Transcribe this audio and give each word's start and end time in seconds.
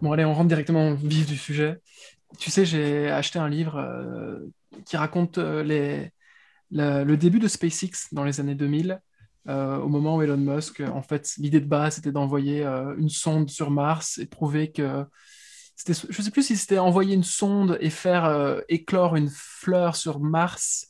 Bon, 0.00 0.12
allez, 0.12 0.24
on 0.24 0.34
rentre 0.34 0.48
directement 0.48 0.90
au 0.90 0.94
vif 0.94 1.26
du 1.26 1.36
sujet. 1.36 1.80
Tu 2.38 2.50
sais, 2.50 2.64
j'ai 2.64 3.10
acheté 3.10 3.38
un 3.38 3.48
livre 3.48 3.76
euh, 3.76 4.38
qui 4.84 4.96
raconte 4.96 5.38
euh, 5.38 5.62
le 6.70 7.16
début 7.16 7.38
de 7.38 7.48
SpaceX 7.48 8.08
dans 8.12 8.24
les 8.24 8.40
années 8.40 8.54
2000, 8.54 9.00
euh, 9.48 9.76
au 9.78 9.88
moment 9.88 10.16
où 10.16 10.22
Elon 10.22 10.36
Musk, 10.36 10.80
en 10.80 11.02
fait, 11.02 11.34
l'idée 11.38 11.60
de 11.60 11.66
base, 11.66 11.96
c'était 11.96 12.12
d'envoyer 12.12 12.64
une 12.64 13.10
sonde 13.10 13.50
sur 13.50 13.70
Mars 13.70 14.18
et 14.18 14.26
prouver 14.26 14.72
que 14.72 15.04
c'était, 15.76 15.94
je 15.94 16.18
ne 16.18 16.24
sais 16.24 16.30
plus 16.30 16.42
si 16.42 16.56
c'était 16.56 16.78
envoyer 16.78 17.14
une 17.14 17.24
sonde 17.24 17.76
et 17.80 17.90
faire 17.90 18.62
éclore 18.68 19.16
une 19.16 19.30
fleur 19.30 19.96
sur 19.96 20.20
Mars 20.20 20.88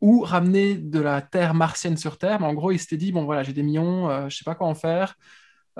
ou 0.00 0.20
ramener 0.20 0.76
de 0.76 0.98
la 0.98 1.20
Terre 1.20 1.52
martienne 1.54 1.96
sur 1.96 2.16
Terre. 2.16 2.40
Mais 2.40 2.46
en 2.46 2.54
gros, 2.54 2.72
il 2.72 2.78
s'était 2.78 2.96
dit, 2.96 3.12
bon 3.12 3.24
voilà, 3.24 3.42
j'ai 3.42 3.52
des 3.52 3.62
millions, 3.62 4.08
je 4.20 4.24
ne 4.24 4.30
sais 4.30 4.44
pas 4.44 4.54
quoi 4.54 4.66
en 4.66 4.74
faire. 4.74 5.16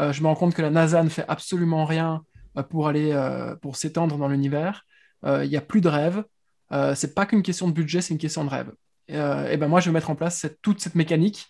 Je 0.01 0.23
me 0.23 0.27
rends 0.27 0.35
compte 0.35 0.55
que 0.55 0.63
la 0.63 0.71
NASA 0.71 1.03
ne 1.03 1.09
fait 1.09 1.25
absolument 1.29 1.85
rien 1.85 2.23
pour 2.71 2.89
aller 2.89 3.15
pour 3.61 3.77
s'étendre 3.77 4.17
dans 4.17 4.29
l'univers. 4.29 4.85
Il 5.25 5.49
n'y 5.49 5.57
a 5.57 5.61
plus 5.61 5.81
de 5.81 5.89
rêve. 5.89 6.25
Euh, 6.73 6.95
c'est 6.95 7.15
pas 7.15 7.27
qu'une 7.27 7.43
question 7.43 7.69
de 7.69 7.73
budget, 7.73 8.01
c'est 8.01 8.15
une 8.15 8.21
question 8.21 8.45
de 8.45 8.51
rêve. 8.51 8.73
Euh, 9.11 9.51
et 9.51 9.57
ben 9.57 9.69
moi, 9.69 9.81
je 9.81 9.87
vais 9.87 9.93
mettre 9.93 10.11
en 10.11 10.15
place 10.15 10.47
toute 10.63 10.81
cette 10.81 10.95
mécanique 10.95 11.49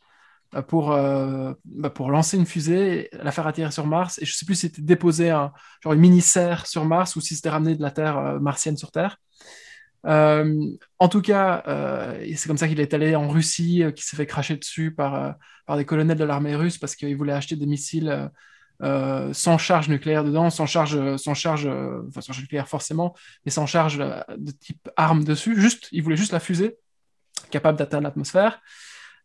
euh, 0.55 0.63
pour, 0.63 0.91
bah, 1.65 1.91
pour 1.91 2.11
lancer 2.11 2.37
une 2.37 2.47
fusée, 2.47 3.09
la 3.13 3.33
faire 3.33 3.47
atterrir 3.47 3.73
sur 3.73 3.87
Mars. 3.87 4.19
Et 4.21 4.25
je 4.25 4.35
sais 4.35 4.47
plus 4.47 4.55
si 4.55 4.69
c'était 4.69 4.83
déposer 4.83 5.31
un, 5.31 5.53
genre 5.83 5.93
une 5.93 6.01
mini-serre 6.01 6.67
sur 6.67 6.85
Mars 6.85 7.17
ou 7.17 7.21
si 7.21 7.37
c'était 7.37 7.51
ramener 7.51 7.77
de 7.77 7.83
la 7.83 7.91
Terre 7.91 8.41
martienne 8.41 8.77
sur 8.77 8.91
Terre. 8.91 9.19
En 10.05 11.09
tout 11.09 11.23
cas, 11.23 11.63
c'est 12.35 12.47
comme 12.47 12.59
ça 12.59 12.69
qu'il 12.69 12.81
est 12.81 12.95
allé 12.95 13.15
en 13.15 13.29
Russie, 13.29 13.85
qui 13.95 14.03
s'est 14.05 14.17
fait 14.17 14.27
cracher 14.27 14.57
dessus 14.57 14.93
par, 14.93 15.35
par 15.67 15.77
des 15.77 15.85
colonels 15.85 16.19
de 16.19 16.25
l'armée 16.25 16.57
russe 16.57 16.79
parce 16.79 16.97
qu'ils 16.97 17.17
voulaient 17.17 17.33
acheter 17.33 17.57
des 17.57 17.67
missiles 17.67 18.31
euh, 18.83 19.31
sans 19.35 19.59
charge 19.59 19.91
nucléaire 19.91 20.25
dedans, 20.25 20.49
sans 20.49 20.65
charge, 20.65 21.17
sans 21.17 21.35
charge, 21.35 21.67
euh, 21.67 22.01
sans 22.15 22.23
charge 22.23 22.41
nucléaire 22.41 22.67
forcément, 22.67 23.15
mais 23.45 23.51
sans 23.51 23.67
charge 23.67 23.99
de 23.99 24.53
type 24.53 24.89
arme 24.97 25.23
dessus. 25.23 25.61
Juste, 25.61 25.89
il 25.93 26.03
voulait 26.03 26.17
juste 26.17 26.33
la 26.33 26.41
fusée 26.41 26.79
capable 27.51 27.79
d'atteindre 27.79 28.05
l'atmosphère. 28.05 28.61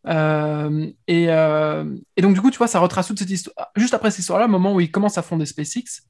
Euh, 0.08 0.92
et, 1.08 1.24
et, 1.26 2.22
donc 2.22 2.34
du 2.34 2.42
coup, 2.42 2.52
tu 2.52 2.58
vois, 2.58 2.68
ça 2.68 2.80
retrace 2.80 3.08
toute 3.08 3.20
cette 3.20 3.30
histoire. 3.30 3.72
Juste 3.78 3.94
après 3.94 4.12
cette 4.12 4.20
histoire-là, 4.20 4.48
moment 4.48 4.74
où 4.74 4.82
il 4.82 4.92
commence 4.92 5.18
à 5.18 5.22
fonder 5.22 5.46
SpaceX 5.46 6.02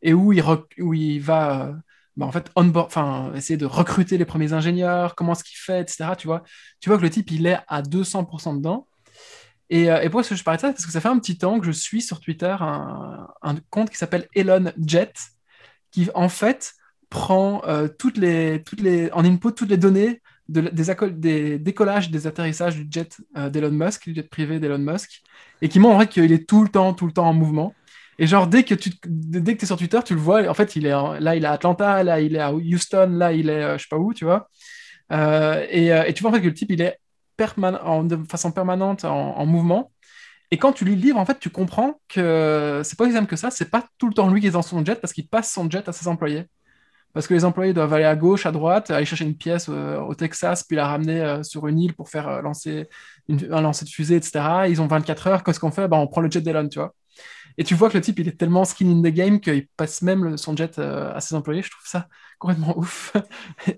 et 0.00 0.14
où 0.14 0.32
il, 0.32 0.44
où 0.78 0.94
il 0.94 1.18
va 1.18 1.74
bah, 2.16 2.26
en 2.26 2.32
fait, 2.32 2.50
enfin, 2.54 3.32
essayer 3.34 3.56
de 3.56 3.66
recruter 3.66 4.18
les 4.18 4.24
premiers 4.24 4.52
ingénieurs, 4.52 5.14
comment 5.14 5.32
est-ce 5.32 5.44
qu'il 5.44 5.58
fait, 5.58 5.80
etc. 5.80 6.10
Tu 6.18 6.26
vois, 6.26 6.42
tu 6.80 6.88
vois 6.88 6.98
que 6.98 7.02
le 7.02 7.10
type, 7.10 7.30
il 7.30 7.46
est 7.46 7.58
à 7.68 7.82
200% 7.82 8.56
dedans. 8.56 8.86
Et, 9.70 9.90
euh, 9.90 10.00
et, 10.00 10.04
pourquoi 10.04 10.20
est-ce 10.20 10.30
que 10.30 10.36
je 10.36 10.44
parlais 10.44 10.58
de 10.58 10.62
ça? 10.62 10.72
Parce 10.72 10.84
que 10.84 10.92
ça 10.92 11.00
fait 11.00 11.08
un 11.08 11.18
petit 11.18 11.38
temps 11.38 11.58
que 11.58 11.66
je 11.66 11.72
suis 11.72 12.02
sur 12.02 12.20
Twitter 12.20 12.54
un, 12.60 13.56
compte 13.70 13.88
qui 13.90 13.96
s'appelle 13.96 14.28
Elon 14.34 14.72
Jet, 14.84 15.14
qui 15.90 16.10
en 16.14 16.28
fait 16.28 16.74
prend 17.08 17.62
euh, 17.66 17.88
toutes 17.88 18.18
les, 18.18 18.62
toutes 18.64 18.80
les, 18.80 19.10
en 19.12 19.24
input 19.24 19.52
toutes 19.52 19.70
les 19.70 19.78
données 19.78 20.20
de, 20.48 20.60
des, 20.60 21.10
des 21.12 21.58
décollages, 21.58 22.10
des 22.10 22.26
atterrissages 22.26 22.76
du 22.76 22.86
jet 22.90 23.16
euh, 23.36 23.48
d'Elon 23.48 23.70
Musk, 23.70 24.04
du 24.04 24.14
jet 24.14 24.28
privé 24.28 24.60
d'Elon 24.60 24.78
Musk, 24.78 25.22
et 25.62 25.68
qui 25.68 25.78
montre 25.78 26.04
qu'il 26.04 26.32
est 26.32 26.46
tout 26.46 26.62
le 26.62 26.68
temps, 26.68 26.92
tout 26.92 27.06
le 27.06 27.12
temps 27.12 27.28
en 27.28 27.34
mouvement. 27.34 27.74
Et 28.18 28.26
genre, 28.26 28.46
dès 28.46 28.62
que 28.64 28.74
tu 28.74 28.90
dès 29.04 29.56
que 29.56 29.62
es 29.62 29.66
sur 29.66 29.76
Twitter, 29.76 29.98
tu 30.04 30.14
le 30.14 30.20
vois, 30.20 30.46
en 30.48 30.54
fait, 30.54 30.76
il 30.76 30.86
est 30.86 30.90
là, 30.90 31.34
il 31.34 31.44
est 31.44 31.46
à 31.46 31.52
Atlanta, 31.52 32.02
là, 32.02 32.20
il 32.20 32.36
est 32.36 32.40
à 32.40 32.52
Houston, 32.52 33.08
là, 33.12 33.32
il 33.32 33.48
est, 33.48 33.78
je 33.78 33.82
sais 33.82 33.88
pas 33.90 33.96
où, 33.98 34.12
tu 34.14 34.24
vois. 34.24 34.48
et, 35.10 35.88
et, 35.88 36.12
tu 36.14 36.22
vois 36.22 36.30
en 36.30 36.34
fait 36.34 36.42
que 36.42 36.46
le 36.46 36.54
type, 36.54 36.70
il 36.70 36.82
est 36.82 36.98
en, 37.82 38.04
de 38.04 38.16
façon 38.28 38.52
permanente 38.52 39.04
en, 39.04 39.46
mouvement. 39.46 39.92
Et 40.50 40.58
quand 40.58 40.72
tu 40.72 40.84
lis 40.84 40.96
le 40.96 41.00
livre, 41.00 41.18
en 41.18 41.24
fait, 41.24 41.38
tu 41.38 41.50
comprends 41.50 42.00
que 42.08 42.82
c'est 42.84 42.98
pas 42.98 43.04
aussi 43.04 43.14
simple 43.14 43.28
que 43.28 43.36
ça. 43.36 43.50
C'est 43.50 43.70
pas 43.70 43.86
tout 43.98 44.08
le 44.08 44.14
temps 44.14 44.28
lui 44.28 44.40
qui 44.40 44.48
est 44.48 44.50
dans 44.50 44.62
son 44.62 44.84
jet 44.84 45.00
parce 45.00 45.12
qu'il 45.12 45.26
passe 45.28 45.52
son 45.52 45.70
jet 45.70 45.88
à 45.88 45.92
ses 45.92 46.08
employés. 46.08 46.44
Parce 47.14 47.26
que 47.26 47.34
les 47.34 47.44
employés 47.44 47.74
doivent 47.74 47.92
aller 47.92 48.04
à 48.04 48.16
gauche, 48.16 48.46
à 48.46 48.52
droite, 48.52 48.90
aller 48.90 49.04
chercher 49.04 49.24
une 49.24 49.36
pièce 49.36 49.66
euh, 49.68 49.98
au 50.00 50.14
Texas, 50.14 50.64
puis 50.64 50.76
la 50.76 50.86
ramener 50.86 51.20
euh, 51.20 51.42
sur 51.42 51.66
une 51.68 51.78
île 51.78 51.94
pour 51.94 52.08
faire 52.08 52.26
euh, 52.28 52.42
lancer 52.42 52.88
un 53.28 53.60
lancer 53.60 53.84
de 53.84 53.90
fusée, 53.90 54.16
etc. 54.16 54.66
Ils 54.68 54.80
ont 54.80 54.86
24 54.86 55.26
heures. 55.26 55.44
Qu'est-ce 55.44 55.60
qu'on 55.60 55.70
fait? 55.70 55.88
Ben, 55.88 55.98
On 55.98 56.06
prend 56.06 56.22
le 56.22 56.30
jet 56.30 56.40
d'Elon, 56.40 56.68
tu 56.68 56.78
vois. 56.78 56.94
Et 57.58 57.64
tu 57.64 57.74
vois 57.74 57.88
que 57.90 57.96
le 57.96 58.00
type, 58.00 58.18
il 58.18 58.28
est 58.28 58.38
tellement 58.38 58.64
skin 58.64 58.88
in 58.88 59.00
the 59.02 59.12
game 59.12 59.40
qu'il 59.40 59.66
passe 59.76 60.02
même 60.02 60.36
son 60.36 60.56
jet 60.56 60.78
euh, 60.78 61.12
à 61.14 61.20
ses 61.20 61.34
employés. 61.34 61.62
Je 61.62 61.70
trouve 61.70 61.86
ça 61.86 62.08
complètement 62.38 62.76
ouf. 62.78 63.12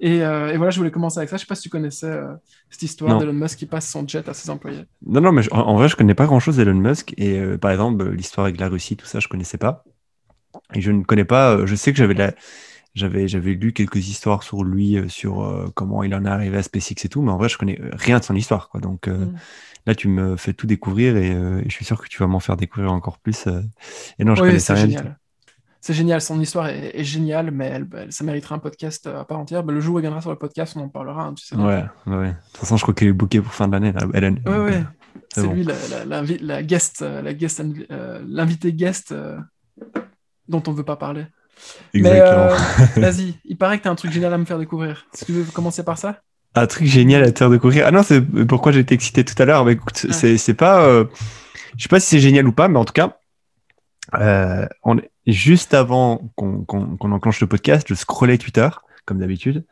Euh, 0.02 0.48
et, 0.48 0.56
voilà, 0.56 0.70
je 0.70 0.78
voulais 0.78 0.90
commencer 0.90 1.18
avec 1.18 1.28
ça. 1.28 1.36
Je 1.36 1.42
sais 1.42 1.46
pas 1.46 1.54
si 1.54 1.62
tu 1.62 1.68
connaissais 1.68 2.06
euh, 2.06 2.34
cette 2.70 2.82
histoire 2.82 3.18
d'Elon 3.18 3.32
Musk 3.32 3.58
qui 3.58 3.66
passe 3.66 3.88
son 3.88 4.06
jet 4.06 4.28
à 4.28 4.34
ses 4.34 4.48
employés. 4.50 4.84
Non, 5.06 5.20
non, 5.20 5.32
mais 5.32 5.42
en, 5.52 5.74
vrai, 5.76 5.88
je 5.88 5.96
connais 5.96 6.14
pas 6.14 6.26
grand-chose 6.26 6.56
d'Elon 6.56 6.74
Musk. 6.74 7.14
Et 7.16 7.40
par 7.58 7.70
exemple, 7.70 8.08
l'histoire 8.10 8.46
avec 8.46 8.58
la 8.60 8.68
Russie, 8.68 8.96
tout 8.96 9.06
ça, 9.06 9.20
je 9.20 9.28
connaissais 9.28 9.58
pas. 9.58 9.84
Et 10.74 10.80
je 10.80 10.90
ne 10.90 11.02
connais 11.02 11.24
pas. 11.24 11.64
je 11.66 11.74
sais 11.74 11.92
que 11.92 11.98
j'avais 11.98 12.14
la 12.14 12.34
j'avais 12.94 13.26
j'avais 13.26 13.54
lu 13.54 13.72
quelques 13.72 14.08
histoires 14.08 14.44
sur 14.44 14.62
lui 14.62 14.98
sur 15.08 15.72
comment 15.74 16.04
il 16.04 16.14
en 16.14 16.24
est 16.24 16.28
arrivé 16.28 16.58
à 16.58 16.62
SpaceX 16.62 17.04
et 17.04 17.08
tout 17.08 17.22
mais 17.22 17.32
en 17.32 17.38
vrai 17.38 17.48
je 17.48 17.58
connais 17.58 17.80
rien 17.92 18.20
de 18.20 18.24
son 18.24 18.36
histoire 18.36 18.68
quoi 18.68 18.80
donc 18.80 19.08
mm 19.08 19.34
là, 19.86 19.94
tu 19.94 20.08
me 20.08 20.36
fais 20.36 20.52
tout 20.52 20.66
découvrir 20.66 21.14
euh, 21.14 21.60
et, 21.60 21.64
je 21.68 21.74
suis 21.74 21.84
sûr 21.84 22.00
que 22.02 22.08
tu 22.08 22.18
vas 22.18 22.26
m'en 22.26 22.40
faire 22.40 22.56
découvrir 22.56 22.92
encore 22.92 23.18
plus. 23.18 23.46
Euh. 23.46 23.62
Et 24.18 24.24
non, 24.24 24.34
je 24.34 24.42
oui, 24.42 24.60
c'est 24.60 24.76
génial. 24.76 25.18
C'est 25.80 25.92
génial, 25.92 26.22
son 26.22 26.40
histoire 26.40 26.68
est, 26.68 27.04
géniale, 27.04 27.50
mais 27.50 27.82
ça 28.08 28.24
mériterait 28.24 28.54
un 28.54 28.58
podcast 28.58 29.06
euh, 29.06 29.20
à 29.20 29.24
part 29.26 29.38
entière. 29.38 29.62
Bah, 29.62 29.72
le 29.74 29.80
jour 29.80 29.96
où 29.96 29.98
il 29.98 30.02
viendra 30.02 30.22
sur 30.22 30.30
le 30.30 30.38
podcast, 30.38 30.74
on 30.76 30.80
en 30.80 30.88
parlera. 30.88 31.24
Hein, 31.24 31.34
tu 31.34 31.44
sais, 31.44 31.56
ouais, 31.56 31.84
ouais. 32.06 32.28
De 32.28 32.34
toute 32.52 32.56
façon, 32.56 32.78
je 32.78 32.82
crois 32.82 32.94
qu'il 32.94 33.08
est 33.08 33.12
booké 33.12 33.42
pour 33.42 33.52
fin 33.52 33.68
de 33.68 33.72
l'année. 33.72 33.92
C'est 35.28 35.46
lui 35.46 35.64
la, 35.64 35.74
la, 36.06 36.22
la, 36.22 36.62
guest, 36.62 37.02
la 37.02 37.34
guest, 37.34 37.62
l'invité 38.26 38.72
guest 38.72 39.14
dont 40.48 40.62
on 40.66 40.70
ne 40.70 40.76
veut 40.76 40.84
pas 40.84 40.96
parler. 40.96 41.26
Exactement. 41.92 42.56
vas-y, 42.96 43.34
il 43.44 43.58
paraît 43.58 43.76
que 43.78 43.82
tu 43.82 43.88
as 43.88 43.90
un 43.90 43.94
truc 43.94 44.10
génial 44.10 44.32
à 44.32 44.38
me 44.38 44.44
faire 44.44 44.58
découvrir. 44.58 45.06
Est-ce 45.12 45.26
que 45.26 45.26
tu 45.26 45.32
veux 45.32 45.52
commencer 45.52 45.84
par 45.84 45.98
ça? 45.98 46.20
Un 46.54 46.66
truc 46.66 46.86
génial 46.86 47.24
à 47.24 47.32
te 47.32 47.38
faire 47.38 47.50
découvrir. 47.50 47.86
Ah 47.86 47.90
non, 47.90 48.02
c'est 48.02 48.20
pourquoi 48.46 48.72
j'étais 48.72 48.94
excité 48.94 49.24
tout 49.24 49.40
à 49.40 49.44
l'heure. 49.44 49.64
Mais 49.64 49.72
écoute, 49.72 50.06
c'est 50.10 50.54
pas. 50.54 50.84
Euh, 50.84 51.04
je 51.76 51.82
sais 51.82 51.88
pas 51.88 52.00
si 52.00 52.06
c'est 52.08 52.20
génial 52.20 52.46
ou 52.46 52.52
pas, 52.52 52.68
mais 52.68 52.78
en 52.78 52.84
tout 52.84 52.92
cas, 52.92 53.18
euh, 54.14 54.66
on, 54.84 55.00
juste 55.26 55.74
avant 55.74 56.30
qu'on 56.36 56.64
enclenche 57.00 57.40
le 57.40 57.48
podcast, 57.48 57.86
je 57.88 57.94
scrollais 57.94 58.38
Twitter, 58.38 58.68
comme 59.06 59.18
d'habitude, 59.18 59.64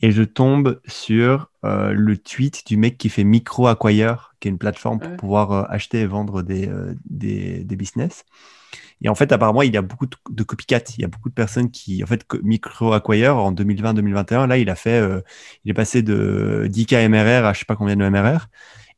et 0.00 0.12
je 0.12 0.22
tombe 0.22 0.80
sur 0.86 1.50
euh, 1.64 1.92
le 1.92 2.16
tweet 2.16 2.66
du 2.66 2.76
mec 2.76 2.98
qui 2.98 3.08
fait 3.08 3.24
Micro 3.24 3.66
Acquire, 3.66 4.34
qui 4.38 4.46
est 4.46 4.52
une 4.52 4.58
plateforme 4.58 5.00
pour 5.00 5.16
pouvoir 5.16 5.70
acheter 5.70 6.00
et 6.00 6.06
vendre 6.06 6.42
des, 6.42 6.70
des, 7.08 7.64
des 7.64 7.76
business. 7.76 8.24
Et 9.02 9.08
en 9.08 9.14
fait, 9.14 9.32
apparemment, 9.32 9.62
il 9.62 9.72
y 9.72 9.76
a 9.76 9.82
beaucoup 9.82 10.06
de, 10.06 10.42
copycat. 10.42 10.82
Il 10.98 11.02
y 11.02 11.04
a 11.04 11.08
beaucoup 11.08 11.30
de 11.30 11.34
personnes 11.34 11.70
qui, 11.70 12.02
en 12.04 12.06
fait, 12.06 12.26
Micro 12.42 12.92
Acquire 12.92 13.36
en 13.36 13.52
2020-2021, 13.52 14.46
là, 14.46 14.58
il 14.58 14.68
a 14.68 14.74
fait, 14.74 15.00
euh, 15.00 15.22
il 15.64 15.70
est 15.70 15.74
passé 15.74 16.02
de 16.02 16.66
10K 16.68 17.08
MRR 17.08 17.46
à 17.46 17.52
je 17.52 17.60
sais 17.60 17.64
pas 17.64 17.76
combien 17.76 17.96
de 17.96 18.06
MRR. 18.06 18.48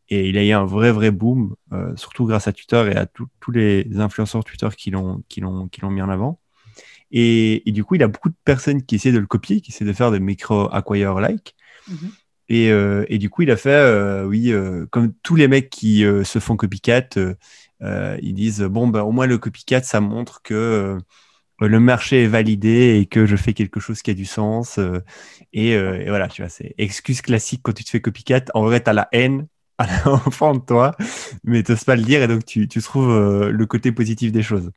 Et 0.09 0.29
il 0.29 0.37
a 0.37 0.45
eu 0.45 0.51
un 0.51 0.65
vrai, 0.65 0.91
vrai 0.91 1.11
boom, 1.11 1.55
euh, 1.73 1.95
surtout 1.97 2.27
grâce 2.27 2.49
à 2.49 2.53
Twitter 2.53 2.91
et 2.93 2.97
à 2.97 3.07
tous 3.07 3.53
les 3.53 3.87
influenceurs 3.97 4.45
Twitter 4.45 4.69
qui 4.77 4.91
l'ont, 4.91 5.23
qui 5.29 5.41
l'ont, 5.41 5.69
qui 5.69 5.81
l'ont 5.81 5.91
mis 5.91 6.03
en 6.03 6.09
avant. 6.09 6.41
Et, 7.12 7.62
du 7.67 7.85
coup, 7.85 7.95
il 7.95 8.03
a 8.03 8.09
beaucoup 8.09 8.31
de 8.31 8.35
personnes 8.45 8.83
qui 8.83 8.97
essaient 8.97 9.12
de 9.12 9.19
le 9.19 9.27
copier, 9.27 9.61
qui 9.61 9.71
essaient 9.71 9.85
de 9.85 9.93
faire 9.93 10.11
des 10.11 10.19
micro 10.19 10.69
acquire 10.73 11.21
like. 11.21 11.55
Mm-hmm. 11.89 12.11
Et, 12.49 12.71
euh, 12.73 13.05
et, 13.09 13.19
du 13.19 13.31
coup, 13.31 13.43
il 13.43 13.51
a 13.51 13.57
fait, 13.57 14.25
oui, 14.25 14.53
comme 14.91 15.12
tous 15.23 15.37
les 15.37 15.47
mecs 15.47 15.71
qui 15.71 16.05
se 16.25 16.39
font 16.41 16.57
copycat, 16.57 17.09
ils 17.82 18.34
disent 18.34 18.62
bon, 18.62 18.88
ben, 18.88 19.03
au 19.03 19.12
moins 19.12 19.26
le 19.26 19.38
copycat, 19.38 19.82
ça 19.82 20.00
montre 20.00 20.43
que 20.43 20.98
euh, 21.62 21.69
le 21.69 21.81
marché 21.81 22.25
est 22.25 22.26
validé 22.28 22.98
et 23.00 23.06
que 23.06 23.26
je 23.26 23.37
fais 23.37 23.54
quelque 23.54 23.81
chose 23.81 24.03
qui 24.03 24.10
a 24.10 24.15
du 24.15 24.25
sens. 24.25 24.78
Euh, 24.78 25.00
et, 25.53 25.76
voilà, 26.09 26.29
tu 26.29 26.43
vois, 26.43 26.49
c'est 26.49 26.75
excuse 26.79 27.23
classique 27.23 27.61
quand 27.62 27.73
tu 27.73 27.84
te 27.84 27.90
fais 27.90 28.00
copycat. 28.00 28.44
En 28.55 28.62
vrai, 28.64 28.82
tu 28.82 28.90
as 28.90 28.93
la 28.93 29.08
haine 29.12 29.46
à 29.79 29.87
l'enfant 30.05 30.55
de 30.56 30.61
toi, 30.61 30.96
mais 31.44 31.62
tu 31.62 31.73
n'oses 31.73 31.84
pas 31.84 31.96
le 31.96 32.02
dire 32.02 32.23
et 32.23 32.29
donc 32.29 32.44
tu, 32.44 32.69
tu 32.69 32.82
trouves 32.82 33.49
le 33.49 33.67
côté 33.67 33.93
positif 33.93 34.32
des 34.32 34.43
choses. 34.43 34.70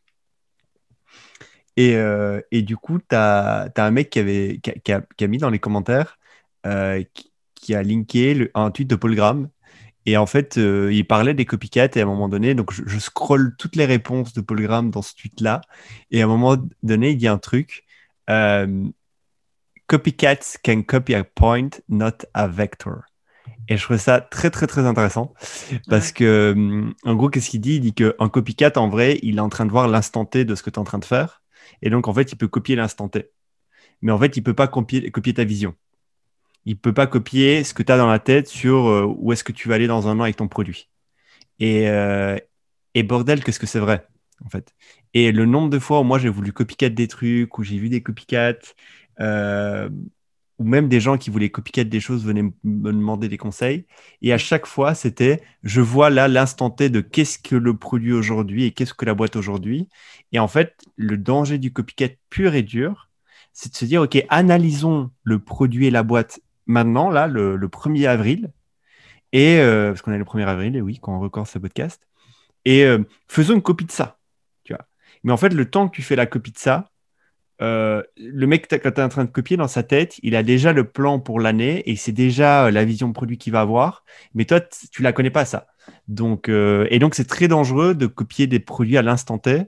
Et, 1.78 1.96
et 2.52 2.62
du 2.62 2.78
coup, 2.78 3.00
tu 3.00 3.16
as, 3.16 3.72
un 3.76 3.92
mec 3.92 4.10
qui, 4.10 4.20
avait, 4.20 4.60
qui, 4.62 4.92
a, 4.94 5.28
mis 5.28 5.38
dans 5.38 5.50
les 5.50 5.60
commentaires, 5.60 6.18
qui, 6.64 7.76
a 7.76 7.84
linké 7.84 8.52
un 8.54 8.72
tweet 8.72 8.90
de 8.90 8.96
Paul 8.96 9.16
Graham 9.16 9.50
et 10.06 10.18
en 10.18 10.26
fait, 10.26 10.58
euh, 10.58 10.94
il 10.94 11.06
parlait 11.06 11.34
des 11.34 11.46
copycats 11.46 11.90
et 11.96 12.00
à 12.00 12.04
un 12.04 12.06
moment 12.06 12.30
donné, 12.30 12.54
donc 12.54 12.72
je, 12.72 12.84
je 12.86 13.00
scrolle 13.00 13.56
toutes 13.58 13.76
les 13.76 13.86
réponses 13.86 14.34
de 14.34 14.42
Paul 14.42 14.62
Graham 14.62 14.92
dans 14.92 15.02
ce 15.02 15.16
tweet-là. 15.16 15.62
Et 16.12 16.22
à 16.22 16.26
un 16.26 16.28
moment 16.28 16.58
donné, 16.84 17.12
il 17.12 17.18
dit 17.18 17.28
un 17.28 17.38
truc. 17.40 17.84
Euh, 18.30 18.86
Copycats 19.88 20.58
can 20.64 20.82
copy 20.82 21.14
a 21.14 21.24
point, 21.24 21.70
not 21.90 22.26
a 22.34 22.48
vector. 22.48 23.04
Et 23.68 23.78
je 23.78 23.84
trouve 23.84 23.98
ça 23.98 24.22
très, 24.22 24.50
très, 24.50 24.68
très 24.68 24.86
intéressant. 24.86 25.34
Parce 25.90 26.12
que, 26.12 26.54
hum, 26.56 26.94
en 27.04 27.16
gros, 27.16 27.30
qu'est-ce 27.30 27.50
qu'il 27.50 27.62
dit? 27.62 27.76
Il 27.76 27.82
dit 27.82 27.94
qu'un 27.94 28.30
copycat, 28.30 28.74
en 28.78 28.90
vrai, 28.90 29.20
il 29.24 29.38
est 29.38 29.42
en 29.42 29.50
train 29.50 29.66
de 29.66 29.72
voir 29.72 29.88
l'instant 29.88 30.26
T 30.26 30.46
de 30.46 30.56
ce 30.56 30.64
que 30.64 30.70
tu 30.70 30.76
es 30.76 30.80
en 30.80 30.84
train 30.84 31.00
de 31.00 31.06
faire. 31.06 31.44
Et 31.82 31.90
donc, 31.90 32.08
en 32.08 32.14
fait, 32.14 32.32
il 32.32 32.36
peut 32.36 32.48
copier 32.48 32.76
l'instant 32.76 33.10
T. 33.10 33.32
Mais 34.02 34.12
en 34.12 34.20
fait, 34.20 34.38
il 34.38 34.42
ne 34.42 34.46
peut 34.46 34.54
pas 34.54 34.68
copier, 34.68 35.10
copier 35.12 35.34
ta 35.34 35.44
vision 35.44 35.76
il 36.66 36.78
peut 36.78 36.94
pas 36.94 37.08
copier 37.08 37.64
ce 37.64 37.74
que 37.74 37.84
tu 37.84 37.92
as 37.92 37.98
dans 37.98 38.08
la 38.08 38.20
tête 38.20 38.48
sur 38.48 38.88
euh, 38.88 39.06
où 39.18 39.34
est-ce 39.34 39.44
que 39.44 39.52
tu 39.52 39.70
vas 39.70 39.76
aller 39.76 39.88
dans 39.88 40.08
un 40.08 40.20
an 40.20 40.24
avec 40.24 40.38
ton 40.38 40.48
produit. 40.48 40.90
Et, 41.60 41.90
euh, 41.90 42.38
et 42.96 43.04
bordel, 43.04 43.44
qu'est-ce 43.44 43.60
que 43.60 43.68
c'est 43.68 43.80
vrai 43.80 44.08
en 44.44 44.50
fait. 44.50 44.74
Et 45.14 45.32
le 45.32 45.46
nombre 45.46 45.70
de 45.70 45.80
fois 45.80 46.02
où 46.02 46.04
moi 46.04 46.20
j'ai 46.20 46.30
voulu 46.30 46.52
copycat 46.52 46.90
des 46.90 47.08
trucs, 47.08 47.58
où 47.58 47.64
j'ai 47.64 47.78
vu 47.78 47.90
des 47.90 48.02
copycats, 48.04 48.58
euh, 49.22 49.90
ou 50.58 50.64
même 50.64 50.88
des 50.88 51.00
gens 51.00 51.18
qui 51.18 51.30
voulaient 51.30 51.50
copycat 51.50 51.84
des 51.84 52.00
choses 52.00 52.26
venaient 52.26 52.44
me 52.64 52.92
demander 52.92 53.28
des 53.28 53.38
conseils. 53.38 53.86
Et 54.22 54.34
à 54.34 54.38
chaque 54.38 54.66
fois, 54.66 54.96
c'était 54.96 55.42
je 55.64 55.82
vois 55.82 56.10
là 56.10 56.28
l'instant 56.28 56.70
T 56.70 56.90
de 56.90 57.02
qu'est-ce 57.02 57.40
que 57.40 57.56
le 57.56 57.78
produit 57.78 58.14
aujourd'hui 58.14 58.66
et 58.66 58.72
qu'est-ce 58.72 58.94
que 58.94 59.06
la 59.06 59.14
boîte 59.14 59.36
aujourd'hui. 59.36 59.90
Et 60.32 60.40
en 60.40 60.48
fait, 60.48 60.76
le 60.96 61.18
danger 61.18 61.58
du 61.58 61.74
copycat 61.74 62.10
pur 62.30 62.56
et 62.56 62.64
dur, 62.64 63.10
c'est 63.54 63.72
de 63.72 63.78
se 63.78 63.86
dire 63.86 64.02
ok, 64.02 64.24
analysons 64.30 65.12
le 65.24 65.40
produit 65.40 65.88
et 65.88 65.92
la 65.92 66.04
boîte 66.04 66.40
maintenant, 66.66 67.10
là, 67.10 67.28
le, 67.28 67.58
1er 67.68 68.08
avril. 68.08 68.52
Et 69.32 69.60
euh, 69.60 69.90
parce 69.90 70.02
qu'on 70.02 70.14
est 70.14 70.18
le 70.18 70.24
1er 70.24 70.46
avril, 70.46 70.76
et 70.76 70.82
oui, 70.82 71.00
quand 71.02 71.16
on 71.16 71.20
record 71.20 71.48
ce 71.48 71.60
podcast. 71.60 72.02
Et 72.64 72.86
euh, 72.86 73.00
faisons 73.28 73.56
une 73.56 73.62
copie 73.62 73.86
de 73.86 73.92
ça. 73.92 74.18
Tu 74.64 74.74
vois. 74.74 74.86
Mais 75.24 75.34
en 75.34 75.38
fait, 75.38 75.50
le 75.50 75.70
temps 75.70 75.88
que 75.90 75.96
tu 75.96 76.02
fais 76.02 76.16
la 76.16 76.26
copie 76.26 76.52
de 76.52 76.58
ça, 76.58 76.90
euh, 77.62 78.04
le 78.18 78.48
mec, 78.48 78.68
quand 78.70 78.92
tu 78.92 79.00
es 79.00 79.04
en 79.04 79.10
train 79.10 79.26
de 79.26 79.30
copier 79.30 79.58
dans 79.58 79.68
sa 79.68 79.84
tête, 79.84 80.20
il 80.24 80.36
a 80.36 80.44
déjà 80.44 80.74
le 80.74 80.84
plan 80.90 81.20
pour 81.20 81.40
l'année 81.40 81.90
et 81.90 81.96
c'est 81.96 82.12
déjà 82.12 82.70
la 82.72 82.86
vision 82.86 83.08
de 83.08 83.14
produit 83.14 83.38
qu'il 83.38 83.54
va 83.54 83.62
avoir. 83.62 84.04
Mais 84.34 84.46
toi, 84.46 84.60
tu 84.92 85.02
la 85.02 85.14
connais 85.14 85.30
pas, 85.30 85.46
ça. 85.46 85.68
Donc, 86.08 86.50
et 86.50 87.00
donc, 87.00 87.16
c'est 87.16 87.28
très 87.28 87.48
dangereux 87.48 87.96
de 87.96 88.08
copier 88.08 88.48
des 88.48 88.60
produits 88.60 88.98
à 88.98 89.02
l'instant 89.02 89.38
T 89.38 89.64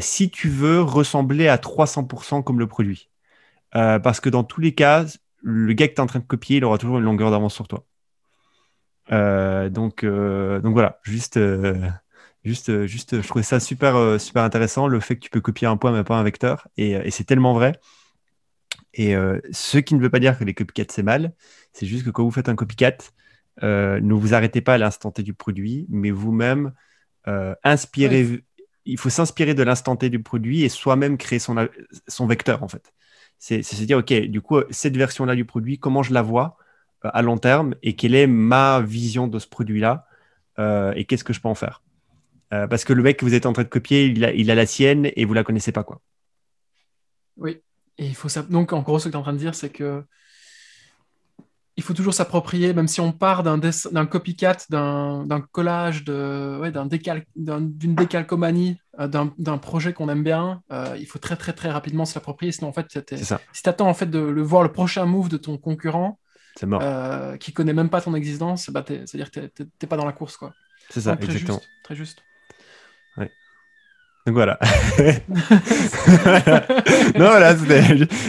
si 0.00 0.30
tu 0.30 0.48
veux 0.48 0.80
ressembler 0.82 1.48
à 1.48 1.56
300% 1.56 2.42
comme 2.42 2.58
le 2.58 2.66
produit. 2.66 3.10
parce 3.72 4.20
que 4.20 4.30
dans 4.30 4.44
tous 4.44 4.60
les 4.60 4.74
cas, 4.74 5.04
le 5.42 5.72
gars 5.72 5.88
que 5.88 5.94
tu 5.94 5.98
es 5.98 6.00
en 6.00 6.06
train 6.06 6.20
de 6.20 6.24
copier, 6.24 6.58
il 6.58 6.64
aura 6.64 6.78
toujours 6.78 6.98
une 6.98 7.04
longueur 7.04 7.30
d'avance 7.30 7.54
sur 7.54 7.68
toi. 7.68 7.84
donc, 9.10 10.04
donc 10.04 10.72
voilà, 10.72 11.00
juste 11.02 11.38
Juste, 12.44 12.70
euh, 12.70 12.86
juste, 12.86 13.20
je 13.20 13.28
trouvais 13.28 13.42
ça 13.42 13.60
super, 13.60 13.96
euh, 13.96 14.18
super 14.18 14.42
intéressant, 14.42 14.86
le 14.88 14.98
fait 15.00 15.16
que 15.16 15.20
tu 15.20 15.30
peux 15.30 15.40
copier 15.42 15.66
un 15.66 15.76
point 15.76 15.92
mais 15.92 16.04
pas 16.04 16.16
un 16.16 16.22
vecteur. 16.22 16.68
Et, 16.76 16.96
euh, 16.96 17.02
c'est 17.10 17.24
tellement 17.24 17.52
vrai. 17.52 17.72
Et 18.94 19.14
ce 19.52 19.78
qui 19.78 19.94
ne 19.94 20.00
veut 20.00 20.10
pas 20.10 20.18
dire 20.18 20.36
que 20.36 20.42
les 20.42 20.52
copycats 20.54 20.92
c'est 20.92 21.04
mal, 21.04 21.32
c'est 21.72 21.86
juste 21.86 22.04
que 22.04 22.10
quand 22.10 22.24
vous 22.24 22.30
faites 22.32 22.48
un 22.48 22.56
copycat, 22.56 22.96
ne 23.62 24.14
vous 24.14 24.34
arrêtez 24.34 24.60
pas 24.60 24.74
à 24.74 24.78
l'instant 24.78 25.12
T 25.12 25.22
du 25.22 25.32
produit, 25.32 25.86
mais 25.90 26.10
vous-même 26.10 26.72
inspirez. 27.62 28.42
Il 28.86 28.98
faut 28.98 29.10
s'inspirer 29.10 29.54
de 29.54 29.62
l'instant 29.62 29.94
T 29.94 30.10
du 30.10 30.20
produit 30.20 30.64
et 30.64 30.68
soi-même 30.68 31.18
créer 31.18 31.38
son, 31.38 31.68
son 32.08 32.26
vecteur 32.26 32.64
en 32.64 32.68
fait. 32.68 32.92
C'est 33.40 33.62
se 33.62 33.82
dire, 33.84 33.98
OK, 33.98 34.12
du 34.12 34.40
coup, 34.40 34.60
cette 34.70 34.96
version-là 34.96 35.34
du 35.34 35.44
produit, 35.44 35.78
comment 35.78 36.02
je 36.02 36.12
la 36.12 36.22
vois 36.22 36.56
à 37.02 37.22
long 37.22 37.38
terme 37.38 37.74
et 37.82 37.96
quelle 37.96 38.14
est 38.14 38.26
ma 38.26 38.80
vision 38.80 39.26
de 39.26 39.38
ce 39.38 39.48
produit-là 39.48 40.06
et 40.58 41.06
qu'est-ce 41.06 41.24
que 41.24 41.32
je 41.32 41.40
peux 41.40 41.48
en 41.48 41.54
faire? 41.54 41.82
Euh, 42.52 42.66
parce 42.66 42.84
que 42.84 42.92
le 42.92 43.02
mec 43.02 43.16
que 43.18 43.24
vous 43.24 43.34
êtes 43.34 43.46
en 43.46 43.52
train 43.52 43.62
de 43.62 43.68
copier, 43.68 44.06
il 44.06 44.50
a, 44.50 44.54
la 44.54 44.66
sienne 44.66 45.10
et 45.14 45.24
vous 45.24 45.34
la 45.34 45.44
connaissez 45.44 45.72
pas, 45.72 45.84
quoi. 45.84 46.00
Oui. 47.36 47.60
Et 47.98 48.06
il 48.06 48.14
faut. 48.14 48.28
Donc, 48.48 48.72
en 48.72 48.82
gros, 48.82 48.98
ce 48.98 49.06
que 49.06 49.10
tu 49.10 49.16
en 49.16 49.22
train 49.22 49.32
de 49.32 49.38
dire, 49.38 49.54
c'est 49.54 49.70
que 49.70 50.02
il 51.76 51.82
faut 51.82 51.94
toujours 51.94 52.12
s'approprier, 52.12 52.74
même 52.74 52.88
si 52.88 53.00
on 53.00 53.12
part 53.12 53.42
d'un, 53.42 53.58
copycat, 54.06 54.56
d'un, 54.68 55.46
collage, 55.52 56.04
d'une 56.04 57.94
décalcomanie, 57.94 58.76
euh, 58.89 58.89
d'un, 59.08 59.58
projet 59.58 59.92
qu'on 59.92 60.08
aime 60.08 60.22
bien, 60.22 60.62
euh, 60.72 60.96
il 60.98 61.06
faut 61.06 61.18
très 61.18 61.36
très 61.36 61.52
très 61.52 61.70
rapidement 61.70 62.04
se 62.04 62.14
l'approprier. 62.14 62.52
Sinon, 62.52 62.68
en 62.68 62.72
fait, 62.72 62.86
si 63.52 63.62
tu 63.62 63.68
attends 63.68 63.88
en 63.88 63.94
fait 63.94 64.06
de 64.06 64.18
le 64.18 64.42
voir 64.42 64.62
le 64.62 64.72
prochain 64.72 65.06
move 65.06 65.28
de 65.28 65.36
ton 65.36 65.58
concurrent, 65.58 66.18
mort. 66.62 66.82
qui 67.38 67.52
connaît 67.52 67.72
même 67.72 67.90
pas 67.90 68.00
ton 68.00 68.14
existence, 68.14 68.70
bah, 68.70 68.84
c'est-à-dire 68.86 69.30
que 69.30 69.40
tu 69.40 69.62
n'es 69.62 69.88
pas 69.88 69.96
dans 69.96 70.06
la 70.06 70.12
course, 70.12 70.36
quoi. 70.36 70.52
C'est 70.90 71.02
ça, 71.02 71.16
exactement. 71.20 71.60
très 71.82 71.94
juste. 71.94 72.22
Donc 74.26 74.34
voilà. 74.34 74.58
non, 77.18 77.26
voilà, 77.26 77.56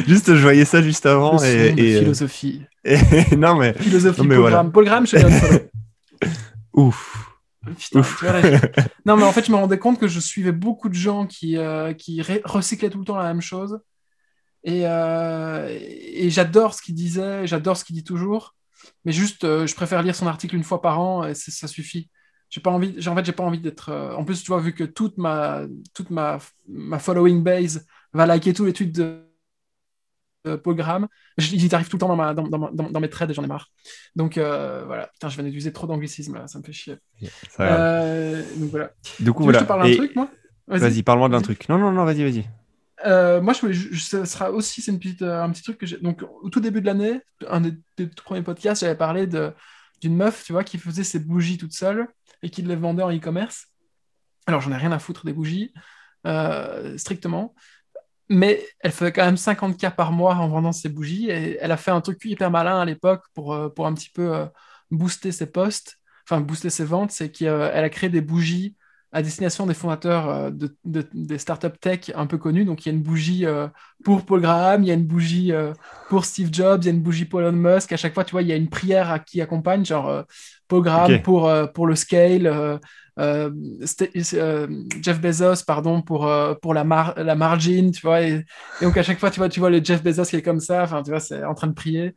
juste, 0.08 0.36
je 0.36 0.42
voyais 0.42 0.64
ça 0.64 0.82
juste 0.82 1.06
avant. 1.06 1.44
et, 1.44 1.74
et, 1.78 1.96
euh, 1.96 2.00
philosophie. 2.00 2.62
non, 3.38 3.56
mais. 3.56 3.74
Philosophie, 3.74 4.22
non, 4.22 4.28
mais 4.28 4.38
Voilà. 4.38 4.64
Paul 4.64 4.86
Graham, 4.86 5.06
je 5.06 5.18
Ouf. 6.74 7.31
Non, 9.06 9.18
mais 9.18 9.24
en 9.24 9.32
fait, 9.32 9.46
je 9.46 9.52
me 9.52 9.58
rendais 9.58 9.80
compte 9.80 10.00
que 10.00 10.08
je 10.08 10.20
suivais 10.20 10.52
beaucoup 10.52 10.90
de 10.90 10.94
gens 10.94 11.26
qui, 11.26 11.58
euh, 11.58 11.94
qui 11.94 12.22
recyclaient 12.22 12.90
tout 12.90 13.00
le 13.00 13.06
temps 13.06 13.18
la 13.18 13.26
même 13.26 13.42
chose. 13.42 13.80
Et, 14.64 14.82
euh, 14.86 15.68
et 15.70 16.30
j'adore 16.30 16.74
ce 16.74 16.82
qu'il 16.82 16.96
disait, 16.96 17.48
j'adore 17.48 17.78
ce 17.78 17.86
qu'il 17.86 17.96
dit 17.96 18.04
toujours. 18.04 18.56
Mais 19.06 19.12
juste, 19.12 19.42
je 19.44 19.76
préfère 19.76 20.02
lire 20.04 20.16
son 20.16 20.28
article 20.28 20.56
une 20.56 20.64
fois 20.64 20.82
par 20.82 21.00
an 21.00 21.24
et 21.26 21.36
ça 21.36 21.68
suffit 21.68 22.10
j'ai 22.52 22.60
pas 22.62 22.70
envie 22.70 22.96
en 23.08 23.16
fait 23.16 23.26
j'ai 23.26 23.32
pas 23.32 23.44
envie 23.44 23.60
d'être 23.60 23.90
euh, 23.90 24.14
en 24.14 24.24
plus 24.24 24.44
tu 24.44 24.48
vois 24.48 24.60
vu 24.60 24.74
que 24.74 24.84
toute 24.84 25.18
ma 25.18 25.62
toute 25.94 26.12
ma, 26.12 26.38
ma 26.68 27.00
following 27.00 27.42
base 27.42 27.88
va 28.14 28.26
liker 28.26 28.54
tous 28.54 28.66
les 28.66 28.74
tweets 28.74 28.94
de 28.94 29.26
Paul 30.64 30.76
Graham 30.76 31.08
ils 31.38 31.74
arrivent 31.76 31.90
tout 31.90 31.98
le 31.98 32.00
temps 32.00 32.08
dans, 32.08 32.16
ma, 32.16 32.34
dans, 32.34 32.48
dans, 32.48 32.72
dans 32.72 33.00
mes 33.00 33.10
trades 33.10 33.32
et 33.32 33.34
j'en 33.34 33.44
ai 33.44 33.48
marre. 33.48 33.70
Donc 34.16 34.38
euh, 34.38 34.84
voilà. 34.86 35.08
Putain 35.08 35.30
je 35.30 35.36
viens 35.36 35.44
d'utiliser 35.44 35.72
trop 35.72 35.88
d'anglicisme 35.88 36.36
là. 36.36 36.48
Ça 36.48 36.60
me 36.60 36.64
fait 36.64 36.74
chier. 36.74 36.98
Euh, 37.60 38.44
donc 38.58 38.70
voilà. 38.70 38.92
Du 39.20 39.34
coup 39.34 39.44
voilà. 39.44 39.60
je 39.60 39.64
te 39.64 39.68
parle 39.68 39.88
d'un 39.88 39.96
truc 39.96 40.16
moi? 40.16 40.30
Vas-y. 40.68 41.04
parle-moi 41.04 41.30
d'un 41.30 41.42
truc. 41.42 41.68
Non 41.70 41.78
non 41.78 41.92
non 41.92 42.06
vas-y 42.06 42.24
vas-y. 42.24 42.46
Moi, 43.42 43.54
je 43.54 43.62
voulais, 43.62 43.74
ce 43.74 44.26
sera 44.26 44.52
aussi 44.52 44.82
c'est 44.82 44.92
une 44.92 45.00
petite, 45.00 45.24
un 45.24 45.50
petit 45.50 45.64
truc 45.64 45.78
que 45.78 45.86
j'ai. 45.86 45.98
Donc, 45.98 46.24
au 46.44 46.50
tout 46.50 46.60
début 46.60 46.82
de 46.82 46.86
l'année, 46.86 47.20
un 47.48 47.62
des, 47.62 47.74
des, 47.98 48.08
tout 48.08 48.24
premiers 48.24 48.44
podcasts, 48.44 48.82
j'avais 48.82 48.96
parlé 48.96 49.28
d'une 49.28 50.16
meuf, 50.16 50.44
tu 50.44 50.54
vois, 50.54 50.64
qui 50.64 50.78
faisait 50.78 51.04
ses 51.04 51.20
bougies 51.20 51.58
toute 51.58 51.74
seule 51.74 52.08
et 52.44 52.50
qui 52.50 52.62
les 52.62 52.76
vendait 52.76 53.04
en 53.04 53.12
e-commerce. 53.12 53.68
Alors, 54.46 54.62
j'en 54.62 54.72
ai 54.72 54.78
rien 54.78 54.92
à 54.92 55.00
foutre 55.00 55.26
des 55.26 55.34
bougies, 55.34 55.74
euh, 56.28 56.98
strictement. 56.98 57.56
Mais 58.34 58.66
elle 58.80 58.92
faisait 58.92 59.12
quand 59.12 59.26
même 59.26 59.36
50K 59.36 59.96
par 59.96 60.12
mois 60.12 60.36
en 60.36 60.48
vendant 60.48 60.72
ses 60.72 60.90
bougies. 60.90 61.30
Et 61.30 61.58
elle 61.60 61.72
a 61.72 61.78
fait 61.78 61.92
un 61.92 62.02
truc 62.02 62.24
hyper 62.26 62.50
malin 62.50 62.80
à 62.80 62.86
l'époque 62.86 63.24
pour, 63.34 63.54
euh, 63.54 63.70
pour 63.70 63.88
un 63.88 63.94
petit 63.94 64.10
peu 64.10 64.34
euh, 64.34 64.46
booster 64.90 65.32
ses 65.32 65.48
posts, 65.48 65.98
enfin 66.26 66.42
booster 66.42 66.70
ses 66.70 66.86
ventes. 66.86 67.12
C'est 67.12 67.32
qu'elle 67.32 67.84
a 67.84 67.90
créé 67.90 68.10
des 68.10 68.22
bougies 68.22 68.76
à 69.14 69.22
destination 69.22 69.66
des 69.66 69.74
fondateurs 69.74 70.30
euh, 70.30 70.50
de, 70.52 70.76
des 71.14 71.38
startups 71.38 71.78
tech 71.80 72.12
un 72.16 72.28
peu 72.28 72.38
connus. 72.38 72.66
Donc, 72.66 72.86
il 72.86 72.90
y 72.90 72.92
a 72.92 72.96
une 72.96 73.04
bougie 73.04 73.46
euh, 73.46 73.68
pour 74.04 74.26
Paul 74.26 74.42
Graham, 74.42 74.84
il 74.84 74.88
y 74.88 74.92
a 74.92 74.94
une 74.94 75.06
bougie 75.06 75.52
euh, 75.52 75.74
pour 76.10 76.26
Steve 76.26 76.50
Jobs, 76.52 76.82
il 76.84 76.86
y 76.86 76.90
a 76.90 76.94
une 76.94 77.02
bougie 77.02 77.26
pour 77.26 77.42
Elon 77.42 77.52
Musk. 77.52 77.92
À 77.92 77.98
chaque 77.98 78.14
fois, 78.14 78.24
tu 78.24 78.32
vois, 78.32 78.42
il 78.42 78.48
y 78.48 78.54
a 78.54 78.56
une 78.56 78.70
prière 78.70 79.12
à 79.12 79.20
qui 79.20 79.42
accompagne, 79.42 79.86
genre 79.86 80.24
Paul 80.68 80.84
Graham 80.84 81.22
pour, 81.22 81.52
pour 81.74 81.88
le 81.88 81.96
scale, 81.96 82.80
Jeff 85.02 85.22
Bezos, 85.22 85.64
pardon, 85.66 86.02
pour, 86.02 86.32
pour 86.62 86.74
la, 86.74 87.14
la 87.18 87.36
margin, 87.36 87.92
tu 87.92 88.02
vois. 88.02 88.22
Et, 88.22 88.46
donc, 88.82 88.98
à 88.98 89.04
chaque 89.04 89.20
fois, 89.20 89.32
tu 89.32 89.40
vois, 89.40 89.50
tu 89.50 89.60
vois 89.60 89.70
le 89.70 89.84
Jeff 89.84 90.04
Bezos 90.04 90.26
qui 90.26 90.36
est 90.38 90.42
comme 90.42 90.60
ça, 90.60 90.84
enfin, 90.84 91.04
tu 91.04 91.12
vois, 91.12 91.20
c'est 91.20 91.44
en 91.44 91.54
train 91.54 91.68
de 91.68 91.74
prier. 91.74 92.16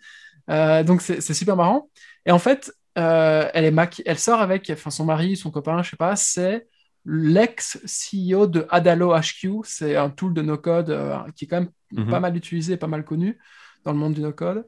donc, 0.48 1.02
c'est 1.02 1.34
super 1.34 1.56
marrant. 1.56 1.88
Et 2.26 2.32
en 2.32 2.38
fait, 2.38 2.72
elle, 2.94 3.64
est 3.64 4.02
elle 4.06 4.18
sort 4.18 4.40
avec, 4.40 4.70
enfin, 4.70 4.90
son 4.90 5.04
mari, 5.04 5.36
son 5.36 5.50
copain, 5.50 5.82
je 5.82 5.90
sais 5.90 5.96
pas, 5.96 6.16
c'est 6.16 6.66
l'ex-CEO 7.04 8.46
de 8.46 8.66
Adalo 8.70 9.14
HQ. 9.14 9.64
C'est 9.64 9.96
un 9.96 10.10
tool 10.10 10.34
de 10.34 10.42
no-code 10.42 10.90
euh, 10.90 11.18
qui 11.36 11.44
est 11.44 11.48
quand 11.48 11.60
même 11.60 11.70
mhm. 11.92 12.10
pas 12.10 12.20
mal 12.20 12.36
utilisé, 12.36 12.76
pas 12.76 12.86
mal 12.86 13.04
connu 13.04 13.38
dans 13.84 13.92
le 13.92 13.98
monde 13.98 14.14
du 14.14 14.22
no-code, 14.22 14.66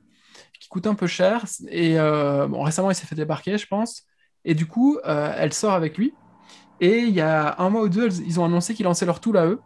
qui 0.60 0.68
coûte 0.68 0.86
un 0.86 0.94
peu 0.94 1.06
cher. 1.06 1.44
Et 1.68 1.98
euh, 1.98 2.46
bon, 2.46 2.62
récemment, 2.62 2.90
il 2.90 2.94
s'est 2.94 3.06
fait 3.06 3.14
débarquer, 3.14 3.56
je 3.58 3.66
pense. 3.66 4.04
Et 4.44 4.54
du 4.54 4.66
coup, 4.66 4.98
euh, 5.04 5.32
elle 5.36 5.52
sort 5.52 5.72
avec 5.72 5.96
lui. 5.98 6.14
Et 6.80 6.98
il 6.98 7.14
y 7.14 7.20
a 7.20 7.56
un 7.58 7.70
mois 7.70 7.82
ou 7.82 7.88
deux, 7.88 8.20
ils 8.20 8.38
ont 8.40 8.44
annoncé 8.44 8.74
qu'ils 8.74 8.84
lançaient 8.84 9.06
leur 9.06 9.20
tool 9.20 9.36
à 9.38 9.46
eux. 9.46 9.60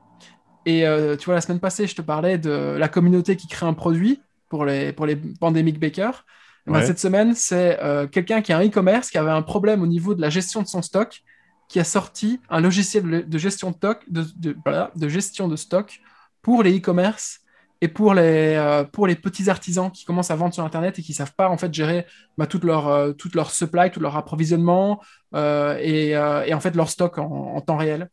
Et 0.67 0.85
tu 1.19 1.25
vois, 1.25 1.35
la 1.35 1.41
semaine 1.41 1.59
passée, 1.59 1.87
je 1.87 1.95
te 1.95 2.03
parlais 2.03 2.39
de 2.39 2.77
la 2.79 2.89
communauté 2.89 3.37
qui 3.37 3.49
crée 3.49 3.67
un 3.67 3.73
produit 3.73 4.21
pour 4.49 4.65
les, 4.65 4.93
pour 4.93 5.07
les 5.07 5.17
pandemic 5.17 5.81
bakers. 5.81 6.25
Ben, 6.67 6.85
cette 6.85 7.01
semaine, 7.01 7.35
c'est 7.35 7.79
quelqu'un 8.13 8.43
qui 8.43 8.53
a 8.53 8.59
un 8.59 8.67
e-commerce 8.67 9.11
qui 9.11 9.19
avait 9.19 9.31
un 9.31 9.43
problème 9.43 9.83
au 9.83 9.87
niveau 9.87 10.15
de 10.15 10.21
la 10.21 10.31
gestion 10.31 10.63
de 10.63 10.69
son 10.69 10.83
stock 10.83 11.23
qui 11.71 11.79
a 11.79 11.85
sorti 11.85 12.41
un 12.51 12.61
logiciel 12.61 13.29
de 13.29 13.39
gestion 13.39 13.71
de 13.71 13.77
stock, 13.77 14.03
de, 14.09 14.25
de, 14.37 15.09
gestion 15.09 15.47
de 15.47 15.55
stock 15.55 16.01
pour 16.43 16.65
les 16.65 16.77
e-commerce 16.77 17.41
et 17.81 17.89
pour 17.89 18.15
les, 18.15 18.55
euh, 18.57 18.85
pour 18.85 19.07
les 19.07 19.15
petits 19.15 19.49
artisans 19.49 19.91
qui 19.91 20.05
commencent 20.05 20.31
à 20.31 20.37
vendre 20.37 20.53
sur 20.53 20.65
Internet 20.65 20.99
et 20.99 21.03
qui 21.03 21.13
ne 21.13 21.17
savent 21.17 21.35
pas 21.35 21.49
en 21.49 21.57
fait 21.57 21.73
gérer 21.73 22.07
bah, 22.37 22.47
toute, 22.47 22.65
leur, 22.65 22.89
euh, 22.89 23.13
supply, 23.49 23.91
tout 23.91 24.01
leur 24.01 24.17
approvisionnement 24.17 25.01
euh, 25.35 25.79
et, 25.81 26.11
et, 26.11 26.55
en 26.55 26.61
fait 26.61 26.75
leur 26.77 26.91
stock 26.91 27.19
en, 27.19 27.61
temps 27.61 27.77
réel. 27.77 28.11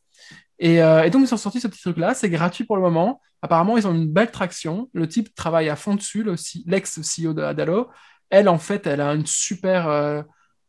Et, 0.59 0.79
donc 1.11 1.23
ils 1.27 1.33
ont 1.33 1.37
sorti 1.37 1.59
ce 1.59 1.67
petit 1.67 1.81
truc-là, 1.81 2.13
c'est 2.13 2.29
gratuit 2.29 2.63
pour 2.63 2.75
le 2.77 2.81
moment. 2.81 3.21
Apparemment, 3.43 3.77
ils 3.77 3.85
ont 3.87 3.93
une 3.93 4.11
belle 4.11 4.31
traction. 4.31 4.89
Le 4.93 5.07
type 5.07 5.35
travaille 5.35 5.69
à 5.69 5.75
fond 5.75 5.93
dessus, 5.93 6.25
l'ex-CEO 6.65 7.33
de 7.33 7.43
Adalo. 7.43 7.89
Elle, 8.31 8.49
en 8.49 8.57
fait, 8.57 8.87
elle 8.87 8.99
a 8.99 9.13
une 9.13 9.27
super 9.27 9.87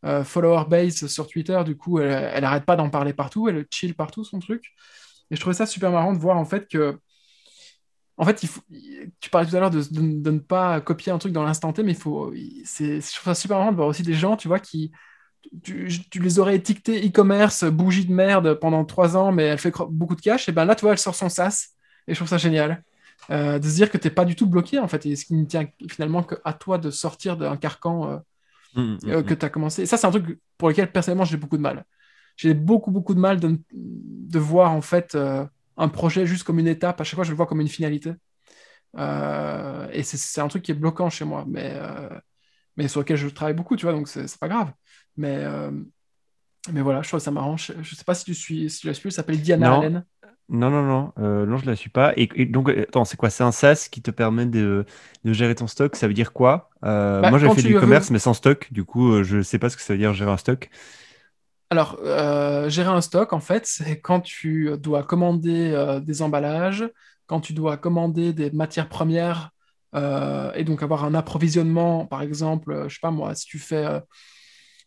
euh, 0.05 0.23
follower 0.23 0.65
base 0.69 1.07
sur 1.07 1.27
Twitter, 1.27 1.61
du 1.65 1.77
coup, 1.77 1.99
elle, 1.99 2.45
arrête 2.45 2.65
pas 2.65 2.77
d'en 2.77 2.89
parler 2.89 3.13
partout, 3.13 3.49
elle 3.49 3.67
chill 3.71 3.95
partout 3.95 4.25
son 4.25 4.39
truc. 4.39 4.73
Et 5.31 5.37
je 5.37 5.41
trouvais 5.41 5.55
ça 5.55 5.67
super 5.67 5.91
marrant 5.91 6.13
de 6.13 6.19
voir 6.19 6.37
en 6.37 6.45
fait 6.45 6.69
que. 6.69 6.99
En 8.19 8.25
fait, 8.25 8.43
il 8.43 8.49
faut, 8.49 8.61
tu 9.21 9.31
parlais 9.31 9.49
tout 9.49 9.57
à 9.57 9.61
l'heure 9.61 9.71
de, 9.71 9.83
de, 9.91 10.31
ne 10.31 10.39
pas 10.41 10.81
copier 10.81 11.13
un 11.13 11.19
truc 11.19 11.33
dans 11.33 11.45
l'instant 11.45 11.73
T, 11.73 11.85
mais 11.85 11.93
il 11.93 11.99
faut, 11.99 12.33
c'est, 12.65 13.01
je 13.01 13.15
trouve 13.15 13.33
ça 13.33 13.35
super 13.35 13.59
marrant 13.59 13.71
de 13.71 13.77
voir 13.77 13.89
aussi 13.89 14.03
des 14.03 14.15
gens, 14.15 14.37
tu 14.37 14.49
vois, 14.49 14.59
qui 14.59 14.91
tu, 15.63 15.89
les 16.15 16.39
aurais 16.39 16.57
étiquetés 16.57 17.07
e-commerce, 17.07 17.65
bougie 17.65 18.05
de 18.05 18.13
merde 18.13 18.55
pendant 18.55 18.85
trois 18.85 19.17
ans, 19.17 19.33
mais 19.33 19.45
elle 19.45 19.59
fait 19.59 19.73
beaucoup 19.89 20.17
de 20.17 20.21
cash, 20.21 20.49
et 20.49 20.53
ben 20.53 20.65
là, 20.65 20.75
tu 20.75 20.83
vois, 20.83 20.93
elle 20.93 20.99
sort 20.99 21.15
son 21.15 21.29
SaaS, 21.29 21.69
et 22.07 22.15
je 22.15 22.19
trouve 22.19 22.29
ça 22.29 22.39
génial. 22.39 22.83
Euh, 23.31 23.59
de 23.59 23.69
se 23.69 23.75
dire 23.75 23.91
que 23.91 23.99
tu 23.99 24.07
n'es 24.07 24.15
pas 24.15 24.25
du 24.25 24.37
tout 24.37 24.47
bloqué, 24.47 24.79
en 24.79 24.89
fait, 24.89 25.05
et 25.07 25.17
ce 25.17 25.25
qui 25.25 25.35
ne 25.35 25.45
tient 25.45 25.67
finalement 25.89 26.23
qu'à 26.23 26.53
toi 26.53 26.79
de 26.79 26.91
sortir 26.91 27.37
d'un 27.37 27.57
carcan 27.57 28.11
euh, 28.11 28.17
mmh, 28.75 28.83
mmh, 28.83 28.99
euh, 29.11 29.23
que 29.23 29.35
mmh. 29.35 29.39
tu 29.39 29.47
as 29.47 29.51
commencé. 29.51 29.83
Et 29.83 29.87
ça, 29.87 29.97
c'est 29.97 30.07
un 30.07 30.11
truc 30.11 30.39
pour 30.57 30.69
lequel, 30.69 30.91
personnellement, 30.91 31.25
j'ai 31.25 31.37
beaucoup 31.37 31.57
de 31.57 31.63
mal. 31.63 31.85
J'ai 32.37 32.55
beaucoup, 32.55 32.91
beaucoup 32.91 33.15
de 33.15 33.21
mal 33.21 33.41
de, 33.41 33.59
de 33.73 34.39
voir, 34.39 34.73
en 34.73 34.81
fait, 34.81 35.17
un 35.79 35.89
projet 35.89 36.27
juste 36.27 36.45
comme 36.45 36.59
une 36.59 36.69
étape. 36.69 37.01
À 37.01 37.05
chaque 37.05 37.15
fois, 37.15 37.25
je 37.25 37.31
le 37.31 37.37
vois 37.37 37.47
comme 37.47 37.61
une 37.61 37.69
finalité. 37.69 38.13
et 38.99 40.03
c'est 40.03 40.41
un 40.41 40.49
truc 40.49 40.63
qui 40.63 40.73
est 40.73 40.75
bloquant 40.75 41.09
chez 41.11 41.25
moi, 41.25 41.45
mais, 41.49 41.75
mais 42.77 42.89
sur 42.89 43.01
lequel 43.01 43.17
je 43.17 43.29
travaille 43.29 43.55
beaucoup, 43.55 43.77
tu 43.77 43.87
vois, 43.87 43.93
donc 43.93 44.09
c'est 44.09 44.39
pas 44.39 44.49
grave. 44.49 44.73
Mais, 45.17 45.45
mais 46.73 46.83
voilà, 46.83 47.03
je 47.03 47.09
trouve 47.09 47.21
ça 47.21 47.31
marrant. 47.31 47.57
Je, 47.57 47.73
sais 47.95 48.05
pas 48.05 48.15
si 48.15 48.25
tu 48.25 48.35
suis, 48.35 48.71
si 48.71 48.81
tu 48.81 48.87
la 48.87 48.95
suis, 48.95 49.09
elle 49.09 49.13
s'appelle 49.13 49.41
Diana 49.41 49.79
Allen. 49.79 50.05
Non, 50.51 50.71
non, 50.71 50.83
non, 50.83 51.13
euh, 51.19 51.45
non, 51.45 51.59
je 51.59 51.67
la 51.67 51.77
suis 51.77 51.91
pas. 51.91 52.15
Et, 52.17 52.47
donc, 52.47 52.71
euh, 52.71 52.85
attends, 52.89 53.05
c'est 53.05 53.19
quoi? 53.19 53.29
C'est 53.29 53.45
un 53.45 53.53
SaaS 53.53 53.89
qui 53.91 54.01
te 54.01 54.11
permet 54.11 54.47
de, 54.47 54.87
de 55.25 55.33
gérer 55.35 55.55
ton 55.55 55.67
stock? 55.67 55.95
Ça 55.95 56.09
veut 56.09 56.15
dire 56.15 56.33
quoi? 56.33 56.71
Euh, 56.85 57.21
bah, 57.21 57.29
moi, 57.31 57.39
j'ai 57.39 57.51
fait 57.51 57.63
du 57.63 57.77
e-commerce, 57.77 58.11
mais 58.11 58.19
sans 58.19 58.33
stock. 58.33 58.73
Du 58.73 58.85
coup, 58.85 59.23
je 59.23 59.43
sais 59.43 59.59
pas 59.59 59.69
ce 59.69 59.77
que 59.77 59.83
ça 59.83 59.93
veut 59.93 59.99
dire 59.99 60.15
gérer 60.15 60.31
un 60.31 60.39
stock. 60.39 60.71
Alors, 61.71 61.99
gérer 62.71 62.89
un 62.89 63.01
stock, 63.01 63.33
en 63.33 63.41
fait, 63.41 63.67
c'est 63.67 64.01
quand 64.01 64.21
tu 64.21 64.71
dois 64.79 65.03
commander 65.03 66.01
des 66.03 66.23
emballages, 66.23 66.89
quand 67.27 67.41
tu 67.41 67.53
dois 67.53 67.77
commander 67.77 68.33
des 68.33 68.51
matières 68.51 68.89
premières 68.89 69.51
et 69.95 70.65
donc 70.65 70.83
avoir 70.83 71.05
un 71.05 71.15
approvisionnement, 71.15 72.07
par 72.07 72.23
exemple, 72.23 72.85
je 72.89 72.95
sais 72.95 73.01
pas 73.03 73.11
moi, 73.11 73.35
si 73.35 73.45
tu 73.45 73.59
fais 73.59 74.01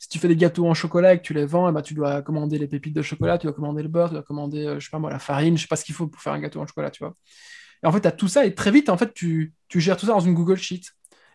si 0.01 0.09
tu 0.09 0.17
fais 0.17 0.27
des 0.27 0.35
gâteaux 0.35 0.67
en 0.67 0.73
chocolat 0.73 1.13
et 1.13 1.19
que 1.19 1.21
tu 1.21 1.35
les 1.35 1.45
vends, 1.45 1.69
eh 1.69 1.71
ben, 1.71 1.83
tu 1.83 1.93
dois 1.93 2.23
commander 2.23 2.57
les 2.57 2.67
pépites 2.67 2.95
de 2.95 3.03
chocolat, 3.03 3.37
tu 3.37 3.45
dois 3.45 3.53
commander 3.53 3.83
le 3.83 3.87
beurre, 3.87 4.07
tu 4.07 4.15
dois 4.15 4.23
commander, 4.23 4.65
euh, 4.65 4.79
je 4.79 4.85
sais 4.85 4.89
pas 4.89 4.97
moi, 4.97 5.11
la 5.11 5.19
farine, 5.19 5.55
je 5.55 5.61
sais 5.61 5.67
pas 5.67 5.75
ce 5.75 5.85
qu'il 5.85 5.93
faut 5.93 6.07
pour 6.07 6.19
faire 6.19 6.33
un 6.33 6.39
gâteau 6.39 6.59
en 6.59 6.65
chocolat, 6.65 6.89
tu 6.89 7.03
vois. 7.03 7.13
Et 7.83 7.87
en 7.87 7.91
fait, 7.91 8.01
tu 8.01 8.07
as 8.07 8.11
tout 8.11 8.27
ça 8.27 8.43
et 8.43 8.55
très 8.55 8.71
vite, 8.71 8.89
en 8.89 8.97
fait, 8.97 9.13
tu, 9.13 9.53
tu, 9.67 9.79
gères 9.79 9.97
tout 9.97 10.07
ça 10.07 10.13
dans 10.13 10.19
une 10.19 10.33
Google 10.33 10.57
Sheet. 10.57 10.81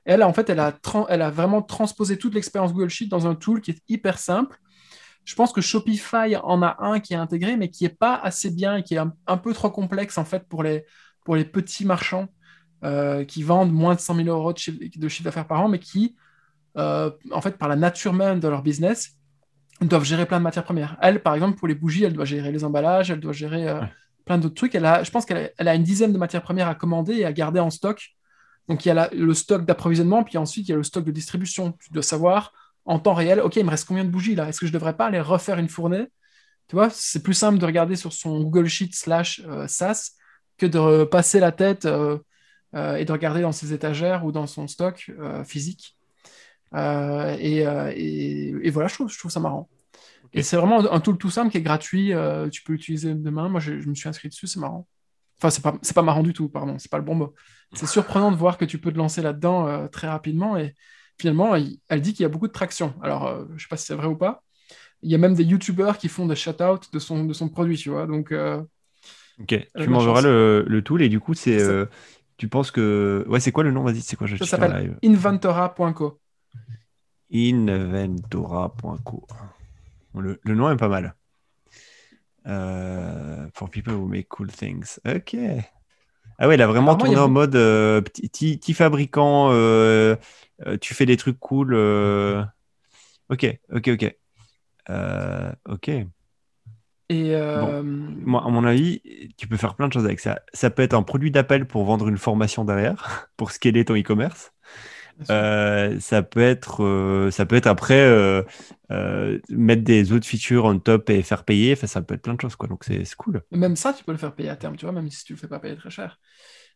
Et 0.04 0.12
elle, 0.12 0.24
en 0.24 0.32
fait, 0.32 0.50
elle 0.50 0.58
a, 0.58 0.76
elle 1.08 1.22
a 1.22 1.30
vraiment 1.30 1.62
transposé 1.62 2.18
toute 2.18 2.34
l'expérience 2.34 2.72
Google 2.72 2.90
Sheet 2.90 3.06
dans 3.06 3.28
un 3.28 3.36
tool 3.36 3.60
qui 3.60 3.70
est 3.70 3.80
hyper 3.88 4.18
simple. 4.18 4.58
Je 5.26 5.35
pense 5.35 5.52
que 5.52 5.61
Shopify 5.61 6.37
en 6.42 6.62
a 6.62 6.76
un 6.78 7.00
qui 7.00 7.12
est 7.12 7.16
intégré, 7.16 7.56
mais 7.56 7.68
qui 7.68 7.83
n'est 7.83 7.90
pas 7.90 8.14
assez 8.14 8.50
bien 8.50 8.76
et 8.76 8.83
qui 8.85 8.95
est 8.95 8.99
un, 9.26 9.37
peu 9.37 9.52
trop 9.52 9.71
complexe, 9.71 10.16
en 10.18 10.25
fait, 10.25 10.49
pour 10.49 10.62
les, 10.62 10.85
pour 11.25 11.35
les 11.35 11.45
petits 11.45 11.85
marchands 11.85 12.28
euh, 12.85 13.25
qui 13.25 13.42
vendent 13.42 13.73
moins 13.73 13.97
de 13.97 14.00
100 14.00 14.14
000 14.14 14.28
euros 14.28 14.52
de 14.52 14.59
chiffre, 14.59 15.25
d'affaires 15.25 15.49
par 15.49 15.61
an, 15.61 15.68
mais 15.68 15.80
qui 15.80 16.14
euh, 16.78 17.11
en 17.33 17.40
fait, 17.40 17.59
par 17.59 17.68
la 17.68 17.76
nature 17.76 18.12
même 18.12 18.38
de 18.38 18.49
leur 18.49 18.62
business, 18.62 19.16
doivent 19.80 20.04
gérer 20.04 20.26
plein 20.26 20.38
de 20.38 20.45
matières 20.45 20.64
premières. 20.64 20.97
Elle, 21.02 21.21
par 21.23 21.35
exemple, 21.35 21.59
pour 21.59 21.66
les 21.68 21.75
bougies, 21.75 22.04
elle 22.04 22.12
doit 22.12 22.25
gérer 22.25 22.52
les 22.52 22.64
emballages, 22.64 23.11
elle 23.11 23.21
doit 23.21 23.33
gérer 23.33 23.68
euh, 23.68 23.80
plein 24.25 24.38
d'autres 24.38 24.54
trucs. 24.54 24.75
Elle 24.76 24.87
a, 24.87 25.02
je 25.02 25.11
pense 25.11 25.26
qu'elle 25.26 25.50
a, 25.59 25.75
une 25.75 25.83
dizaine 25.83 26.12
de 26.12 26.18
matières 26.18 26.42
premières 26.42 26.68
à 26.68 26.75
commander 26.75 27.14
et 27.14 27.25
à 27.25 27.33
garder 27.33 27.61
en 27.61 27.71
stock. 27.71 28.11
Donc, 28.68 28.85
il 28.85 28.88
y 28.88 28.92
a 28.92 29.09
le 29.12 29.35
stock 29.35 29.64
d'approvisionnement, 29.64 30.23
puis 30.23 30.38
ensuite, 30.38 30.68
il 30.68 30.71
y 30.71 30.75
a 30.75 30.76
le 30.76 30.83
stock 30.83 31.04
de 31.04 31.11
distribution. 31.11 31.73
Tu 31.80 31.92
dois 31.92 32.02
savoir 32.02 32.52
en 32.87 32.99
temps 32.99 33.14
réel, 33.14 33.40
OK, 33.40 33.57
il 33.57 33.64
me 33.64 33.71
reste 33.71 33.87
combien 33.87 34.05
de 34.05 34.11
bougies 34.11 34.35
là? 34.35 34.49
Est-ce 34.49 34.61
que 34.61 34.66
je 34.66 34.73
ne 34.73 34.78
devrais 34.78 34.97
pas 34.97 35.07
aller 35.07 35.21
refaire 35.21 35.59
une 35.59 35.69
fournée? 35.69 36.07
Tu 36.69 36.76
vois, 36.76 36.90
c'est 36.90 37.23
plus 37.23 37.35
simple 37.35 37.59
de 37.59 37.66
regarder 37.66 37.97
sur 37.97 38.12
son 38.12 38.40
Google 38.43 38.66
Sheet 38.66 38.90
slash 38.95 39.43
euh, 39.47 39.69
SaaS 39.69 40.12
que 40.59 40.66
de 40.66 41.05
passer 41.05 41.40
la 41.40 41.52
tête 41.52 41.87
et 41.87 43.05
de 43.05 43.12
regarder 43.12 43.43
dans 43.43 43.52
ses 43.52 43.73
étagères 43.73 44.25
ou 44.25 44.33
dans 44.33 44.47
son 44.47 44.66
stock 44.66 45.11
physique. 45.45 45.97
Euh, 46.75 47.37
euh, 47.40 47.93
et, 47.95 48.71
voilà, 48.71 48.88
je 48.88 48.95
trouve, 48.95 49.11
je 49.11 49.19
trouve 49.19 49.31
ça 49.31 49.40
marrant. 49.40 49.69
Et 50.33 50.43
c'est 50.43 50.57
vraiment 50.57 50.81
un 50.93 51.00
tool 51.00 51.16
tout 51.19 51.31
simple 51.31 51.50
qui 51.50 51.59
est 51.59 51.62
gratuit. 51.62 52.12
Euh, 52.12 52.49
tu 52.49 52.62
peux 52.62 52.73
l'utiliser 52.73 53.14
demain. 53.14 53.49
Moi, 53.49 53.61
je, 53.61 53.73
me 53.73 53.95
suis 53.95 54.09
inscrit 54.09 54.28
dessus, 54.28 54.47
c'est 54.47 54.61
marrant. 54.61 54.87
Enfin, 55.38 55.50
c'est 55.50 55.62
pas, 55.62 55.78
pas 55.95 56.02
marrant 56.02 56.23
du 56.23 56.33
tout, 56.33 56.49
pardon, 56.49 56.78
c'est 56.78 56.90
pas 56.90 56.99
le 56.99 57.05
bon 57.05 57.14
mot. 57.14 57.35
C'est 57.75 57.87
surprenant 57.87 58.31
de 58.31 58.37
voir 58.37 58.57
que 58.59 58.64
tu 58.64 58.78
peux 58.78 58.93
te 58.93 58.97
lancer 58.97 59.23
là-dedans 59.23 59.88
très 59.88 60.09
rapidement. 60.09 60.57
Et 60.57 60.75
finalement, 61.18 61.54
elle 61.54 62.00
dit 62.00 62.12
qu'il 62.14 62.23
y 62.23 62.26
a 62.26 62.28
beaucoup 62.28 62.49
de 62.49 62.52
traction. 62.52 62.94
Alors, 63.02 63.46
je 63.56 63.62
sais 63.62 63.68
pas 63.68 63.76
si 63.76 63.87
c'est 63.87 63.94
vrai 63.94 64.06
ou 64.06 64.16
pas. 64.16 64.42
Il 65.02 65.11
y 65.11 65.14
a 65.14 65.18
même 65.18 65.35
des 65.35 65.44
youtubeurs 65.44 65.99
qui 65.99 66.08
font 66.08 66.26
des 66.26 66.37
shout-out 66.37 66.92
de 66.92 66.99
son, 66.99 67.25
de 67.25 67.32
son 67.32 67.49
produit, 67.49 67.76
tu 67.76 67.90
vois. 67.90 68.06
Donc, 68.06 68.32
ok, 69.40 69.68
tu 69.78 69.88
m'enverras 69.88 70.23
le, 70.23 70.64
le, 70.66 70.82
tool 70.82 71.02
et 71.02 71.08
du 71.08 71.20
coup, 71.20 71.35
c'est. 71.35 71.58
tu 72.37 72.49
penses 72.49 72.70
que. 72.70 73.25
Ouais, 73.28 73.40
c'est 73.40 73.52
quoi 73.52 73.64
le 73.64 73.73
nom? 73.73 73.82
Vas-y, 73.82 74.00
c'est 74.00 74.16
quoi? 74.16 74.26
Je 74.26 74.37
Ça 74.37 74.46
s'appelle 74.46 74.96
inventora.co. 75.04 76.18
Inventora.co. 77.32 79.26
Le, 80.14 80.40
le, 80.42 80.54
nom 80.54 80.70
est 80.70 80.76
pas 80.76 80.88
mal. 80.88 81.14
Euh, 82.46 83.49
for 83.54 83.68
people 83.68 83.94
who 83.94 84.06
make 84.06 84.28
cool 84.28 84.50
things. 84.50 84.99
Ok. 85.04 85.37
Ah 86.38 86.49
ouais, 86.49 86.55
il 86.57 86.62
a 86.62 86.66
vraiment 86.66 86.97
tourné 86.97 87.16
en 87.16 87.28
mode 87.28 87.57
euh, 87.57 88.00
petit, 88.00 88.75
fabricant. 88.75 89.49
Euh, 89.52 90.16
tu 90.81 90.95
fais 90.95 91.07
des 91.07 91.16
trucs 91.16 91.38
cool. 91.38 91.75
Ok, 93.28 93.59
ok, 93.73 93.88
ok. 93.88 94.16
ok. 95.69 95.90
Et 97.09 97.37
moi, 97.83 98.45
à 98.45 98.49
mon 98.49 98.64
avis, 98.64 99.00
tu 99.37 99.49
peux 99.49 99.57
faire 99.57 99.75
plein 99.75 99.88
de 99.88 99.93
choses 99.93 100.05
avec 100.05 100.21
ça. 100.21 100.40
Ça 100.52 100.71
peut 100.71 100.83
être 100.83 100.95
un 100.95 101.02
produit 101.02 101.31
d'appel 101.31 101.66
pour 101.66 101.85
vendre 101.85 102.09
une 102.09 102.19
formation 102.19 102.64
derrière, 102.64 103.28
pour 103.37 103.50
scaler 103.50 103.85
ton 103.85 103.97
e-commerce. 103.97 104.52
Euh, 105.30 105.99
ça 106.00 106.23
peut 106.23 106.42
être, 106.42 106.85
euh, 106.85 107.30
ça 107.30 107.46
peut 107.46 107.56
être 107.56 107.66
après 107.66 108.00
euh, 108.00 108.42
mettre 109.49 109.82
des 109.82 110.12
autres 110.12 110.26
features 110.26 110.64
on 110.64 110.78
top 110.78 111.11
et 111.11 111.23
faire 111.23 111.44
payer. 111.44 111.73
Enfin, 111.73 111.87
ça 111.87 112.02
peut 112.02 112.14
être 112.14 112.23
plein 112.23 112.35
de 112.35 112.40
choses, 112.40 112.56
quoi. 112.56 112.68
Donc 112.68 112.85
c'est 112.85 113.14
cool. 113.16 113.42
Même 113.50 113.76
ça, 113.76 113.92
tu 113.92 114.04
peux 114.04 114.12
le 114.12 114.18
faire 114.18 114.35
payer 114.35 114.50
à 114.50 114.56
terme, 114.56 114.76
tu 114.76 114.85
vois, 114.85 114.92
même 114.92 115.11
si 115.11 115.25
tu 115.25 115.32
le 115.32 115.38
fais 115.38 115.49
pas 115.49 115.58
payer 115.58 115.76
très 115.76 115.90
cher. 115.90 116.18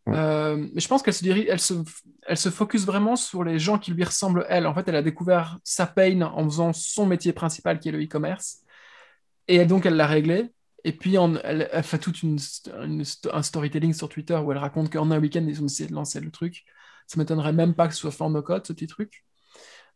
mais 0.06 0.14
je 0.80 0.88
pense 0.88 1.02
qu'elle 1.02 1.14
se, 1.14 1.26
elle 1.26 1.60
se, 1.60 1.74
elle 2.26 2.36
se 2.36 2.48
focus 2.48 2.84
vraiment 2.84 3.16
sur 3.16 3.44
les 3.44 3.58
gens 3.58 3.78
qui 3.78 3.92
lui 3.92 4.04
ressemblent 4.04 4.46
elle. 4.48 4.66
En 4.66 4.74
fait, 4.74 4.88
elle 4.88 4.96
a 4.96 5.02
découvert 5.02 5.58
sa 5.64 5.86
pain 5.86 6.22
en 6.22 6.44
faisant 6.44 6.72
son 6.72 7.06
métier 7.06 7.32
principal 7.32 7.78
qui 7.78 7.88
est 7.88 7.92
le 7.92 8.02
e-commerce. 8.02 8.58
Et 9.48 9.64
donc, 9.66 9.86
elle 9.86 9.96
l'a 9.96 10.06
réglé. 10.06 10.50
Et 10.82 10.92
puis, 10.92 11.16
elle, 11.44 11.68
fait 11.82 11.98
tout 11.98 12.14
une, 12.22 12.38
un 13.32 13.42
storytelling 13.42 13.92
sur 13.92 14.08
Twitter 14.08 14.36
où 14.36 14.50
elle 14.50 14.58
raconte 14.58 14.90
qu'en 14.90 15.10
un 15.10 15.20
week-end, 15.20 15.44
ils 15.46 15.60
ont 15.62 15.66
essayé 15.66 15.88
de 15.90 15.94
lancer 15.94 16.20
le 16.20 16.30
truc. 16.30 16.64
Ça 17.10 17.18
m'étonnerait 17.18 17.52
même 17.52 17.74
pas 17.74 17.88
que 17.88 17.94
ce 17.94 18.02
soit 18.02 18.12
fait 18.12 18.22
en 18.22 18.40
code, 18.40 18.64
ce 18.64 18.72
petit 18.72 18.86
truc. 18.86 19.24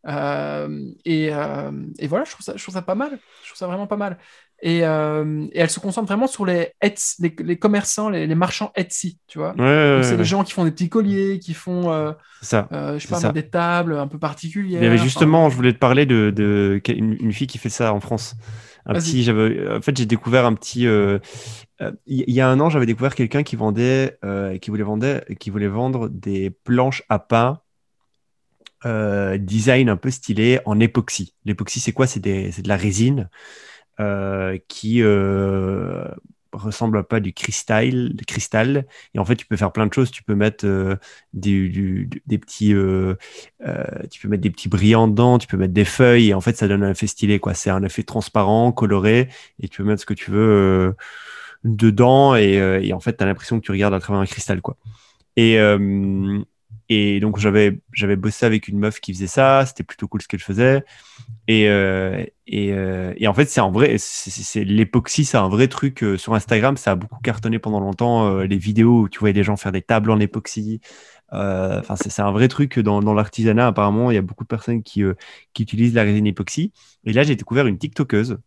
Euh, 0.08 0.90
et, 1.04 1.28
euh, 1.32 1.70
et, 2.00 2.08
voilà, 2.08 2.24
je 2.24 2.32
trouve, 2.32 2.44
ça, 2.44 2.54
je 2.56 2.62
trouve 2.64 2.74
ça 2.74 2.82
pas 2.82 2.96
mal. 2.96 3.20
Je 3.42 3.50
trouve 3.50 3.56
ça 3.56 3.68
vraiment 3.68 3.86
pas 3.86 3.96
mal. 3.96 4.18
Et, 4.60 4.84
euh, 4.84 5.46
et 5.52 5.60
elle 5.60 5.70
se 5.70 5.78
concentre 5.78 6.08
vraiment 6.08 6.26
sur 6.26 6.44
les, 6.44 6.72
les, 6.82 7.36
les, 7.38 7.56
commerçants, 7.56 8.08
les, 8.08 8.26
les, 8.26 8.34
marchands 8.34 8.72
Etsy, 8.74 9.20
tu 9.28 9.38
vois. 9.38 9.54
c'est 9.56 10.16
les 10.16 10.24
gens 10.24 10.42
qui 10.42 10.52
font 10.52 10.64
des 10.64 10.72
petits 10.72 10.88
colliers, 10.88 11.38
qui 11.38 11.54
font, 11.54 12.14
ça. 12.42 12.66
je 12.72 13.06
pas, 13.06 13.30
des 13.30 13.48
tables 13.48 13.96
un 13.96 14.08
peu 14.08 14.18
particulières. 14.18 14.82
Il 14.82 14.84
y 14.84 14.88
avait 14.88 14.98
justement, 14.98 15.50
je 15.50 15.54
voulais 15.54 15.72
te 15.72 15.78
parler 15.78 16.04
de, 16.04 16.32
de 16.34 16.82
une, 16.88 17.32
fille 17.32 17.46
qui 17.46 17.58
fait 17.58 17.68
ça 17.68 17.94
en 17.94 18.00
France. 18.00 18.34
Un 18.86 18.94
petit, 18.94 19.22
j'avais, 19.22 19.68
en 19.68 19.80
fait, 19.80 19.96
j'ai 19.96 20.06
découvert 20.06 20.44
un 20.44 20.54
petit, 20.54 20.86
euh, 20.86 21.18
il 22.06 22.30
y, 22.30 22.40
a 22.40 22.48
un 22.48 22.60
an, 22.60 22.68
j'avais 22.68 22.86
découvert 22.86 23.14
quelqu'un 23.14 23.42
qui 23.42 23.56
vendait, 23.56 24.18
euh, 24.24 24.58
qui 24.58 24.70
voulait 24.70 24.84
vendre, 24.84 25.20
qui 25.38 25.50
voulait 25.50 25.68
vendre 25.68 26.08
des 26.08 26.50
planches 26.50 27.02
à 27.08 27.18
pain 27.18 27.60
euh, 28.84 29.38
design 29.38 29.88
un 29.88 29.96
peu 29.96 30.10
stylé 30.10 30.60
en 30.66 30.78
époxy. 30.80 31.34
L'époxy, 31.44 31.80
c'est 31.80 31.92
quoi? 31.92 32.06
C'est 32.06 32.20
de 32.20 32.68
la 32.68 32.76
résine 32.76 33.30
qui 34.68 35.02
ressemble 36.54 37.04
pas 37.04 37.20
du 37.20 37.32
cristal, 37.32 38.14
cristal. 38.26 38.86
Et 39.14 39.18
en 39.18 39.24
fait, 39.24 39.36
tu 39.36 39.46
peux 39.46 39.56
faire 39.56 39.72
plein 39.72 39.86
de 39.86 39.92
choses. 39.92 40.10
Tu 40.10 40.22
peux 40.22 40.34
mettre 40.34 40.66
des, 41.32 42.08
des, 42.26 42.38
petits, 42.38 42.74
tu 44.10 44.20
peux 44.20 44.28
mettre 44.28 44.42
des 44.42 44.50
petits 44.50 44.68
brillants 44.68 45.08
dedans. 45.08 45.38
Tu 45.38 45.46
peux 45.46 45.56
mettre 45.56 45.74
des 45.74 45.84
feuilles. 45.84 46.30
Et 46.30 46.34
en 46.34 46.40
fait, 46.40 46.56
ça 46.56 46.68
donne 46.68 46.82
un 46.82 46.90
effet 46.90 47.06
stylé. 47.06 47.38
Quoi. 47.38 47.54
C'est 47.54 47.70
un 47.70 47.82
effet 47.82 48.02
transparent, 48.02 48.72
coloré. 48.72 49.28
Et 49.60 49.68
tu 49.68 49.82
peux 49.82 49.88
mettre 49.88 50.00
ce 50.00 50.06
que 50.06 50.14
tu 50.14 50.30
veux 50.30 50.94
dedans 51.64 52.36
et, 52.36 52.60
euh, 52.60 52.94
en 52.94 53.00
fait, 53.00 53.16
tu 53.16 53.24
as 53.24 53.26
l'impression 53.26 53.58
que 53.58 53.64
tu 53.64 53.72
regardes 53.72 53.94
à 53.94 54.00
travers 54.00 54.20
un 54.20 54.26
cristal. 54.26 54.60
quoi. 54.60 54.76
Et, 55.36 55.58
euh, 55.58 56.40
et 56.88 57.20
donc, 57.20 57.38
j'avais, 57.38 57.80
j'avais 57.92 58.16
bossé 58.16 58.44
avec 58.46 58.68
une 58.68 58.78
meuf 58.78 59.00
qui 59.00 59.12
faisait 59.14 59.26
ça, 59.26 59.64
c'était 59.66 59.84
plutôt 59.84 60.06
cool 60.08 60.22
ce 60.22 60.28
qu'elle 60.28 60.40
faisait. 60.40 60.84
Et, 61.48 61.68
euh, 61.68 62.24
et, 62.46 62.68
et, 63.16 63.28
en 63.28 63.34
fait, 63.34 63.46
c'est 63.46 63.60
un 63.60 63.70
vrai, 63.70 63.96
c'est, 63.98 64.64
l'époxy, 64.64 65.24
c'est 65.24 65.38
un 65.38 65.48
vrai 65.48 65.68
truc 65.68 66.04
sur 66.18 66.34
Instagram. 66.34 66.76
Ça 66.76 66.92
a 66.92 66.94
beaucoup 66.94 67.20
cartonné 67.20 67.58
pendant 67.58 67.80
longtemps. 67.80 68.40
les 68.40 68.58
vidéos 68.58 69.02
où 69.02 69.08
tu 69.08 69.18
voyais 69.18 69.32
des 69.32 69.44
gens 69.44 69.56
faire 69.56 69.72
des 69.72 69.82
tables 69.82 70.10
en 70.10 70.20
époxy. 70.20 70.80
Enfin, 71.32 71.96
c'est, 71.96 72.20
un 72.20 72.32
vrai 72.32 72.48
truc 72.48 72.78
dans, 72.78 73.00
dans 73.00 73.14
l'artisanat. 73.14 73.68
Apparemment, 73.68 74.10
il 74.10 74.14
y 74.14 74.18
a 74.18 74.22
beaucoup 74.22 74.44
de 74.44 74.48
personnes 74.48 74.82
qui, 74.82 75.02
qui 75.54 75.62
utilisent 75.62 75.94
la 75.94 76.02
résine 76.02 76.26
époxy. 76.26 76.72
Et 77.04 77.12
là, 77.12 77.22
j'ai 77.22 77.36
découvert 77.36 77.66
une 77.66 77.78
TikTokeuse 77.78 78.38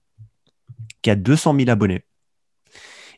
qui 1.02 1.10
a 1.10 1.16
200 1.16 1.56
000 1.58 1.70
abonnés 1.70 2.04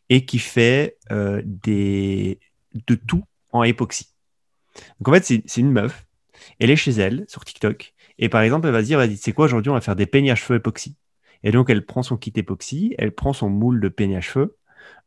et 0.09 0.25
qui 0.25 0.39
fait 0.39 0.97
euh, 1.11 1.41
des, 1.45 2.39
de 2.87 2.95
tout 2.95 3.23
en 3.51 3.63
époxy. 3.63 4.08
Donc 4.99 5.09
en 5.09 5.13
fait, 5.13 5.41
c'est 5.45 5.61
une 5.61 5.71
meuf, 5.71 6.05
elle 6.59 6.69
est 6.69 6.75
chez 6.75 6.91
elle 6.91 7.25
sur 7.27 7.45
TikTok 7.45 7.93
Et 8.17 8.29
par 8.29 8.41
exemple, 8.41 8.67
elle 8.67 8.73
va 8.73 8.81
se 8.81 8.85
dire, 8.85 8.97
vas-y, 8.97 9.17
c'est 9.17 9.33
quoi 9.33 9.45
aujourd'hui, 9.45 9.69
on 9.69 9.75
va 9.75 9.81
faire 9.81 9.95
des 9.95 10.05
peignes 10.05 10.31
à 10.31 10.35
cheveux 10.35 10.59
époxy. 10.59 10.95
Et 11.43 11.51
donc, 11.51 11.69
elle 11.69 11.85
prend 11.85 12.03
son 12.03 12.17
kit 12.17 12.33
époxy, 12.35 12.95
elle 12.97 13.13
prend 13.13 13.33
son 13.33 13.49
moule 13.49 13.79
de 13.79 13.87
peigne 13.89 14.17
à 14.17 14.21
cheveux, 14.21 14.57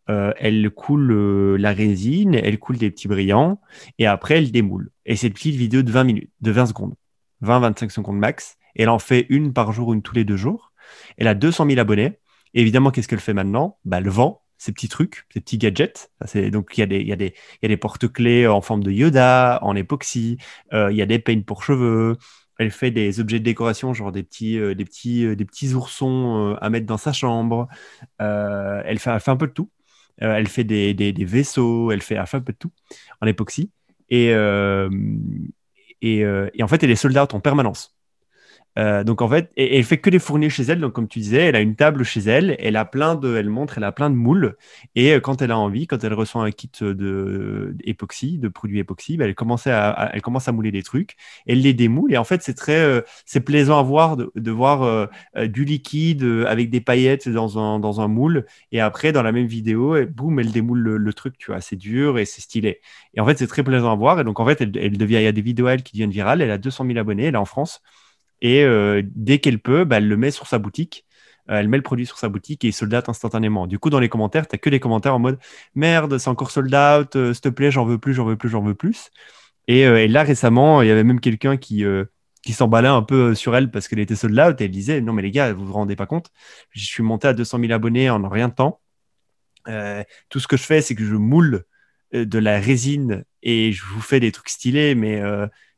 euh, 0.09 0.33
elle 0.38 0.71
coule 0.71 1.11
euh, 1.12 1.57
la 1.57 1.73
résine, 1.73 2.35
elle 2.35 2.59
coule 2.59 2.79
des 2.79 2.91
petits 2.91 3.09
brillants, 3.09 3.61
et 3.99 4.07
après, 4.07 4.38
elle 4.38 4.50
démoule. 4.50 4.91
Et 5.05 5.17
c'est 5.17 5.29
une 5.29 5.35
petite 5.35 5.57
vidéo 5.57 5.83
de 5.83 5.91
20 5.91 6.05
minutes, 6.05 6.31
de 6.41 6.50
20 6.50 6.67
secondes, 6.67 6.95
20-25 7.43 7.91
secondes 7.91 8.19
max. 8.19 8.57
Et 8.76 8.83
elle 8.83 8.88
en 8.88 8.99
fait 8.99 9.26
une 9.29 9.52
par 9.52 9.73
jour, 9.73 9.93
une 9.93 10.02
tous 10.02 10.14
les 10.14 10.25
deux 10.25 10.37
jours. 10.37 10.73
Elle 11.19 11.29
a 11.29 11.35
200 11.35 11.67
000 11.67 11.79
abonnés. 11.79 12.19
évidemment, 12.55 12.91
qu'est-ce 12.91 13.09
qu'elle 13.09 13.21
fait 13.21 13.35
maintenant? 13.35 13.79
Bah, 13.85 13.99
Elle 13.99 14.09
vend 14.09 14.43
ces 14.62 14.73
petits 14.73 14.88
trucs, 14.88 15.26
ces 15.33 15.40
petits 15.40 15.59
gadgets. 15.59 16.11
donc, 16.50 16.76
il 16.76 16.81
y 16.81 17.12
a 17.12 17.16
des, 17.69 17.76
porte-clés 17.76 18.47
en 18.47 18.61
forme 18.61 18.83
de 18.83 18.90
Yoda, 18.90 19.59
en 19.62 19.76
époxy, 19.76 20.38
euh, 20.73 20.90
il 20.90 20.97
y 20.97 21.02
a 21.02 21.07
des 21.07 21.19
peignes 21.19 21.42
pour 21.42 21.62
cheveux, 21.62 22.16
elle 22.59 22.71
fait 22.71 22.90
des 22.90 23.21
objets 23.21 23.40
de 23.40 23.45
décoration, 23.45 23.95
genre 23.95 24.12
des 24.12 24.23
petits, 24.23 24.59
des 24.59 24.85
petits 24.85 25.75
oursons 25.75 26.57
à 26.61 26.71
mettre 26.71 26.87
dans 26.87 26.99
sa 26.99 27.12
chambre. 27.12 27.69
elle, 28.19 28.99
fait, 28.99 29.11
un 29.28 29.37
peu 29.37 29.47
de 29.47 29.52
tout. 29.52 29.71
Euh, 30.23 30.35
elle 30.35 30.49
fait 30.49 30.64
des, 30.64 31.12
vaisseaux, 31.25 31.90
elle 31.90 32.02
fait, 32.02 32.16
un 32.16 32.25
peu 32.25 32.52
de 32.52 32.59
tout 32.59 32.73
en 33.21 33.26
époxy. 33.26 33.71
Et, 34.11 34.33
euh, 34.33 34.90
euh, 36.04 36.50
et, 36.54 36.62
en 36.62 36.69
fait, 36.69 36.83
elle 36.83 36.90
est 36.90 36.97
sold 36.97 37.16
out 37.16 37.35
en 37.35 37.40
permanence. 37.40 37.97
Euh, 38.79 39.05
donc 39.05 39.21
en 39.21 39.29
fait, 39.29 39.50
elle 39.57 39.85
fait 39.85 39.99
que 39.99 40.11
des 40.11 40.19
fourniers 40.19 40.50
chez 40.50 40.62
elle. 40.64 40.81
Donc 40.81 40.93
comme 40.93 41.09
tu 41.09 41.19
disais, 41.19 41.38
elle 41.38 41.57
a 41.57 41.61
une 41.61 41.76
table 41.76 42.05
chez 42.05 42.21
elle. 42.21 42.57
Elle 42.59 42.76
a 42.76 42.85
plein 42.85 43.14
de, 43.14 43.37
elle 43.37 43.50
montre, 43.50 43.79
elle 43.79 43.85
a 43.85 43.93
plein 43.93 44.11
de 44.11 44.14
moules. 44.14 44.57
Et 44.95 45.12
euh, 45.12 45.21
quand 45.21 45.43
elle 45.43 45.50
a 45.50 45.59
envie, 45.59 45.87
quand 45.87 46.02
elle 46.05 46.14
reçoit 46.14 46.43
un 46.43 46.50
kit 46.50 46.71
de 46.81 47.76
époxy, 47.85 48.38
de 48.38 48.49
produits 48.49 48.79
époxy, 48.79 49.17
bah, 49.17 49.26
elle 49.26 49.35
commence 49.35 49.67
à, 49.67 50.11
elle 50.12 50.23
commence 50.23 50.49
à 50.49 50.52
mouler 50.52 50.71
des 50.73 50.83
trucs. 50.83 51.17
Elle 51.47 51.61
les 51.61 51.75
démoule. 51.75 52.12
Et 52.12 52.19
en 52.19 52.25
fait, 52.25 52.43
c'est 52.43 52.55
très, 52.55 52.81
euh, 52.81 53.02
c'est 53.26 53.41
plaisant 53.41 53.79
à 53.79 53.83
voir 53.83 54.17
de, 54.17 54.33
de 54.35 54.50
voir 54.50 55.09
du 55.37 55.64
liquide 55.64 56.25
avec 56.47 56.71
des 56.71 56.81
paillettes 56.81 57.29
dans 57.29 57.59
un 57.59 57.79
dans 57.79 58.00
un 58.00 58.09
moule. 58.09 58.47
Et 58.73 58.81
après, 58.81 59.12
dans 59.12 59.23
la 59.23 59.33
même 59.33 59.47
vidéo, 59.47 59.97
et 59.97 60.07
boum, 60.07 60.38
elle 60.41 60.52
démoule 60.52 60.81
le, 60.81 61.12
truc. 61.12 61.37
Tu 61.38 61.50
vois, 61.50 61.61
c'est 61.61 61.76
dur 61.76 62.19
et 62.19 62.25
c'est 62.25 62.41
stylé. 62.41 62.81
Et 63.14 63.21
en 63.21 63.26
fait, 63.26 63.38
c'est 63.38 63.47
très 63.47 63.62
plaisant 63.62 63.93
à 63.93 63.95
voir. 63.97 64.19
Et 64.21 64.25
donc 64.25 64.41
en 64.41 64.47
fait, 64.47 64.61
elle, 64.61 64.73
elle 64.76 64.97
devient, 64.97 65.17
il 65.17 65.23
y 65.23 65.26
a 65.26 65.33
des 65.33 65.43
vidéos 65.43 65.69
elle 65.69 65.83
qui 65.83 65.93
deviennent 65.93 66.11
virales. 66.11 66.41
Elle 66.41 66.50
a 66.50 66.59
200 66.59 66.87
000 66.87 66.99
abonnés. 66.99 67.25
Elle 67.25 67.35
est 67.35 67.38
en 67.38 67.45
France. 67.45 67.83
Et 68.43 68.65
euh, 68.65 69.03
dès 69.15 69.39
qu'elle 69.39 69.61
peut, 69.61 69.85
bah, 69.85 69.99
elle 69.99 70.09
le 70.09 70.17
met 70.19 70.33
sur 70.33 70.47
sa 70.47 70.59
boutique. 70.59 71.07
Euh, 71.49 71.55
elle 71.59 71.69
met 71.69 71.77
le 71.77 71.83
produit 71.83 72.07
sur 72.07 72.19
sa 72.19 72.29
boutique 72.29 72.65
et 72.65 72.69
il 72.69 72.73
sold 72.73 72.93
instantanément. 72.95 73.67
Du 73.67 73.79
coup, 73.79 73.89
dans 73.89 74.01
les 74.01 74.09
commentaires, 74.09 74.47
tu 74.47 74.55
n'as 74.55 74.59
que 74.59 74.69
des 74.69 74.81
commentaires 74.81 75.15
en 75.15 75.19
mode 75.19 75.39
Merde, 75.75 76.19
c'est 76.19 76.29
encore 76.29 76.51
sold 76.51 76.75
out, 76.75 77.17
euh, 77.17 77.33
s'il 77.33 77.41
te 77.41 77.49
plaît, 77.49 77.71
j'en 77.71 77.85
veux 77.85 77.99
plus, 77.99 78.15
j'en 78.15 78.25
veux 78.25 78.37
plus, 78.37 78.49
j'en 78.49 78.63
veux 78.63 78.75
plus. 78.75 79.11
Et, 79.69 80.09
là, 80.09 80.25
récemment, 80.25 80.83
il 80.83 80.89
y 80.89 80.91
avait 80.91 81.05
même 81.05 81.21
quelqu'un 81.21 81.57
qui, 81.57 81.85
qui 82.43 82.53
s'emballait 82.53 82.89
un 82.89 83.03
peu 83.03 83.35
sur 83.35 83.55
elle 83.57 83.71
parce 83.71 83.87
qu'elle 83.87 84.01
était 84.01 84.17
sold 84.17 84.39
out 84.39 84.61
et 84.61 84.65
elle 84.65 84.71
disait 84.73 85.01
Non, 85.01 85.13
mais 85.13 85.23
les 85.23 85.31
gars, 85.31 85.53
vous 85.53 85.65
vous 85.67 85.73
rendez 85.73 85.97
pas 85.97 86.07
compte 86.07 86.31
Je 86.71 86.85
suis 86.85 87.03
monté 87.05 87.29
à 87.29 87.33
200 87.33 87.61
000 87.61 87.73
abonnés 87.73 88.11
en 88.11 88.29
rien 88.29 88.49
de 88.49 88.55
temps. 88.55 88.81
tout 90.31 90.41
ce 90.41 90.49
que 90.49 90.57
je 90.57 90.65
fais, 90.65 90.83
c'est 90.83 90.97
que 90.97 91.05
je 91.05 91.15
moule 91.15 91.65
de 92.13 92.39
la 92.39 92.59
résine 92.59 93.25
et 93.43 93.73
je 93.73 93.85
vous 93.85 94.01
fais 94.01 94.19
des 94.21 94.33
trucs 94.33 94.49
stylés, 94.49 94.97
mais 94.97 95.23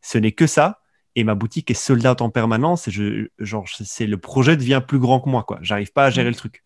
ce 0.00 0.18
n'est 0.18 0.32
que 0.32 0.46
ça 0.46 0.80
et 1.16 1.24
ma 1.24 1.34
boutique 1.34 1.70
est 1.70 1.74
sold 1.74 2.06
out 2.06 2.20
en 2.20 2.30
permanence 2.30 2.88
et 2.88 2.90
je 2.90 3.28
genre 3.38 3.68
c'est 3.68 4.06
le 4.06 4.18
projet 4.18 4.56
devient 4.56 4.82
plus 4.86 4.98
grand 4.98 5.20
que 5.20 5.28
moi 5.28 5.44
quoi. 5.44 5.58
J'arrive 5.62 5.92
pas 5.92 6.06
à 6.06 6.10
gérer 6.10 6.28
le 6.28 6.34
truc. 6.34 6.64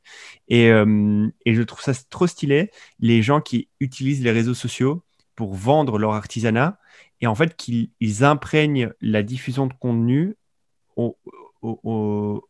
Et, 0.49 0.71
euh, 0.71 1.28
et 1.45 1.55
je 1.55 1.62
trouve 1.62 1.83
ça 1.83 1.93
trop 2.09 2.26
stylé 2.26 2.71
les 2.99 3.23
gens 3.23 3.40
qui 3.40 3.69
utilisent 3.81 4.23
les 4.23 4.31
réseaux 4.33 4.55
sociaux 4.55 5.05
pour 5.35 5.55
vendre 5.55 5.99
leur 5.99 6.14
artisanat 6.14 6.78
et 7.21 7.26
en 7.26 7.35
fait 7.35 7.57
qu'ils 7.57 8.25
imprègnent 8.25 8.90
la 9.00 9.23
diffusion 9.23 9.67
de 9.67 9.75
contenu 9.75 10.37
au, 10.97 11.17
au, 11.62 12.48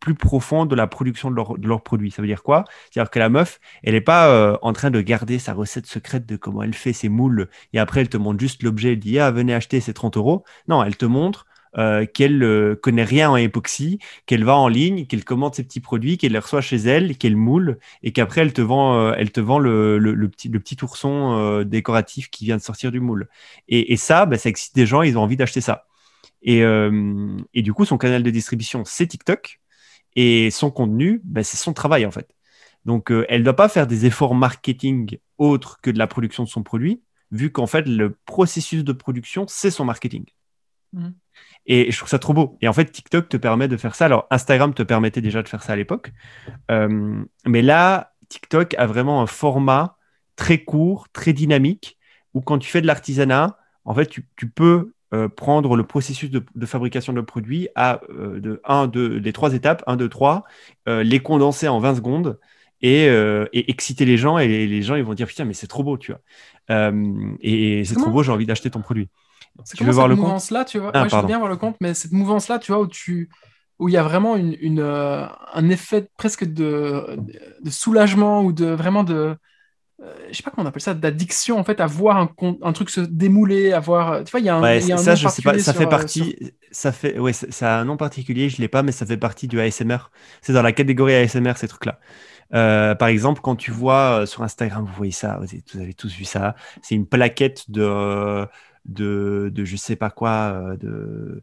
plus 0.00 0.14
profond 0.14 0.66
de 0.66 0.74
la 0.74 0.86
production 0.86 1.30
de 1.30 1.36
leurs 1.36 1.56
leur 1.58 1.82
produits. 1.82 2.10
Ça 2.10 2.22
veut 2.22 2.28
dire 2.28 2.42
quoi? 2.42 2.64
C'est-à-dire 2.90 3.10
que 3.10 3.18
la 3.18 3.28
meuf, 3.28 3.60
elle 3.82 3.94
n'est 3.94 4.00
pas 4.00 4.28
euh, 4.28 4.56
en 4.62 4.72
train 4.72 4.90
de 4.90 5.00
garder 5.00 5.38
sa 5.38 5.52
recette 5.52 5.86
secrète 5.86 6.26
de 6.26 6.36
comment 6.36 6.62
elle 6.62 6.74
fait 6.74 6.92
ses 6.92 7.08
moules 7.08 7.48
et 7.72 7.78
après 7.78 8.00
elle 8.00 8.08
te 8.08 8.16
montre 8.16 8.40
juste 8.40 8.62
l'objet, 8.62 8.92
elle 8.92 8.98
dit 8.98 9.18
ah 9.18 9.30
venez 9.30 9.54
acheter 9.54 9.80
ces 9.80 9.94
30 9.94 10.16
euros. 10.16 10.44
Non, 10.68 10.82
elle 10.82 10.96
te 10.96 11.04
montre 11.04 11.46
euh, 11.78 12.04
qu'elle 12.06 12.42
euh, 12.42 12.74
connaît 12.74 13.04
rien 13.04 13.30
en 13.30 13.36
époxy, 13.36 14.00
qu'elle 14.26 14.44
va 14.44 14.56
en 14.56 14.68
ligne, 14.68 15.06
qu'elle 15.06 15.24
commande 15.24 15.54
ses 15.54 15.62
petits 15.64 15.80
produits, 15.80 16.18
qu'elle 16.18 16.32
les 16.32 16.38
reçoit 16.38 16.62
chez 16.62 16.78
elle, 16.78 17.16
qu'elle 17.16 17.36
moule 17.36 17.78
et 18.02 18.12
qu'après 18.12 18.40
elle 18.40 18.52
te 18.52 18.62
vend, 18.62 19.12
elle 19.12 19.30
te 19.30 19.40
vend 19.40 19.58
le, 19.58 19.98
le, 19.98 20.28
petit, 20.28 20.48
le 20.48 20.60
petit 20.60 20.76
ourson 20.82 21.62
décoratif 21.62 22.30
qui 22.30 22.46
vient 22.46 22.56
de 22.56 22.62
sortir 22.62 22.90
du 22.90 23.00
moule. 23.00 23.28
Et, 23.68 23.92
et 23.92 23.96
ça, 23.96 24.26
bah, 24.26 24.38
ça 24.38 24.48
excite 24.48 24.74
des 24.74 24.86
gens, 24.86 25.02
ils 25.02 25.18
ont 25.18 25.22
envie 25.22 25.36
d'acheter 25.36 25.60
ça. 25.60 25.86
Euh, 26.48 27.38
et, 27.54 27.62
du 27.62 27.72
coup, 27.72 27.84
son 27.84 27.98
canal 27.98 28.22
de 28.22 28.30
distribution, 28.30 28.84
c'est 28.84 29.06
TikTok. 29.06 29.60
Et 30.16 30.50
son 30.50 30.70
contenu, 30.70 31.20
ben, 31.24 31.44
c'est 31.44 31.56
son 31.56 31.72
travail, 31.72 32.04
en 32.04 32.10
fait. 32.10 32.34
Donc, 32.84 33.12
euh, 33.12 33.26
elle 33.28 33.40
ne 33.40 33.44
doit 33.44 33.56
pas 33.56 33.68
faire 33.68 33.86
des 33.86 34.06
efforts 34.06 34.34
marketing 34.34 35.18
autres 35.38 35.80
que 35.82 35.90
de 35.90 35.98
la 35.98 36.06
production 36.06 36.44
de 36.44 36.48
son 36.48 36.62
produit, 36.62 37.02
vu 37.30 37.52
qu'en 37.52 37.66
fait, 37.66 37.86
le 37.86 38.16
processus 38.24 38.84
de 38.84 38.92
production, 38.92 39.44
c'est 39.48 39.70
son 39.70 39.84
marketing. 39.84 40.24
Mhm. 40.92 41.14
Et 41.66 41.92
je 41.92 41.96
trouve 41.96 42.08
ça 42.08 42.18
trop 42.18 42.32
beau. 42.32 42.58
Et 42.60 42.68
en 42.68 42.72
fait, 42.72 42.86
TikTok 42.86 43.28
te 43.28 43.36
permet 43.36 43.68
de 43.68 43.76
faire 43.76 43.94
ça. 43.94 44.06
Alors, 44.06 44.26
Instagram 44.30 44.74
te 44.74 44.82
permettait 44.82 45.20
déjà 45.20 45.42
de 45.42 45.48
faire 45.48 45.62
ça 45.62 45.74
à 45.74 45.76
l'époque. 45.76 46.12
Euh, 46.70 47.22
mais 47.46 47.62
là, 47.62 48.14
TikTok 48.28 48.74
a 48.74 48.86
vraiment 48.86 49.22
un 49.22 49.26
format 49.26 49.96
très 50.36 50.64
court, 50.64 51.08
très 51.12 51.32
dynamique, 51.32 51.98
où 52.34 52.40
quand 52.40 52.58
tu 52.58 52.70
fais 52.70 52.80
de 52.80 52.86
l'artisanat, 52.86 53.58
en 53.84 53.94
fait, 53.94 54.06
tu, 54.06 54.26
tu 54.36 54.48
peux 54.48 54.94
euh, 55.12 55.28
prendre 55.28 55.74
le 55.76 55.82
processus 55.82 56.30
de, 56.30 56.66
fabrication 56.66 57.12
de 57.12 57.20
produit 57.20 57.68
à 57.74 58.00
euh, 58.10 58.38
de 58.38 58.60
1, 58.64 58.86
2, 58.86 59.18
les 59.18 59.32
trois 59.32 59.54
étapes, 59.54 59.82
1, 59.86 59.96
2, 59.96 60.08
3, 60.08 60.44
les 60.86 61.20
condenser 61.20 61.66
en 61.66 61.80
20 61.80 61.96
secondes 61.96 62.38
et, 62.80 63.08
euh, 63.08 63.46
et, 63.52 63.70
exciter 63.70 64.04
les 64.04 64.16
gens. 64.16 64.38
Et 64.38 64.46
les, 64.66 64.82
gens, 64.82 64.94
ils 64.94 65.02
vont 65.02 65.14
dire 65.14 65.26
Putain, 65.26 65.44
mais 65.44 65.54
c'est 65.54 65.66
trop 65.66 65.82
beau, 65.82 65.98
tu 65.98 66.12
vois. 66.12 66.92
et, 67.40 67.82
c'est 67.84 67.94
trop 67.96 68.10
beau, 68.10 68.22
j'ai 68.22 68.32
envie 68.32 68.46
d'acheter 68.46 68.70
ton 68.70 68.82
produit. 68.82 69.08
Tu 69.74 69.84
veux 69.84 69.92
voir 69.92 70.08
le 70.08 70.14
mouvance 70.14 70.50
là, 70.50 70.64
tu 70.64 70.78
vois? 70.78 70.92
Ah, 70.94 71.08
Je 71.08 71.16
veux 71.16 71.26
bien 71.26 71.38
voir 71.38 71.50
le 71.50 71.56
compte, 71.56 71.76
mais 71.80 71.92
cette 71.92 72.12
mouvance-là, 72.12 72.58
tu 72.58 72.72
vois, 72.72 72.80
où 72.80 72.86
tu 72.86 73.28
où 73.80 73.88
il 73.88 73.92
y 73.92 73.96
a 73.96 74.02
vraiment 74.02 74.36
une, 74.36 74.56
une 74.60 74.80
un 74.80 75.68
effet 75.70 76.08
presque 76.18 76.44
de, 76.44 77.18
de, 77.62 77.70
soulagement 77.70 78.42
ou 78.42 78.52
de 78.52 78.66
vraiment 78.66 79.04
de, 79.04 79.14
euh, 79.14 79.34
je 80.30 80.36
sais 80.36 80.42
pas 80.42 80.50
comment 80.50 80.64
on 80.64 80.68
appelle 80.68 80.82
ça, 80.82 80.94
d'addiction 80.94 81.58
en 81.58 81.64
fait 81.64 81.80
à 81.80 81.86
voir 81.86 82.16
un, 82.16 82.30
un, 82.62 82.72
truc 82.72 82.90
se 82.90 83.00
démouler, 83.00 83.72
à 83.72 83.80
voir. 83.80 84.12
Euh, 84.12 84.22
tu 84.22 84.30
vois, 84.30 84.40
il 84.40 84.46
y 84.46 84.48
a 84.48 84.56
un, 84.56 84.74
y 84.76 84.92
a 84.92 84.94
un 84.94 84.98
ça, 84.98 85.14
je 85.14 85.28
sais 85.28 85.42
pas, 85.42 85.58
ça 85.58 85.74
fait 85.74 85.84
euh, 85.84 85.88
partie. 85.88 86.52
Ça 86.70 86.92
fait, 86.92 87.18
ouais, 87.18 87.32
ça 87.32 87.76
a 87.76 87.80
un 87.80 87.84
nom 87.84 87.96
particulier, 87.96 88.48
je 88.48 88.60
l'ai 88.60 88.68
pas, 88.68 88.82
mais 88.82 88.92
ça 88.92 89.04
fait 89.04 89.16
partie 89.16 89.48
du 89.48 89.60
ASMR. 89.60 90.10
C'est 90.40 90.52
dans 90.52 90.62
la 90.62 90.72
catégorie 90.72 91.14
ASMR 91.14 91.52
ces 91.56 91.68
trucs-là. 91.68 91.98
Euh, 92.54 92.94
par 92.94 93.08
exemple, 93.08 93.40
quand 93.42 93.56
tu 93.56 93.70
vois 93.70 94.26
sur 94.26 94.42
Instagram, 94.42 94.84
vous 94.84 94.94
voyez 94.94 95.12
ça, 95.12 95.38
vous 95.40 95.80
avez, 95.80 95.94
tous 95.94 96.14
vu 96.14 96.24
ça. 96.24 96.56
C'est 96.82 96.94
une 96.94 97.06
plaquette 97.06 97.70
de, 97.70 98.46
de, 98.86 99.50
de, 99.52 99.64
je 99.64 99.76
sais 99.76 99.96
pas 99.96 100.10
quoi, 100.10 100.76
de 100.80 101.42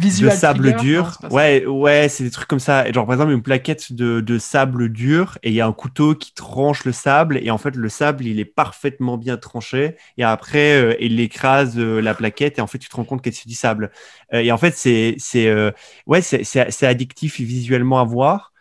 Visual 0.00 0.32
de 0.32 0.36
sable 0.36 0.76
dur. 0.76 1.18
ouais, 1.30 1.66
ouais, 1.66 2.08
c'est 2.08 2.24
des 2.24 2.30
trucs 2.30 2.48
comme 2.48 2.58
ça. 2.58 2.90
genre, 2.90 3.06
par 3.06 3.14
exemple, 3.14 3.32
une 3.32 3.42
plaquette 3.42 3.92
de, 3.92 4.20
de 4.20 4.38
sable 4.38 4.88
dur 4.88 5.38
et 5.42 5.50
il 5.50 5.54
y 5.54 5.60
a 5.60 5.66
un 5.66 5.72
couteau 5.72 6.14
qui 6.14 6.32
tranche 6.32 6.84
le 6.84 6.92
sable 6.92 7.38
et 7.42 7.50
en 7.50 7.58
fait, 7.58 7.76
le 7.76 7.88
sable, 7.88 8.24
il 8.26 8.40
est 8.40 8.44
parfaitement 8.44 9.18
bien 9.18 9.36
tranché 9.36 9.96
et 10.16 10.24
après, 10.24 10.72
euh, 10.80 10.94
il 11.00 11.20
écrase 11.20 11.78
euh, 11.78 12.00
la 12.00 12.14
plaquette 12.14 12.58
et 12.58 12.62
en 12.62 12.66
fait, 12.66 12.78
tu 12.78 12.88
te 12.88 12.96
rends 12.96 13.04
compte 13.04 13.22
que 13.22 13.30
c'est 13.30 13.46
du 13.48 13.54
sable. 13.54 13.90
Euh, 14.32 14.40
et 14.40 14.50
en 14.52 14.58
fait, 14.58 14.74
c'est, 14.74 15.16
c'est, 15.18 15.52
ouais, 16.06 16.22
c'est 16.22 16.86
addictif 16.86 17.40
visuellement 17.40 18.00
à 18.00 18.04
voir. 18.04 18.52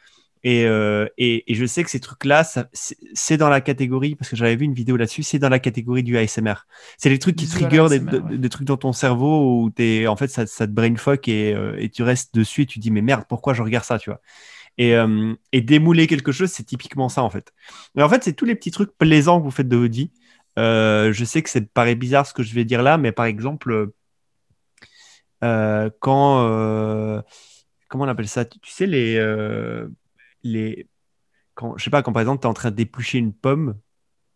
Euh, 0.46 1.08
et, 1.18 1.52
et, 1.52 1.56
je 1.56 1.66
sais 1.66 1.84
que 1.84 1.90
ces 1.90 2.00
trucs-là, 2.00 2.44
c'est 2.74 3.38
dans 3.38 3.50
la 3.50 3.62
catégorie, 3.62 4.16
parce 4.16 4.30
que 4.30 4.36
j'avais 4.36 4.56
vu 4.56 4.66
une 4.66 4.74
vidéo 4.74 4.96
là-dessus, 4.96 5.24
c'est 5.24 5.40
dans 5.40 5.50
la 5.50 5.60
catégorie 5.60 6.04
du 6.04 6.18
ASMR. 6.18 6.66
C'est 6.98 7.10
les 7.10 7.20
trucs 7.20 7.36
qui 7.36 7.48
trigger 7.48 7.88
des, 7.90 8.50
trucs 8.50 8.68
dans 8.68 8.78
ton 8.78 8.94
cerveau 8.94 9.64
où 9.64 9.72
es, 9.78 10.08
en 10.08 10.16
fait, 10.16 10.30
ça, 10.30 10.48
ça 10.48 10.66
te 10.66 10.72
brain 10.72 10.96
fuck 10.96 11.28
et, 11.28 11.54
euh, 11.54 11.76
et, 11.78 11.90
tu 11.90 12.04
restes 12.04 12.34
dessus 12.34 12.62
et 12.62 12.66
tu 12.66 12.80
dis, 12.80 12.92
mais 12.92 13.02
merde, 13.02 13.26
pourquoi 13.28 13.54
je 13.54 13.62
regarde 13.62 13.86
ça, 13.86 14.00
tu 14.00 14.10
vois? 14.10 14.22
Et, 14.78 14.96
euh, 14.96 15.34
et 15.52 15.60
démouler 15.62 16.08
quelque 16.08 16.32
chose, 16.32 16.50
c'est 16.50 16.64
typiquement 16.64 17.10
ça, 17.10 17.22
en 17.22 17.30
fait. 17.30 17.52
Mais 17.96 18.04
en 18.04 18.10
fait, 18.10 18.24
c'est 18.24 18.34
tous 18.34 18.46
les 18.46 18.56
petits 18.56 18.72
trucs 18.72 18.98
plaisants 18.98 19.40
que 19.40 19.44
vous 19.44 19.52
faites 19.52 19.68
de 19.68 19.76
votre 19.76 19.94
vie. 19.94 20.12
je 20.58 21.24
sais 21.26 21.42
que 21.42 21.50
ça 21.50 21.60
paraît 21.74 21.96
bizarre 21.96 22.26
ce 22.26 22.34
que 22.34 22.44
je 22.44 22.54
vais 22.54 22.64
dire 22.64 22.82
là, 22.82 22.98
mais 22.98 23.12
par 23.12 23.26
exemple, 23.26 23.92
quand. 25.42 27.24
comment 27.90 28.04
on 28.06 28.08
appelle 28.08 28.30
ça? 28.30 28.46
Tu 28.46 28.72
sais, 28.72 28.86
les 28.86 29.20
les. 30.44 30.88
Quand, 31.56 31.78
je 31.78 31.84
sais 31.84 31.90
pas, 31.90 32.02
quand 32.02 32.14
par 32.14 32.22
exemple, 32.22 32.42
tu 32.42 32.48
es 32.48 32.50
en 32.50 32.54
train 32.54 32.72
d'éplucher 32.72 33.18
une 33.18 33.34
pomme 33.34 33.76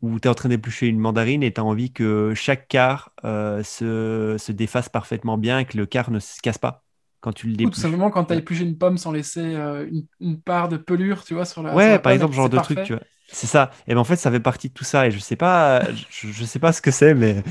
ou 0.02 0.20
tu 0.20 0.28
es 0.28 0.32
en 0.32 0.36
train 0.36 0.50
d'éplucher 0.50 0.88
une 0.88 1.00
mandarine 1.00 1.44
et 1.44 1.54
tu 1.54 1.62
as 1.62 1.64
envie 1.64 1.92
que 1.92 2.34
chaque 2.36 2.68
quart 2.68 3.12
euh, 3.24 3.64
se, 3.64 4.36
se, 4.38 4.52
défasse 4.52 4.90
parfaitement 4.90 5.38
bien 5.38 5.60
et 5.60 5.66
que 5.66 5.78
le 5.78 5.86
quart 5.86 6.12
ne 6.12 6.20
se 6.20 6.42
casse 6.42 6.58
pas 6.58 6.84
quand 7.22 7.32
tu 7.32 7.48
le 7.48 7.56
dépluches. 7.56 7.76
Tout 7.76 7.82
simplement 7.82 8.12
quand 8.12 8.26
tu 8.26 8.34
as 8.34 8.36
épluché 8.36 8.64
une 8.64 8.78
pomme 8.78 8.98
sans 8.98 9.14
laisser 9.14 9.56
euh, 9.56 9.90
une, 10.20 10.42
part 10.42 10.68
de 10.68 10.76
pelure, 10.76 11.24
tu 11.24 11.34
vois, 11.34 11.46
sur 11.46 11.64
la. 11.64 11.74
Ouais, 11.74 11.98
par 12.00 12.12
exemple, 12.12 12.36
genre 12.36 12.50
de 12.50 12.58
truc, 12.58 12.84
tu 12.84 12.94
vois. 12.94 13.04
C'est 13.30 13.48
ça. 13.48 13.72
Et 13.88 13.96
ben 13.96 14.02
en 14.02 14.04
fait, 14.04 14.18
ça 14.18 14.30
fait 14.30 14.42
partie 14.42 14.68
de 14.68 14.74
tout 14.74 14.84
ça. 14.84 15.08
Et 15.08 15.12
je 15.12 15.18
sais 15.18 15.38
pas, 15.38 15.82
je, 16.10 16.44
sais 16.44 16.60
pas 16.60 16.74
ce 16.74 16.82
que 16.82 16.92
c'est, 16.92 17.16
mais. 17.16 17.42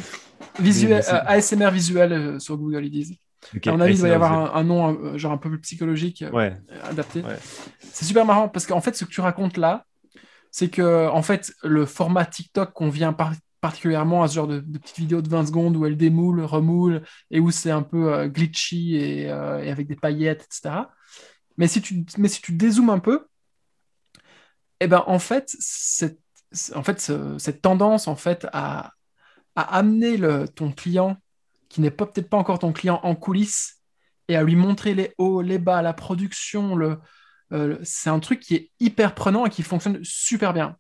Visuel, 0.61 1.03
ASMR 1.09 1.71
visuel 1.71 2.39
sur 2.39 2.59
Google, 2.59 2.85
ils 2.85 2.91
disent. 2.91 3.17
À 3.67 3.73
mon 3.73 3.81
avis, 3.81 3.95
il 3.95 4.01
doit 4.01 4.09
y 4.09 4.13
avoir 4.13 4.57
un, 4.57 4.65
nom 4.65 5.17
genre 5.19 5.33
un 5.33 5.39
peu 5.39 5.51
plus 5.51 5.61
psychologique 5.61 6.25
adapté. 6.85 7.23
C'est 7.81 8.05
super 8.05 8.25
marrant 8.25 8.49
parce 8.49 8.67
qu'en 8.67 8.81
fait, 8.81 8.95
ce 8.97 9.05
que 9.05 9.11
tu 9.11 9.21
racontes 9.21 9.57
là, 9.57 9.85
c'est 10.51 10.69
que 10.69 11.09
en 11.09 11.23
fait, 11.23 11.53
le 11.63 11.87
format 11.87 12.27
TikTok 12.27 12.73
qu'on 12.73 12.91
vient 12.91 13.17
particulièrement 13.61 14.23
à 14.23 14.29
ce 14.29 14.35
genre 14.35 14.49
de, 14.49 14.61
petites 14.61 14.99
vidéos 14.99 15.23
de 15.23 15.29
20 15.29 15.47
secondes 15.47 15.77
où 15.77 15.87
elle 15.87 15.97
démoule, 15.97 16.43
remoule 16.45 17.03
et 17.31 17.41
où 17.41 17.51
c'est 17.51 17.71
un 17.71 17.83
peu 17.83 18.27
glitchy 18.29 18.97
et, 18.97 19.23
et, 19.23 19.31
avec 19.31 19.87
des 19.87 19.97
paillettes, 19.97 20.45
etc. 20.45 20.85
Mais 21.57 21.69
si 21.69 21.81
tu, 21.81 22.05
mais 22.19 22.29
si 22.29 22.43
tu 22.43 22.53
dézoomes 22.53 22.91
un 22.91 22.99
peu, 22.99 23.27
eh 24.81 24.89
ben, 24.89 25.05
en 25.07 25.19
fait, 25.19 25.55
cette, 25.61 26.19
en 26.75 26.83
fait, 26.83 27.13
cette 27.39 27.63
tendance 27.63 28.09
en 28.09 28.17
fait, 28.17 28.47
à, 28.53 28.93
à 29.55 29.77
amener 29.77 30.17
le, 30.17 30.49
ton 30.49 30.73
client, 30.73 31.17
qui 31.73 31.81
n'est 31.81 31.91
peut-être 31.91 32.29
pas 32.29 32.37
encore 32.37 32.59
ton 32.59 32.73
client, 32.73 33.01
en 33.03 33.15
coulisses, 33.15 33.79
et 34.29 34.37
à 34.37 34.43
lui 34.43 34.57
montrer 34.57 34.93
les 34.93 35.15
hauts, 35.17 35.41
les 35.41 35.59
bas, 35.59 35.81
la 35.81 35.95
production, 35.95 36.77
le, 36.77 36.99
euh, 37.53 37.79
c'est 37.83 38.11
un 38.11 38.19
truc 38.19 38.41
qui 38.41 38.55
est 38.55 38.71
hyper 38.79 39.15
prenant 39.15 39.47
et 39.47 39.51
qui 39.51 39.63
fonctionne 39.63 39.99
super 40.03 40.53
bien. 40.53 40.77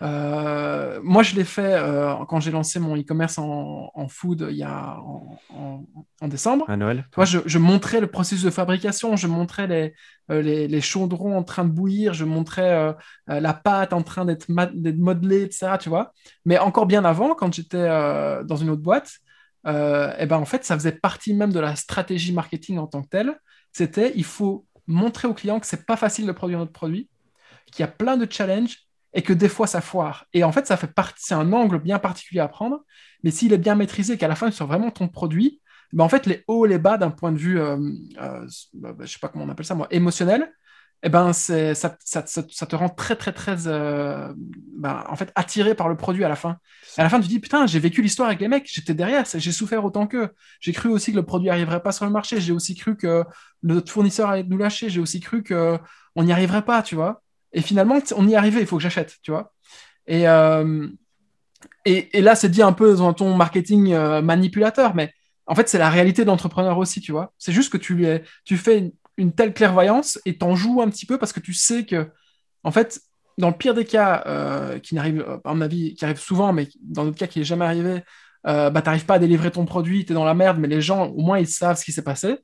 Euh, 0.00 1.00
moi, 1.02 1.24
je 1.24 1.34
l'ai 1.34 1.42
fait 1.42 1.74
euh, 1.74 2.14
quand 2.28 2.38
j'ai 2.38 2.52
lancé 2.52 2.78
mon 2.78 2.96
e-commerce 2.96 3.36
en, 3.38 4.06
food 4.08 4.46
il 4.48 4.56
y 4.56 4.62
a 4.62 4.96
en, 5.00 6.28
décembre. 6.28 6.70
À 6.70 6.76
Noël. 6.76 7.04
Moi, 7.16 7.26
je, 7.26 7.58
montrais 7.58 8.00
le 8.00 8.06
processus 8.06 8.44
de 8.44 8.50
fabrication, 8.50 9.16
je 9.16 9.26
montrais 9.26 9.66
les, 9.66 10.68
les, 10.68 10.80
chaudrons 10.80 11.36
en 11.36 11.42
train 11.42 11.64
de 11.64 11.70
bouillir, 11.70 12.14
je 12.14 12.24
montrais 12.24 12.94
la 13.26 13.54
pâte 13.54 13.92
en 13.92 14.02
train 14.02 14.24
d'être 14.24 14.48
modelée, 14.48 15.42
etc. 15.42 15.72
Tu 15.80 15.88
vois. 15.88 16.12
Mais 16.44 16.58
encore 16.58 16.86
bien 16.86 17.04
avant, 17.04 17.34
quand 17.34 17.52
j'étais 17.52 17.88
dans 18.44 18.56
une 18.56 18.70
autre 18.70 18.82
boîte, 18.82 19.18
et 19.66 19.70
eh 20.20 20.26
ben 20.26 20.36
en 20.38 20.44
fait, 20.44 20.64
ça 20.64 20.74
faisait 20.74 20.92
partie 20.92 21.34
même 21.34 21.52
de 21.52 21.60
la 21.60 21.76
stratégie 21.76 22.32
marketing 22.32 22.78
en 22.78 22.86
tant 22.86 23.02
que 23.02 23.08
telle. 23.08 23.38
C'était 23.72 24.12
il 24.14 24.24
faut 24.24 24.66
montrer 24.86 25.28
au 25.28 25.34
client 25.34 25.60
que 25.60 25.66
c'est 25.66 25.86
pas 25.86 25.96
facile 25.96 26.26
de 26.26 26.32
produire 26.32 26.58
notre 26.58 26.72
produit, 26.72 27.08
qu'il 27.72 27.80
y 27.80 27.88
a 27.88 27.88
plein 27.88 28.16
de 28.16 28.30
challenges 28.30 28.88
et 29.12 29.22
que 29.22 29.32
des 29.32 29.48
fois 29.48 29.66
ça 29.66 29.80
foire. 29.80 30.26
Et 30.32 30.44
en 30.44 30.52
fait, 30.52 30.66
ça 30.66 30.76
fait 30.76 30.92
partie, 30.92 31.22
c'est 31.24 31.34
un 31.34 31.52
angle 31.52 31.78
bien 31.78 31.98
particulier 31.98 32.40
à 32.40 32.48
prendre, 32.48 32.84
mais 33.22 33.30
s'il 33.30 33.52
est 33.52 33.58
bien 33.58 33.74
maîtrisé, 33.74 34.16
qu'à 34.16 34.28
la 34.28 34.34
fin, 34.34 34.50
sur 34.50 34.66
vraiment 34.66 34.90
ton 34.90 35.08
produit, 35.08 35.60
ben 35.92 36.04
en 36.04 36.08
fait, 36.08 36.26
les 36.26 36.44
hauts 36.48 36.66
les 36.66 36.78
bas 36.78 36.98
d'un 36.98 37.10
point 37.10 37.32
de 37.32 37.38
vue, 37.38 37.60
euh, 37.60 37.76
euh, 38.20 38.46
bah, 38.74 38.92
bah, 38.92 39.04
je 39.04 39.12
sais 39.12 39.18
pas 39.20 39.28
comment 39.28 39.44
on 39.44 39.48
appelle 39.48 39.66
ça, 39.66 39.74
moi, 39.74 39.86
émotionnel, 39.90 40.52
eh 41.04 41.08
ben, 41.10 41.32
c'est, 41.32 41.74
ça, 41.74 41.96
ça, 42.04 42.24
ça, 42.26 42.66
te 42.66 42.74
rend 42.74 42.88
très, 42.88 43.14
très, 43.14 43.32
très, 43.32 43.68
euh, 43.68 44.32
ben, 44.76 45.04
en 45.08 45.14
fait, 45.14 45.30
attiré 45.36 45.76
par 45.76 45.88
le 45.88 45.96
produit 45.96 46.24
à 46.24 46.28
la 46.28 46.34
fin. 46.34 46.56
à 46.96 47.04
la 47.04 47.08
fin, 47.08 47.20
tu 47.20 47.26
te 47.26 47.28
dis, 47.28 47.38
putain, 47.38 47.66
j'ai 47.66 47.78
vécu 47.78 48.02
l'histoire 48.02 48.28
avec 48.28 48.40
les 48.40 48.48
mecs, 48.48 48.68
j'étais 48.68 48.94
derrière, 48.94 49.24
j'ai 49.32 49.52
souffert 49.52 49.84
autant 49.84 50.08
qu'eux. 50.08 50.30
J'ai 50.60 50.72
cru 50.72 50.88
aussi 50.88 51.12
que 51.12 51.16
le 51.16 51.24
produit 51.24 51.48
n'arriverait 51.48 51.82
pas 51.82 51.92
sur 51.92 52.04
le 52.04 52.10
marché, 52.10 52.40
j'ai 52.40 52.52
aussi 52.52 52.74
cru 52.74 52.96
que 52.96 53.24
notre 53.62 53.92
fournisseur 53.92 54.28
allait 54.28 54.42
nous 54.42 54.58
lâcher, 54.58 54.90
j'ai 54.90 55.00
aussi 55.00 55.20
cru 55.20 55.44
qu'on 55.44 55.78
n'y 56.24 56.32
arriverait 56.32 56.64
pas, 56.64 56.82
tu 56.82 56.96
vois. 56.96 57.22
Et 57.52 57.62
finalement, 57.62 57.98
on 58.16 58.26
y 58.26 58.32
est 58.32 58.36
arrivé, 58.36 58.60
il 58.60 58.66
faut 58.66 58.76
que 58.76 58.82
j'achète, 58.82 59.18
tu 59.22 59.30
vois. 59.30 59.52
Et, 60.08 60.26
euh, 60.28 60.88
et, 61.84 62.18
et, 62.18 62.22
là, 62.22 62.34
c'est 62.34 62.48
dit 62.48 62.62
un 62.62 62.72
peu 62.72 62.96
dans 62.96 63.12
ton 63.12 63.36
marketing 63.36 63.92
euh, 63.92 64.20
manipulateur, 64.20 64.96
mais 64.96 65.12
en 65.46 65.54
fait, 65.54 65.68
c'est 65.68 65.78
la 65.78 65.90
réalité 65.90 66.22
de 66.22 66.26
l'entrepreneur 66.26 66.76
aussi, 66.76 67.00
tu 67.00 67.12
vois. 67.12 67.32
C'est 67.38 67.52
juste 67.52 67.72
que 67.72 67.78
tu, 67.78 68.04
tu 68.44 68.56
fais 68.56 68.92
une, 69.18 69.32
telle 69.32 69.52
clairvoyance 69.52 70.18
et 70.24 70.38
t'en 70.38 70.54
joues 70.54 70.80
un 70.80 70.88
petit 70.88 71.06
peu 71.06 71.18
parce 71.18 71.32
que 71.32 71.40
tu 71.40 71.52
sais 71.52 71.84
que, 71.84 72.08
en 72.64 72.70
fait, 72.70 73.00
dans 73.36 73.48
le 73.48 73.56
pire 73.56 73.74
des 73.74 73.84
cas, 73.84 74.24
euh, 74.26 74.78
qui 74.78 74.94
n'arrive, 74.94 75.24
à 75.44 75.54
mon 75.54 75.60
avis, 75.60 75.94
qui 75.94 76.04
arrive 76.04 76.18
souvent, 76.18 76.52
mais 76.52 76.68
dans 76.80 77.04
d'autres 77.04 77.18
cas 77.18 77.26
qui 77.26 77.38
n'est 77.38 77.44
jamais 77.44 77.64
arrivé, 77.64 78.02
euh, 78.46 78.70
bah, 78.70 78.82
t'arrives 78.82 79.04
pas 79.04 79.14
à 79.14 79.18
délivrer 79.18 79.50
ton 79.50 79.64
produit, 79.64 80.04
tu 80.04 80.12
es 80.12 80.14
dans 80.14 80.24
la 80.24 80.34
merde, 80.34 80.58
mais 80.58 80.68
les 80.68 80.80
gens, 80.80 81.06
au 81.06 81.22
moins, 81.22 81.38
ils 81.38 81.46
savent 81.46 81.76
ce 81.76 81.84
qui 81.84 81.92
s'est 81.92 82.02
passé. 82.02 82.38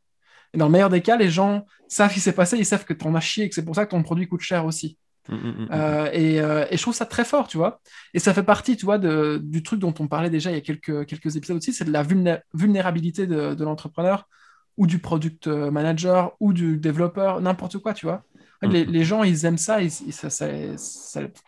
Et 0.53 0.59
dans 0.59 0.67
le 0.67 0.73
meilleur 0.73 0.91
des 0.91 1.01
cas, 1.01 1.17
les 1.17 1.31
gens 1.31 1.67
savent 1.89 2.11
ce 2.11 2.15
qui 2.15 2.21
s'est 2.21 2.33
passé, 2.33 2.57
ils 2.57 2.67
savent 2.67 2.85
que 2.85 2.93
tu 2.93 3.07
en 3.07 3.15
as 3.15 3.21
chié 3.21 3.45
et 3.45 3.49
que 3.49 3.55
c'est 3.55 3.65
pour 3.65 3.75
ça 3.75 3.87
que 3.87 3.91
ton 3.91 4.03
produit 4.03 4.29
coûte 4.29 4.41
cher 4.41 4.65
aussi. 4.67 4.99
Mm, 5.29 5.35
mm, 5.35 5.39
mm, 5.39 5.69
euh, 5.73 6.11
et, 6.13 6.41
euh, 6.41 6.67
et, 6.71 6.77
je 6.77 6.83
trouve 6.83 6.95
ça 6.95 7.07
très 7.07 7.25
fort, 7.25 7.49
tu 7.49 7.57
vois. 7.57 7.81
Et 8.13 8.19
ça 8.19 8.35
fait 8.35 8.43
partie, 8.43 8.77
tu 8.77 8.85
vois, 8.85 8.99
de, 8.99 9.41
du 9.43 9.63
truc 9.63 9.81
dont 9.81 9.95
on 9.99 10.07
parlait 10.07 10.31
déjà 10.31 10.51
il 10.51 10.55
y 10.55 10.59
a 10.59 10.61
quelques, 10.61 11.07
quelques 11.07 11.37
épisodes 11.37 11.57
aussi, 11.57 11.73
c'est 11.73 11.85
de 11.85 11.93
la 11.93 12.05
vulnérabilité 12.53 13.27
de, 13.27 13.55
de 13.55 13.65
l'entrepreneur 13.65 14.29
ou 14.77 14.87
du 14.87 14.99
product 14.99 15.47
manager 15.47 16.33
ou 16.41 16.53
du 16.53 16.79
développeur, 16.79 17.41
n'importe 17.41 17.79
quoi, 17.79 17.95
tu 17.95 18.07
vois. 18.07 18.25
Les, 18.63 18.85
les, 18.85 19.05
gens, 19.05 19.23
ils 19.23 19.45
aiment 19.45 19.59
ça, 19.59 19.83
et, 19.83 19.91
ça, 19.91 20.31
ça, 20.31 20.49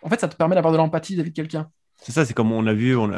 En 0.02 0.08
fait, 0.10 0.20
ça 0.20 0.28
te 0.28 0.36
permet 0.36 0.54
d'avoir 0.54 0.72
de 0.72 0.78
l'empathie 0.78 1.18
avec 1.18 1.32
quelqu'un. 1.32 1.70
C'est 1.98 2.12
ça, 2.12 2.24
c'est 2.24 2.34
comme 2.34 2.52
on 2.52 2.66
a 2.66 2.74
vu, 2.74 2.94
on 2.94 3.10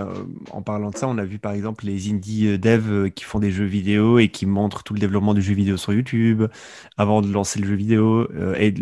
en 0.53 0.63
parlant 0.63 0.91
de 0.91 0.97
ça, 0.97 1.09
on 1.09 1.19
a 1.19 1.25
vu 1.25 1.39
par 1.39 1.53
exemple 1.53 1.85
les 1.85 2.11
indie 2.11 2.47
euh, 2.47 2.59
devs 2.59 2.91
euh, 2.91 3.09
qui 3.11 3.25
font 3.25 3.41
des 3.41 3.51
jeux 3.51 3.65
vidéo 3.65 4.19
et 4.19 4.29
qui 4.29 4.47
montrent 4.47 4.83
tout 4.85 4.95
le 4.95 5.01
développement 5.01 5.35
du 5.35 5.43
jeu 5.43 5.53
vidéo 5.53 5.77
sur 5.77 5.93
YouTube 5.93 6.45
avant 6.97 7.21
de 7.21 7.31
lancer 7.31 7.61
le 7.61 7.67
jeu 7.67 7.75
vidéo. 7.75 8.29
Euh, 8.35 8.55
et 8.57 8.73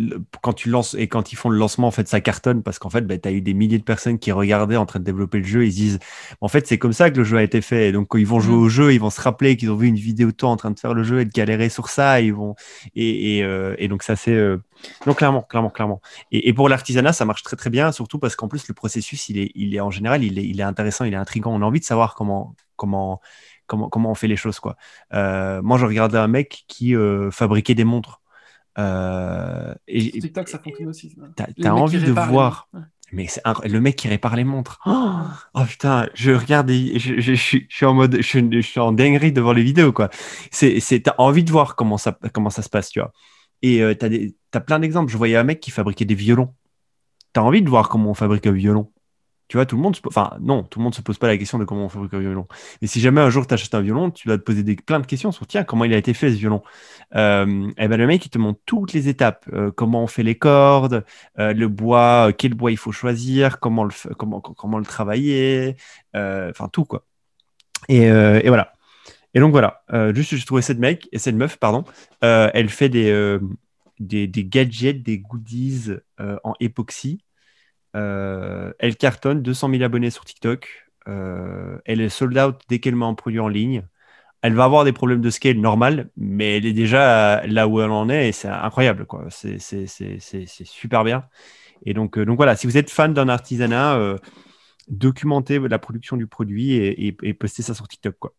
quand 0.42 0.52
tu 0.52 0.68
lances 0.68 0.94
et 0.94 1.08
quand 1.08 1.32
ils 1.32 1.36
font 1.36 1.48
le 1.48 1.58
lancement, 1.58 1.88
en 1.88 1.90
fait, 1.90 2.06
ça 2.08 2.20
cartonne 2.20 2.62
parce 2.62 2.78
qu'en 2.78 2.90
fait, 2.90 3.00
bah, 3.06 3.16
tu 3.18 3.28
as 3.28 3.32
eu 3.32 3.40
des 3.40 3.54
milliers 3.54 3.78
de 3.78 3.84
personnes 3.84 4.18
qui 4.18 4.32
regardaient 4.32 4.76
en 4.76 4.86
train 4.86 5.00
de 5.00 5.04
développer 5.04 5.38
le 5.38 5.44
jeu. 5.44 5.64
Ils 5.64 5.72
se 5.72 5.76
disent, 5.76 5.98
en 6.40 6.48
fait, 6.48 6.66
c'est 6.66 6.78
comme 6.78 6.92
ça 6.92 7.10
que 7.10 7.16
le 7.16 7.24
jeu 7.24 7.38
a 7.38 7.42
été 7.42 7.62
fait. 7.62 7.88
Et 7.88 7.92
donc, 7.92 8.08
quand 8.08 8.18
ils 8.18 8.26
vont 8.26 8.38
jouer 8.38 8.54
mmh. 8.54 8.60
au 8.60 8.68
jeu, 8.68 8.92
ils 8.92 9.00
vont 9.00 9.10
se 9.10 9.20
rappeler 9.20 9.56
qu'ils 9.56 9.70
ont 9.70 9.76
vu 9.76 9.88
une 9.88 9.96
vidéo 9.96 10.28
de 10.28 10.36
toi 10.36 10.50
en 10.50 10.56
train 10.56 10.70
de 10.70 10.78
faire 10.78 10.94
le 10.94 11.04
jeu 11.04 11.20
et 11.20 11.24
de 11.24 11.32
galérer 11.32 11.70
sur 11.70 11.88
ça. 11.88 12.20
ils 12.20 12.34
vont 12.34 12.54
et, 12.94 13.38
et, 13.38 13.88
donc 13.88 14.02
ça 14.02 14.14
c'est 14.14 14.38
non, 15.06 15.14
clairement, 15.14 15.42
clairement, 15.42 15.70
clairement. 15.70 16.00
Et, 16.32 16.52
pour 16.52 16.68
l'artisanat, 16.68 17.12
ça 17.12 17.24
marche 17.24 17.42
très 17.42 17.56
très 17.56 17.70
bien, 17.70 17.92
surtout 17.92 18.18
parce 18.18 18.36
qu'en 18.36 18.48
plus 18.48 18.68
le 18.68 18.74
processus, 18.74 19.28
il 19.28 19.38
est, 19.38 19.52
il 19.54 19.74
est 19.74 19.80
en 19.80 19.90
général, 19.90 20.24
il 20.24 20.38
est, 20.38 20.44
il 20.44 20.60
est 20.60 20.64
intéressant, 20.64 21.04
il 21.04 21.12
est 21.12 21.16
intriguant. 21.16 21.54
On 21.54 21.62
a 21.62 21.64
envie 21.64 21.80
de 21.80 21.84
savoir 21.84 22.14
comment, 22.14 22.54
comment, 22.76 23.20
comment, 23.66 23.88
comment 23.88 24.10
on 24.10 24.14
fait 24.14 24.28
les 24.28 24.36
choses, 24.36 24.60
quoi. 24.60 24.76
Euh, 25.14 25.62
moi, 25.62 25.78
je 25.78 25.86
regardais 25.86 26.18
un 26.18 26.28
mec 26.28 26.64
qui 26.68 26.94
euh, 26.94 27.30
fabriquait 27.30 27.74
des 27.74 27.84
montres. 27.84 28.20
Euh, 28.78 29.74
et, 29.88 30.10
TikTok, 30.10 30.48
ça 30.48 30.58
fonctionne 30.58 30.88
aussi. 30.88 31.16
T'as 31.34 31.46
as 31.64 31.74
envie 31.74 31.98
de 31.98 32.12
voir. 32.12 32.68
Mais 33.12 33.28
c'est 33.28 33.42
le 33.64 33.80
mec 33.80 33.94
qui 33.94 34.08
répare 34.08 34.34
les 34.34 34.44
montres. 34.44 34.80
Oh, 34.84 35.60
putain, 35.68 36.08
je 36.14 36.32
regarde, 36.32 36.70
je, 36.70 37.20
je, 37.20 37.34
suis 37.34 37.86
en 37.86 37.94
mode, 37.94 38.16
je, 38.20 38.60
suis 38.60 38.80
en 38.80 38.92
dinguerie 38.92 39.32
devant 39.32 39.52
les 39.52 39.62
vidéos, 39.62 39.92
quoi. 39.92 40.10
C'est, 40.50 40.80
t'as 41.02 41.14
envie 41.18 41.44
de 41.44 41.52
voir 41.52 41.76
comment 41.76 41.98
ça, 41.98 42.18
comment 42.32 42.50
ça 42.50 42.62
se 42.62 42.68
passe, 42.68 42.90
tu 42.90 42.98
vois. 42.98 43.12
Et 43.62 43.82
euh, 43.82 43.94
tu 43.94 44.34
as, 44.52 44.60
plein 44.60 44.78
d'exemples. 44.78 45.10
Je 45.10 45.16
voyais 45.16 45.36
un 45.36 45.44
mec 45.44 45.60
qui 45.60 45.70
fabriquait 45.70 46.04
des 46.04 46.14
violons. 46.14 46.54
Tu 47.34 47.40
as 47.40 47.44
envie 47.44 47.62
de 47.62 47.68
voir 47.68 47.88
comment 47.88 48.10
on 48.10 48.14
fabrique 48.14 48.46
un 48.46 48.52
violon. 48.52 48.92
Tu 49.48 49.56
vois, 49.56 49.64
tout 49.64 49.76
le 49.76 49.82
monde, 49.82 49.94
se... 49.94 50.00
enfin 50.06 50.36
non, 50.40 50.64
tout 50.64 50.80
le 50.80 50.82
monde 50.82 50.94
se 50.94 51.02
pose 51.02 51.18
pas 51.18 51.28
la 51.28 51.38
question 51.38 51.58
de 51.58 51.64
comment 51.64 51.84
on 51.84 51.88
fabrique 51.88 52.14
un 52.14 52.18
violon. 52.18 52.48
Mais 52.82 52.88
si 52.88 53.00
jamais 53.00 53.20
un 53.20 53.30
jour 53.30 53.46
tu 53.46 53.54
achètes 53.54 53.74
un 53.76 53.80
violon, 53.80 54.10
tu 54.10 54.26
dois 54.26 54.38
te 54.38 54.42
poser 54.42 54.64
des, 54.64 54.74
plein 54.74 54.98
de 54.98 55.06
questions 55.06 55.30
sur 55.30 55.46
tiens, 55.46 55.62
comment 55.62 55.84
il 55.84 55.94
a 55.94 55.96
été 55.96 56.14
fait 56.14 56.30
ce 56.30 56.36
violon? 56.36 56.62
Euh, 57.14 57.70
et 57.78 57.86
ben 57.86 57.96
le 57.96 58.08
mec 58.08 58.26
il 58.26 58.30
te 58.30 58.38
montre 58.38 58.58
toutes 58.66 58.92
les 58.92 59.08
étapes, 59.08 59.46
euh, 59.52 59.70
comment 59.70 60.02
on 60.02 60.08
fait 60.08 60.24
les 60.24 60.36
cordes, 60.36 61.04
le 61.36 61.66
bois, 61.68 62.32
quel 62.36 62.54
bois 62.54 62.72
il 62.72 62.76
faut 62.76 62.90
choisir, 62.90 63.60
comment 63.60 63.84
le 63.84 63.92
comment 64.16 64.40
comment 64.40 64.78
le 64.78 64.84
travailler, 64.84 65.76
enfin 66.12 66.68
tout 66.72 66.84
quoi. 66.84 67.04
Et 67.88 68.08
voilà. 68.48 68.72
Et 69.36 69.40
donc 69.40 69.52
voilà, 69.52 69.82
euh, 69.92 70.14
juste 70.14 70.34
j'ai 70.34 70.44
trouvé 70.46 70.62
cette 70.62 70.78
mec, 70.78 71.10
et 71.12 71.18
cette 71.18 71.34
meuf, 71.36 71.58
pardon, 71.58 71.84
euh, 72.24 72.48
elle 72.54 72.70
fait 72.70 72.90
euh, 72.94 73.38
des, 74.00 74.28
gadgets, 74.30 75.02
des 75.02 75.18
goodies 75.18 75.90
en 76.18 76.54
époxy. 76.58 77.22
elle 77.92 78.96
cartonne 78.98 79.42
200 79.42 79.70
000 79.72 79.82
abonnés 79.82 80.08
sur 80.08 80.24
TikTok. 80.24 80.88
elle 81.06 82.00
est 82.00 82.08
sold 82.08 82.38
out 82.38 82.56
dès 82.70 82.78
qu'elle 82.78 82.96
met 82.96 83.04
un 83.04 83.12
produit 83.12 83.40
en 83.40 83.48
ligne. 83.48 83.82
Elle 84.40 84.54
va 84.54 84.64
avoir 84.64 84.84
des 84.84 84.92
problèmes 84.94 85.20
de 85.20 85.30
scale 85.30 85.58
normal, 85.58 86.08
mais 86.16 86.56
elle 86.56 86.64
est 86.64 86.72
déjà 86.72 87.46
là 87.46 87.68
où 87.68 87.80
elle 87.82 87.90
en 87.90 88.08
est 88.08 88.30
et 88.30 88.32
c'est 88.32 88.48
incroyable. 88.48 89.04
quoi. 89.04 89.26
C'est 89.28 89.58
super 90.64 91.04
bien. 91.04 91.26
Et 91.84 91.92
donc, 91.92 92.16
voilà, 92.18 92.56
si 92.56 92.66
vous 92.66 92.78
êtes 92.78 92.90
fan 92.90 93.12
d'un 93.12 93.28
artisanat, 93.28 94.16
documentez 94.88 95.58
la 95.58 95.78
production 95.78 96.16
du 96.16 96.26
produit 96.26 96.72
et, 96.72 97.08
et, 97.08 97.16
et 97.22 97.34
postez 97.34 97.62
ça 97.62 97.74
sur 97.74 97.86
TikTok. 97.86 98.16
quoi. 98.18 98.32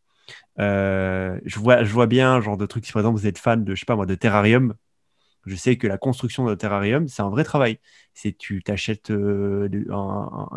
Euh, 0.60 1.40
je, 1.46 1.60
vois, 1.60 1.84
je 1.84 1.92
vois 1.92 2.08
bien, 2.08 2.42
genre 2.42 2.58
de 2.58 2.66
trucs, 2.66 2.86
si 2.86 2.92
par 2.94 3.02
exemple 3.02 3.20
vous 3.20 3.28
êtes 3.28 3.38
fan 3.38 3.64
de, 3.64 3.76
je 3.76 3.80
sais 3.80 3.86
pas 3.86 3.96
moi, 3.96 4.06
de 4.06 4.16
terrarium, 4.16 4.74
je 5.46 5.56
sais 5.56 5.78
que 5.78 5.88
la 5.88 5.98
construction 5.98 6.46
d'un 6.46 6.56
terrarium, 6.58 7.08
c'est 7.08 7.22
un 7.22 7.30
vrai 7.30 7.44
travail. 7.44 7.80
C'est 8.14 8.38
tu 8.38 8.62
t'achètes 8.64 9.12
euh, 9.12 9.70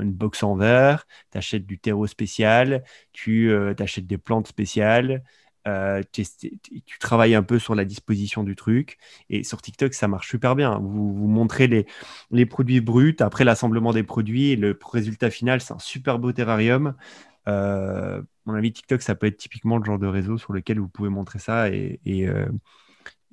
une 0.01 0.13
box 0.13 0.43
en 0.43 0.57
verre, 0.57 1.07
tu 1.33 1.61
du 1.61 1.79
terreau 1.79 2.07
spécial, 2.07 2.83
tu 3.13 3.51
euh, 3.51 3.75
achètes 3.79 4.07
des 4.07 4.19
plantes 4.19 4.49
spéciales, 4.49 5.23
tu, 6.13 6.25
travailles 6.99 7.35
un 7.35 7.43
peu 7.43 7.59
sur 7.59 7.75
la 7.75 7.85
disposition 7.85 8.43
du 8.43 8.57
truc. 8.57 8.99
Et 9.29 9.45
sur 9.45 9.63
TikTok, 9.63 9.95
ça 9.95 10.09
marche 10.09 10.29
super 10.29 10.57
bien. 10.57 10.79
Vous, 10.79 11.15
vous 11.15 11.29
montrez 11.29 11.67
les, 11.67 11.87
les 12.31 12.47
produits 12.47 12.81
bruts, 12.81 13.17
après 13.21 13.45
l'assemblement 13.45 13.93
des 13.93 14.03
produits, 14.03 14.51
et 14.51 14.57
le 14.57 14.79
résultat 14.83 15.31
final, 15.31 15.61
c'est 15.61 15.75
un 15.75 15.79
super 15.79 16.19
beau 16.19 16.33
terrarium. 16.33 16.95
Euh, 17.49 18.23
mon 18.47 18.55
avis, 18.55 18.73
TikTok, 18.73 19.03
ça 19.03 19.15
peut 19.15 19.27
être 19.27 19.37
typiquement 19.37 19.79
le 19.79 19.85
genre 19.85 19.99
de 19.99 20.07
réseau 20.07 20.39
sur 20.39 20.53
lequel 20.53 20.79
vous 20.79 20.89
pouvez 20.89 21.09
montrer 21.09 21.39
ça 21.39 21.71
et, 21.71 22.01
et, 22.05 22.29
euh, 22.29 22.47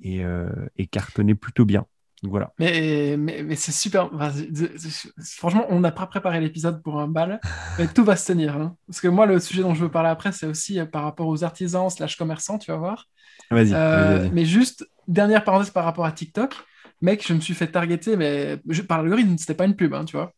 euh, 0.06 0.48
cartonner 0.90 1.34
plutôt 1.34 1.64
bien. 1.64 1.86
voilà. 2.22 2.52
Mais, 2.58 3.16
mais, 3.18 3.56
c'est 3.56 3.72
super. 3.72 4.10
franchement, 5.36 5.66
on 5.68 5.80
n'a 5.80 5.92
pas 5.92 6.06
préparé 6.06 6.40
l'épisode 6.40 6.82
pour 6.82 7.00
un 7.00 7.08
bal, 7.08 7.40
mais 7.78 7.86
tout 7.88 8.04
va 8.04 8.16
se 8.16 8.26
tenir. 8.26 8.56
Hein. 8.56 8.76
Parce 8.86 9.00
que 9.00 9.08
moi, 9.08 9.26
le 9.26 9.40
sujet 9.40 9.62
dont 9.62 9.74
je 9.74 9.82
veux 9.82 9.90
parler 9.90 10.10
après, 10.10 10.32
c'est 10.32 10.46
aussi 10.46 10.80
par 10.92 11.02
rapport 11.02 11.26
aux 11.26 11.44
artisans 11.44 11.90
slash 11.90 12.16
commerçants, 12.16 12.58
tu 12.58 12.70
vas 12.70 12.78
voir. 12.78 13.06
Vas-y. 13.50 14.30
Mais 14.32 14.44
juste, 14.44 14.86
dernière 15.06 15.44
parenthèse 15.44 15.70
par 15.70 15.84
rapport 15.84 16.04
à 16.04 16.12
TikTok. 16.12 16.54
Mec, 17.00 17.24
je 17.26 17.32
me 17.32 17.40
suis 17.40 17.54
fait 17.54 17.68
targeter, 17.68 18.16
mais 18.16 18.60
je, 18.68 18.82
par 18.82 18.98
l'algorithme, 18.98 19.38
c'était 19.38 19.54
pas 19.54 19.66
une 19.66 19.76
pub, 19.76 19.94
hein, 19.94 20.04
tu 20.04 20.16
vois. 20.16 20.32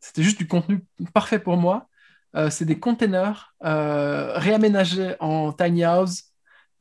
C'était 0.00 0.22
juste 0.22 0.38
du 0.38 0.46
contenu 0.46 0.84
parfait 1.14 1.40
pour 1.40 1.56
moi. 1.56 1.88
Euh, 2.36 2.50
c'est 2.50 2.64
des 2.64 2.78
containers 2.78 3.54
réaménagés 3.60 5.14
en 5.20 5.52
tiny 5.52 5.84
house 5.84 6.24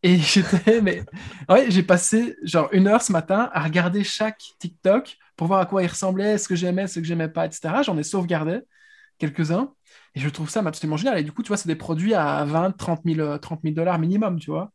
et 0.04 0.18
j'étais, 0.20 0.82
mais 0.82 1.04
ouais, 1.50 1.66
j'ai 1.70 1.82
passé 1.82 2.38
genre 2.44 2.70
une 2.72 2.88
heure 2.88 3.02
ce 3.02 3.12
matin 3.12 3.50
à 3.54 3.64
regarder 3.64 4.04
chaque 4.04 4.42
TikTok 4.60 5.18
pour 5.36 5.48
voir 5.48 5.60
à 5.60 5.66
quoi 5.66 5.82
il 5.82 5.88
ressemblait, 5.88 6.38
ce 6.38 6.48
que 6.48 6.56
j'aimais, 6.56 6.88
ce 6.88 7.00
que 7.00 7.06
j'aimais 7.06 7.28
pas, 7.28 7.46
etc. 7.46 7.82
J'en 7.84 7.98
ai 7.98 8.04
sauvegardé 8.04 8.60
quelques-uns 9.18 9.74
et 10.14 10.20
je 10.20 10.30
trouve 10.30 10.50
ça 10.50 10.62
absolument 10.62 10.98
génial. 10.98 11.18
Et 11.18 11.24
du 11.24 11.32
coup, 11.32 11.42
tu 11.42 11.48
vois, 11.48 11.58
c'est 11.58 11.68
des 11.68 11.76
produits 11.76 12.14
à 12.14 12.46
20, 12.46 12.78
30 12.78 13.02
000, 13.04 13.38
30 13.40 13.66
dollars 13.74 13.98
minimum, 13.98 14.40
tu 14.40 14.52
vois. 14.52 14.72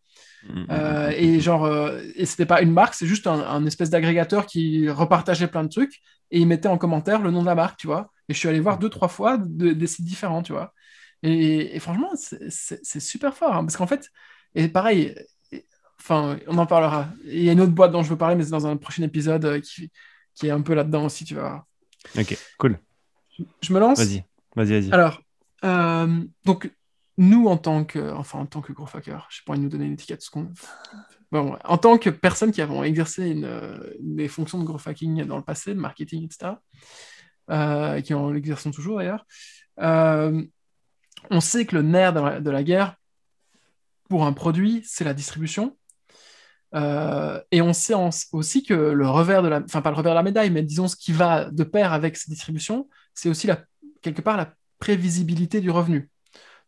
Mmh, 0.49 0.61
mmh, 0.61 0.67
euh, 0.71 1.11
et 1.17 1.41
genre, 1.41 1.65
euh, 1.65 2.01
et 2.15 2.27
c'était 2.27 2.47
pas 2.47 2.61
une 2.63 2.73
marque, 2.73 2.95
c'est 2.95 3.07
juste 3.07 3.27
un, 3.27 3.65
espèce 3.67 3.91
d'agrégateur 3.91 4.47
qui 4.47 4.89
repartageait 4.89 5.47
plein 5.47 5.63
de 5.63 5.69
trucs 5.69 6.01
et 6.31 6.41
il 6.41 6.47
mettait 6.47 6.69
en 6.69 6.79
commentaire 6.79 7.23
le 7.23 7.31
nom 7.31 7.43
de 7.43 7.47
la 7.47 7.55
marque, 7.55 7.79
tu 7.79 7.87
vois. 7.87 8.11
Et 8.31 8.33
je 8.33 8.39
suis 8.39 8.49
allé 8.49 8.61
voir 8.61 8.79
deux, 8.79 8.89
trois 8.89 9.09
fois 9.09 9.39
des 9.39 9.87
sites 9.89 10.05
différents, 10.05 10.41
tu 10.41 10.53
vois. 10.53 10.73
Et, 11.25 11.81
franchement, 11.81 12.13
c'est 12.15 13.01
super 13.01 13.37
fort 13.37 13.57
hein, 13.57 13.65
parce 13.65 13.77
qu'en 13.77 13.89
fait, 13.89 14.09
et 14.55 14.69
pareil, 14.69 15.17
enfin, 15.99 16.39
on 16.47 16.57
en 16.57 16.65
parlera. 16.65 17.09
Il 17.25 17.43
y 17.43 17.49
a 17.49 17.53
une 17.53 17.61
autre 17.61 17.73
boîte 17.73 17.91
dont 17.91 18.05
je 18.05 18.09
veux 18.09 18.17
parler, 18.17 18.37
mais 18.37 18.45
c'est 18.45 18.51
dans 18.51 18.69
un 18.69 18.77
prochain 18.77 19.03
épisode 19.03 19.45
euh, 19.45 19.61
qui, 19.61 19.91
qui 20.37 20.47
est 20.47 20.51
un 20.51 20.61
peu 20.61 20.75
là-dedans 20.75 21.07
aussi, 21.07 21.25
tu 21.25 21.35
vas 21.35 21.67
Ok, 22.17 22.39
cool. 22.57 22.79
Je 23.63 23.73
me 23.73 23.81
lance 23.81 23.99
Vas-y, 23.99 24.25
vas-y, 24.55 24.81
vas-y. 24.81 24.93
Alors, 24.93 25.21
euh, 25.65 26.25
donc, 26.45 26.71
nous, 27.19 27.49
en 27.49 27.57
tant 27.57 27.85
que, 27.85 28.13
enfin, 28.13 28.39
en 28.39 28.47
tant 28.47 28.61
que 28.61 28.73
gros 28.73 28.87
fucker, 28.87 29.19
je 29.29 29.39
sais 29.39 29.43
pas, 29.45 29.57
nous 29.57 29.69
donner 29.69 29.87
une 29.87 29.95
étiquette, 29.95 30.23
ce 30.23 30.31
qu'on... 30.31 30.53
Bon, 31.33 31.57
en 31.63 31.79
tant 31.79 31.97
que 31.97 32.11
personne 32.11 32.51
qui 32.51 32.61
avons 32.61 32.83
exercé 32.83 33.31
une, 33.31 33.49
des 34.01 34.27
fonctions 34.27 34.59
de 34.59 34.65
gros 34.65 34.79
fucking 34.79 35.25
dans 35.27 35.37
le 35.37 35.45
passé, 35.45 35.75
de 35.75 35.79
marketing, 35.79 36.25
etc., 36.25 36.55
euh, 37.51 38.01
qui 38.01 38.15
en 38.15 38.31
l'exerçons 38.31 38.71
toujours 38.71 38.99
d'ailleurs, 38.99 39.27
on 41.31 41.41
sait 41.41 41.67
que 41.67 41.77
le 41.77 41.83
nerf 41.83 42.41
de 42.41 42.51
la 42.51 42.63
guerre, 42.63 42.97
pour 44.09 44.27
un 44.27 44.33
produit, 44.33 44.83
c'est 44.85 45.05
la 45.05 45.15
distribution. 45.15 45.77
Euh, 46.75 47.41
et 47.51 47.63
on 47.63 47.73
sait 47.73 47.95
aussi 48.33 48.65
que 48.65 48.75
le 48.75 49.09
revers 49.09 49.43
de 49.43 49.49
la, 49.49 49.61
enfin 49.61 49.83
pas 49.83 49.91
le 49.91 49.97
revers 49.97 50.13
de 50.13 50.17
la 50.17 50.23
médaille, 50.23 50.51
mais 50.51 50.63
disons 50.63 50.89
ce 50.89 50.97
qui 50.97 51.13
va 51.13 51.51
de 51.51 51.65
pair 51.65 51.93
avec 51.93 52.17
cette 52.17 52.29
distribution, 52.29 52.89
c'est 53.15 53.29
aussi 53.29 53.49
quelque 54.03 54.21
part 54.21 54.37
la 54.37 54.53
prévisibilité 54.79 55.61
du 55.61 55.71
revenu. 55.71 56.11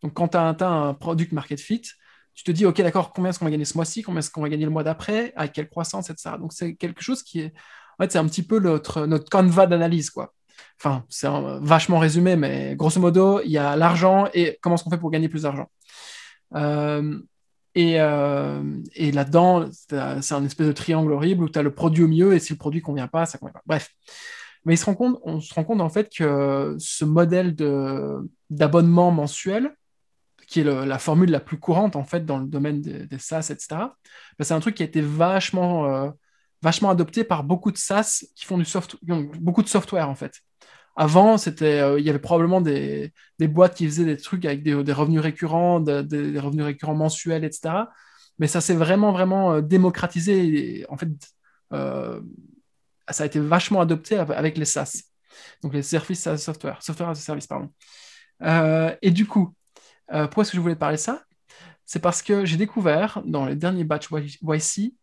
Donc 0.02 0.14
quand 0.14 0.28
tu 0.28 0.36
as 0.36 0.48
atteint 0.48 0.88
un 0.88 0.94
product 0.94 1.32
market 1.32 1.60
fit, 1.60 1.82
tu 2.34 2.44
te 2.44 2.50
dis, 2.50 2.64
OK, 2.64 2.80
d'accord, 2.80 3.12
combien 3.12 3.30
est-ce 3.30 3.38
qu'on 3.38 3.44
va 3.44 3.50
gagner 3.50 3.64
ce 3.64 3.76
mois-ci, 3.76 4.02
combien 4.02 4.20
est-ce 4.20 4.30
qu'on 4.30 4.42
va 4.42 4.48
gagner 4.48 4.64
le 4.64 4.70
mois 4.70 4.84
d'après, 4.84 5.32
à 5.36 5.48
quelle 5.48 5.68
croissance, 5.68 6.10
etc. 6.10 6.36
Donc 6.38 6.52
c'est 6.52 6.74
quelque 6.74 7.02
chose 7.02 7.22
qui 7.22 7.40
est, 7.40 7.52
en 7.98 8.04
fait, 8.04 8.12
c'est 8.12 8.18
un 8.18 8.26
petit 8.26 8.42
peu 8.42 8.58
notre, 8.58 9.06
notre 9.06 9.28
canevas 9.28 9.66
d'analyse, 9.66 10.10
quoi. 10.10 10.32
Enfin, 10.80 11.04
c'est 11.08 11.28
vachement 11.60 11.98
résumé, 11.98 12.36
mais 12.36 12.74
grosso 12.76 13.00
modo, 13.00 13.40
il 13.44 13.50
y 13.50 13.58
a 13.58 13.76
l'argent 13.76 14.28
et 14.34 14.58
comment 14.60 14.74
est-ce 14.74 14.84
qu'on 14.84 14.90
fait 14.90 14.98
pour 14.98 15.10
gagner 15.10 15.28
plus 15.28 15.42
d'argent. 15.42 15.70
Euh, 16.54 17.18
et, 17.74 18.00
euh, 18.00 18.62
et 18.94 19.12
là-dedans, 19.12 19.66
c'est 19.70 20.34
un 20.34 20.44
espèce 20.44 20.66
de 20.66 20.72
triangle 20.72 21.12
horrible 21.12 21.44
où 21.44 21.48
tu 21.48 21.58
as 21.58 21.62
le 21.62 21.74
produit 21.74 22.04
au 22.04 22.08
milieu 22.08 22.34
et 22.34 22.38
si 22.38 22.52
le 22.52 22.58
produit 22.58 22.80
ne 22.80 22.84
convient 22.84 23.08
pas, 23.08 23.26
ça 23.26 23.38
ne 23.38 23.40
convient 23.40 23.54
pas. 23.54 23.62
Bref. 23.66 23.88
Mais 24.64 24.74
il 24.74 24.78
se 24.78 24.84
rend 24.84 24.94
compte, 24.94 25.18
on 25.24 25.40
se 25.40 25.52
rend 25.54 25.64
compte 25.64 25.80
en 25.80 25.88
fait 25.88 26.08
que 26.08 26.76
ce 26.78 27.04
modèle 27.04 27.56
d'abonnement 28.50 29.10
mensuel, 29.10 29.74
qui 30.46 30.60
est 30.60 30.64
la 30.64 30.98
formule 30.98 31.30
la 31.30 31.40
plus 31.40 31.58
courante 31.58 31.96
en 31.96 32.04
fait 32.04 32.26
dans 32.26 32.38
le 32.38 32.46
domaine 32.46 32.80
des, 32.80 33.18
SaaS, 33.18 33.48
etc., 33.50 33.66
ben, 33.70 33.88
c'est 34.40 34.54
un 34.54 34.60
truc 34.60 34.76
qui 34.76 34.82
a 34.82 34.86
été 34.86 35.00
vachement, 35.00 35.86
euh, 35.86 36.10
vachement 36.62 36.90
adopté 36.90 37.24
par 37.24 37.44
beaucoup 37.44 37.72
de 37.72 37.76
SaaS 37.76 38.24
qui 38.36 38.46
font 38.46 38.56
du 38.56 38.64
soft, 38.64 38.96
beaucoup 39.02 39.62
de 39.62 39.68
software 39.68 40.08
en 40.08 40.14
fait. 40.14 40.40
Avant, 40.94 41.38
c'était, 41.38 41.80
euh, 41.80 41.98
il 41.98 42.04
y 42.04 42.10
avait 42.10 42.18
probablement 42.18 42.60
des, 42.60 43.12
boîtes 43.40 43.74
qui 43.74 43.86
faisaient 43.86 44.04
des 44.04 44.18
trucs 44.18 44.44
avec 44.44 44.62
des, 44.62 44.74
revenus 44.92 45.20
récurrents, 45.20 45.80
des 45.80 46.38
revenus 46.38 46.64
récurrents 46.64 46.94
mensuels, 46.94 47.44
etc. 47.44 47.74
Mais 48.38 48.46
ça 48.46 48.60
s'est 48.60 48.74
vraiment, 48.74 49.12
vraiment 49.12 49.54
euh, 49.54 49.60
démocratisé. 49.62 50.84
en 50.88 50.96
fait, 50.96 51.08
euh, 51.72 52.20
ça 53.08 53.24
a 53.24 53.26
été 53.26 53.40
vachement 53.40 53.80
adopté 53.80 54.16
avec 54.16 54.58
les 54.58 54.64
SaaS, 54.64 55.02
donc 55.62 55.74
les 55.74 55.82
services 55.82 56.26
as 56.26 56.38
software, 56.38 56.82
software 56.82 57.10
as 57.10 57.12
a 57.12 57.14
service, 57.16 57.46
pardon. 57.46 57.70
et 59.02 59.10
du 59.10 59.26
coup, 59.26 59.54
pourquoi 60.08 60.42
est-ce 60.42 60.52
que 60.52 60.56
je 60.56 60.62
voulais 60.62 60.76
parler 60.76 60.96
de 60.96 61.00
ça? 61.00 61.22
C'est 61.84 62.00
parce 62.00 62.22
que 62.22 62.44
j'ai 62.44 62.56
découvert 62.56 63.20
dans 63.26 63.44
les 63.44 63.56
derniers 63.56 63.84
batchs 63.84 64.08
YC 64.10 64.94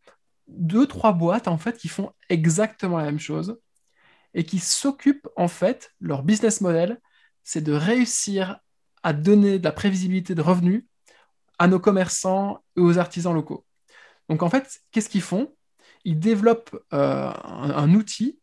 deux, 0.50 0.88
trois 0.88 1.14
boîtes 1.14 1.48
en 1.48 1.58
fait 1.58 1.78
qui 1.78 1.88
font 1.88 2.12
exactement 2.30 2.98
la 2.98 3.06
même 3.06 3.20
chose 3.20 3.60
et 4.34 4.44
qui 4.44 4.60
s'occupent 4.60 5.28
en 5.36 5.48
fait, 5.48 5.92
leur 6.00 6.24
business 6.24 6.62
model, 6.62 7.00
c'est 7.44 7.62
de 7.62 7.74
réussir 7.74 8.60
à 9.04 9.14
donner 9.14 9.60
de 9.60 9.64
la 9.64 9.72
prévisibilité 9.72 10.36
de 10.36 10.42
revenus 10.42 10.86
à 11.58 11.68
nos 11.68 11.80
commerçants 11.80 12.64
et 12.76 12.82
aux 12.82 12.98
artisans 12.98 13.34
locaux. 13.34 13.66
Donc 14.30 14.44
en 14.44 14.50
fait, 14.50 14.82
qu'est-ce 14.92 15.10
qu'ils 15.10 15.22
font? 15.22 15.54
Ils 16.06 16.20
développent 16.20 16.78
euh, 16.94 17.32
un, 17.44 17.94
outil 17.94 18.40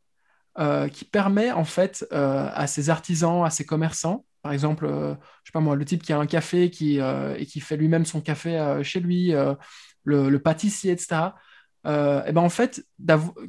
euh, 0.59 0.89
qui 0.89 1.05
permet 1.05 1.53
en 1.53 1.65
fait 1.65 2.07
euh, 2.13 2.51
à 2.53 2.67
ces 2.67 2.91
artisans, 2.91 3.45
à 3.45 3.51
ces 3.51 3.65
commerçants, 3.65 4.25
par 4.43 4.53
exemple, 4.53 4.87
je 4.87 5.49
sais 5.49 5.53
pas 5.53 5.59
moi, 5.59 5.75
le 5.75 5.85
type 5.85 6.05
qui 6.05 6.13
a 6.13 6.19
un 6.19 6.27
café 6.27 6.71
qui, 6.71 7.01
et 7.01 7.47
qui 7.47 7.59
fait 7.59 7.77
lui-même 7.77 8.05
son 8.05 8.21
café 8.21 8.79
chez 8.85 9.01
lui, 9.01 9.33
le, 9.33 10.31
le, 10.31 10.39
pâtissier, 10.39 10.93
etc., 10.93 11.31
euh, 11.87 12.25
et 12.25 12.33
ben 12.33 12.41
en 12.41 12.49
fait, 12.49 12.85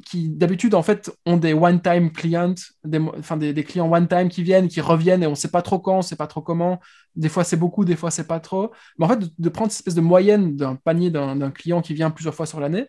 qui 0.04 0.30
d'habitude 0.30 0.74
en 0.74 0.82
fait 0.82 1.10
ont 1.26 1.36
des 1.36 1.54
one-time 1.54 2.12
clients, 2.12 2.54
des, 2.84 2.98
enfin 3.18 3.36
des, 3.36 3.52
des 3.52 3.64
clients 3.64 3.92
one-time 3.92 4.28
qui 4.28 4.44
viennent, 4.44 4.68
qui 4.68 4.80
reviennent 4.80 5.24
et 5.24 5.26
on 5.26 5.30
ne 5.30 5.36
sait 5.36 5.50
pas 5.50 5.62
trop 5.62 5.80
quand, 5.80 5.94
on 5.94 5.98
ne 5.98 6.02
sait 6.02 6.16
pas 6.16 6.28
trop 6.28 6.40
comment. 6.40 6.78
Des 7.16 7.28
fois 7.28 7.42
c'est 7.42 7.56
beaucoup, 7.56 7.84
des 7.84 7.96
fois 7.96 8.12
c'est 8.12 8.28
pas 8.28 8.38
trop. 8.38 8.70
Mais 8.98 9.06
en 9.06 9.08
fait, 9.08 9.18
de, 9.38 9.48
prendre 9.48 9.72
cette 9.72 9.80
espèce 9.80 9.96
de 9.96 10.00
moyenne 10.00 10.54
d'un 10.54 10.76
panier 10.76 11.10
d'un 11.10 11.50
client 11.50 11.82
qui 11.82 11.94
vient 11.94 12.10
plusieurs 12.10 12.34
fois 12.34 12.46
sur 12.46 12.60
l'année 12.60 12.86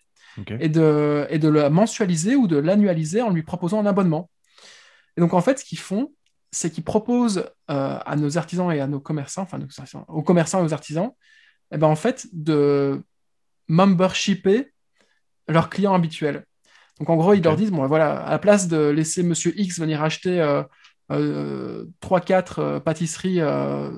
et, 0.60 0.70
de, 0.70 1.26
et 1.30 1.40
de 1.40 1.48
le 1.48 1.70
mensualiser 1.70 2.36
ou 2.36 2.48
de 2.48 2.58
l'annualiser 2.58 3.22
en 3.22 3.32
lui 3.32 3.42
proposant 3.42 3.80
un 3.80 3.86
abonnement. 3.88 4.30
Et 5.18 5.22
donc 5.22 5.34
en 5.34 5.42
fait, 5.42 5.60
ce 5.60 5.66
qu'ils 5.66 5.80
font, 5.80 6.14
c'est 6.52 6.70
qu'ils 6.70 6.84
proposent 6.84 7.46
euh, 7.72 7.98
à 8.06 8.16
nos 8.16 8.38
artisans 8.38 8.72
et 8.72 8.80
à 8.80 8.88
nos 8.88 9.00
commerçants, 9.00 9.44
enfin 9.44 9.60
aux 10.08 10.24
commerçants 10.24 10.62
et 10.62 10.66
aux 10.66 10.74
artisans, 10.74 11.12
et 11.72 11.78
ben 11.78 11.88
en 11.88 11.96
fait 11.96 12.28
de 12.34 13.04
membershipper 13.68 14.72
leurs 15.50 15.70
clients 15.70 15.94
habituels. 15.94 16.46
Donc 17.00 17.10
en 17.10 17.16
gros, 17.16 17.34
ils 17.34 17.44
leur 17.44 17.56
disent, 17.56 17.72
bon 17.72 17.86
voilà, 17.88 18.20
à 18.20 18.32
la 18.32 18.40
place 18.40 18.68
de 18.68 18.90
laisser 18.90 19.24
Monsieur 19.24 19.54
X 19.60 19.80
venir 19.80 20.04
acheter 20.04 20.42
euh, 20.42 20.64
euh, 21.12 21.86
3-4 22.02 22.54
euh, 22.60 22.80
pâtisseries 22.80 23.42
euh, 23.42 23.90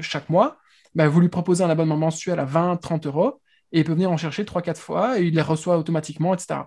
chaque 0.00 0.28
mois, 0.28 0.58
bah, 0.94 1.08
vous 1.08 1.20
lui 1.20 1.28
proposez 1.28 1.64
un 1.64 1.70
abonnement 1.70 1.96
mensuel 1.96 2.38
à 2.38 2.44
20-30 2.44 3.06
euros 3.06 3.40
et 3.72 3.80
il 3.80 3.84
peut 3.84 3.92
venir 3.92 4.12
en 4.12 4.16
chercher 4.16 4.44
3-4 4.44 4.76
fois 4.76 5.18
et 5.18 5.24
il 5.24 5.34
les 5.34 5.42
reçoit 5.42 5.78
automatiquement, 5.78 6.34
etc. 6.34 6.60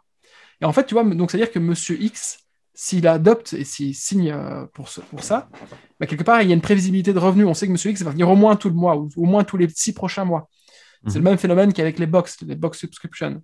Et 0.59 0.65
en 0.65 0.73
fait, 0.73 0.85
tu 0.85 0.95
vois, 0.95 1.03
donc 1.03 1.31
c'est-à-dire 1.31 1.51
que 1.51 1.59
Monsieur 1.59 2.01
X, 2.01 2.39
s'il 2.73 3.07
adopte 3.07 3.53
et 3.53 3.63
s'il 3.63 3.95
signe 3.95 4.35
pour, 4.73 4.89
pour 5.09 5.23
ça, 5.23 5.47
bah, 5.99 6.07
quelque 6.07 6.23
part, 6.23 6.41
il 6.41 6.49
y 6.49 6.51
a 6.51 6.55
une 6.55 6.61
prévisibilité 6.61 7.13
de 7.13 7.19
revenus. 7.19 7.45
On 7.47 7.53
sait 7.53 7.67
que 7.67 7.71
Monsieur 7.71 7.91
X 7.91 8.01
va 8.01 8.11
venir 8.11 8.29
au 8.29 8.35
moins 8.35 8.55
tout 8.55 8.69
le 8.69 8.75
mois 8.75 8.97
ou 8.97 9.09
au 9.15 9.25
moins 9.25 9.43
tous 9.43 9.57
les 9.57 9.69
six 9.69 9.93
prochains 9.93 10.25
mois. 10.25 10.49
C'est 11.07 11.15
le 11.15 11.19
mhm. 11.19 11.29
même 11.29 11.37
phénomène 11.37 11.71
qu'avec 11.71 11.99
les 11.99 12.07
box, 12.07 12.41
les 12.41 12.55
box 12.55 12.79
subscription 12.79 13.41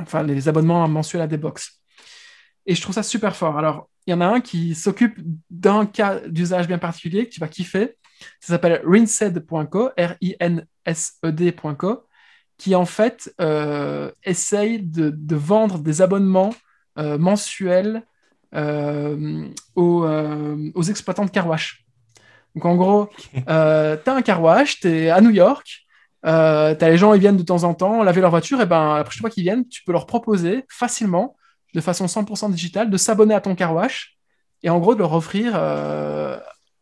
enfin 0.00 0.22
les 0.22 0.48
abonnements 0.48 0.86
mensuels 0.88 1.22
à 1.22 1.26
des 1.26 1.38
box. 1.38 1.82
Et 2.66 2.74
je 2.74 2.82
trouve 2.82 2.94
ça 2.94 3.02
super 3.02 3.34
fort. 3.34 3.56
Alors, 3.58 3.88
il 4.06 4.10
y 4.10 4.14
en 4.14 4.20
a 4.20 4.26
un 4.26 4.40
qui 4.40 4.74
s'occupe 4.74 5.18
d'un 5.50 5.86
cas 5.86 6.20
d'usage 6.28 6.66
bien 6.68 6.78
particulier 6.78 7.26
que 7.26 7.32
tu 7.32 7.40
vas 7.40 7.48
kiffer. 7.48 7.96
Ça 8.40 8.54
s'appelle 8.54 8.82
rinsed.co, 8.84 9.90
R-I-N-S-E-D.co, 9.96 11.36
qui 12.58 12.74
en 12.74 12.84
fait 12.84 13.34
euh, 13.40 14.10
essaye 14.24 14.82
de, 14.82 15.10
de, 15.10 15.36
vendre 15.36 15.78
des 15.78 16.02
abonnements 16.02 16.54
euh, 16.98 17.16
mensuels 17.16 18.02
euh, 18.54 19.48
aux, 19.74 20.06
aux, 20.74 20.82
exploitants 20.82 21.24
de 21.24 21.30
carwash. 21.30 21.86
Donc 22.54 22.64
en 22.64 22.76
gros, 22.76 23.08
tu 23.32 23.42
as 23.46 24.00
un 24.06 24.22
carwash, 24.22 24.80
tu 24.80 24.88
es 24.88 25.10
à 25.10 25.20
New 25.20 25.30
York, 25.30 25.86
euh, 26.26 26.74
tu 26.74 26.84
as 26.84 26.88
les 26.90 26.98
gens, 26.98 27.14
ils 27.14 27.20
viennent 27.20 27.36
de 27.36 27.42
temps 27.42 27.64
en 27.64 27.74
temps 27.74 28.02
laver 28.02 28.20
leur 28.20 28.30
voiture, 28.30 28.60
et 28.60 28.66
ben 28.66 28.96
la 28.96 29.04
prochaine 29.04 29.20
fois 29.20 29.30
qu'ils 29.30 29.44
viennent, 29.44 29.66
tu 29.68 29.82
peux 29.84 29.92
leur 29.92 30.06
proposer 30.06 30.64
facilement, 30.68 31.36
de 31.74 31.80
façon 31.80 32.06
100% 32.06 32.50
digitale, 32.50 32.90
de 32.90 32.96
s'abonner 32.96 33.34
à 33.34 33.40
ton 33.40 33.54
car 33.54 33.74
wash 33.74 34.18
et 34.62 34.70
en 34.70 34.78
gros 34.78 34.94
de 34.94 35.00
leur 35.00 35.12
offrir 35.12 35.52
euh, 35.54 36.38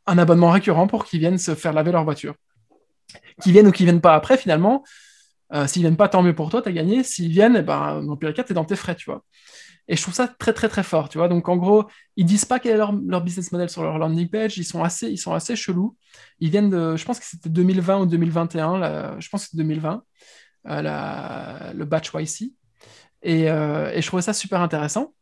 un 0.07 0.19
abonnement 0.19 0.51
récurrent 0.51 0.87
pour 0.87 1.05
qu'ils 1.05 1.21
viennent 1.21 1.39
se 1.39 1.55
faire 1.55 1.73
laver 1.73 1.93
leur 1.93 2.05
voiture. 2.05 2.35
Qu'ils 3.43 3.53
viennent 3.53 3.67
ou 3.67 3.73
qu'ils 3.73 3.87
viennent 3.87 4.01
pas 4.01 4.15
après, 4.15 4.39
finalement, 4.39 4.83
euh, 5.53 5.67
s'ils 5.67 5.83
viennent 5.83 5.97
pas, 5.97 6.09
tant 6.09 6.23
mieux 6.23 6.35
pour 6.35 6.51
toi, 6.51 6.63
tu 6.63 6.69
as 6.69 6.73
gagné. 6.73 7.03
S'ils 7.03 7.31
viennent, 7.31 7.57
eh 7.57 7.63
ben, 7.63 8.03
dans 8.03 8.17
pire 8.17 8.33
cas, 8.33 8.43
dans 8.51 8.65
tes 8.65 8.77
frais, 8.77 8.95
tu 8.95 9.11
vois. 9.11 9.23
Et 9.89 9.97
je 9.97 10.03
trouve 10.03 10.15
ça 10.15 10.27
très, 10.29 10.53
très, 10.53 10.69
très 10.69 10.83
fort, 10.83 11.09
tu 11.09 11.19
vois. 11.19 11.29
Donc, 11.29 11.49
en 11.49 11.57
gros, 11.57 11.85
ils 12.17 12.27
disent 12.27 12.45
pas 12.45 12.59
quel 12.59 12.73
est 12.73 12.77
leur, 12.77 12.93
leur, 12.93 13.23
business 13.23 13.53
model 13.53 13.71
sur 13.71 13.83
leur 13.83 13.99
landing 13.99 14.29
page. 14.29 14.59
Ils 14.59 14.65
sont 14.65 14.83
assez, 14.83 15.09
ils 15.09 15.19
sont 15.19 15.33
assez 15.33 15.55
chelous. 15.55 15.97
Ils 16.41 16.51
viennent 16.51 16.71
de, 16.71 16.97
je 16.97 17.05
pense 17.05 17.21
que 17.21 17.25
c'était 17.25 17.49
2020 17.49 18.01
ou 18.01 18.07
2021, 18.07 19.21
je 19.21 19.29
pense 19.29 19.45
que 19.45 19.51
c'était 19.51 19.63
2020, 19.63 20.03
euh, 20.69 21.73
le 21.73 21.85
batch 21.85 22.13
YC. 22.15 22.53
Et, 23.23 23.51
euh, 23.51 23.93
et, 23.93 24.03
je 24.03 24.07
trouvais 24.07 24.23
ça 24.23 24.33
super 24.33 24.61
intéressant. 24.61 25.15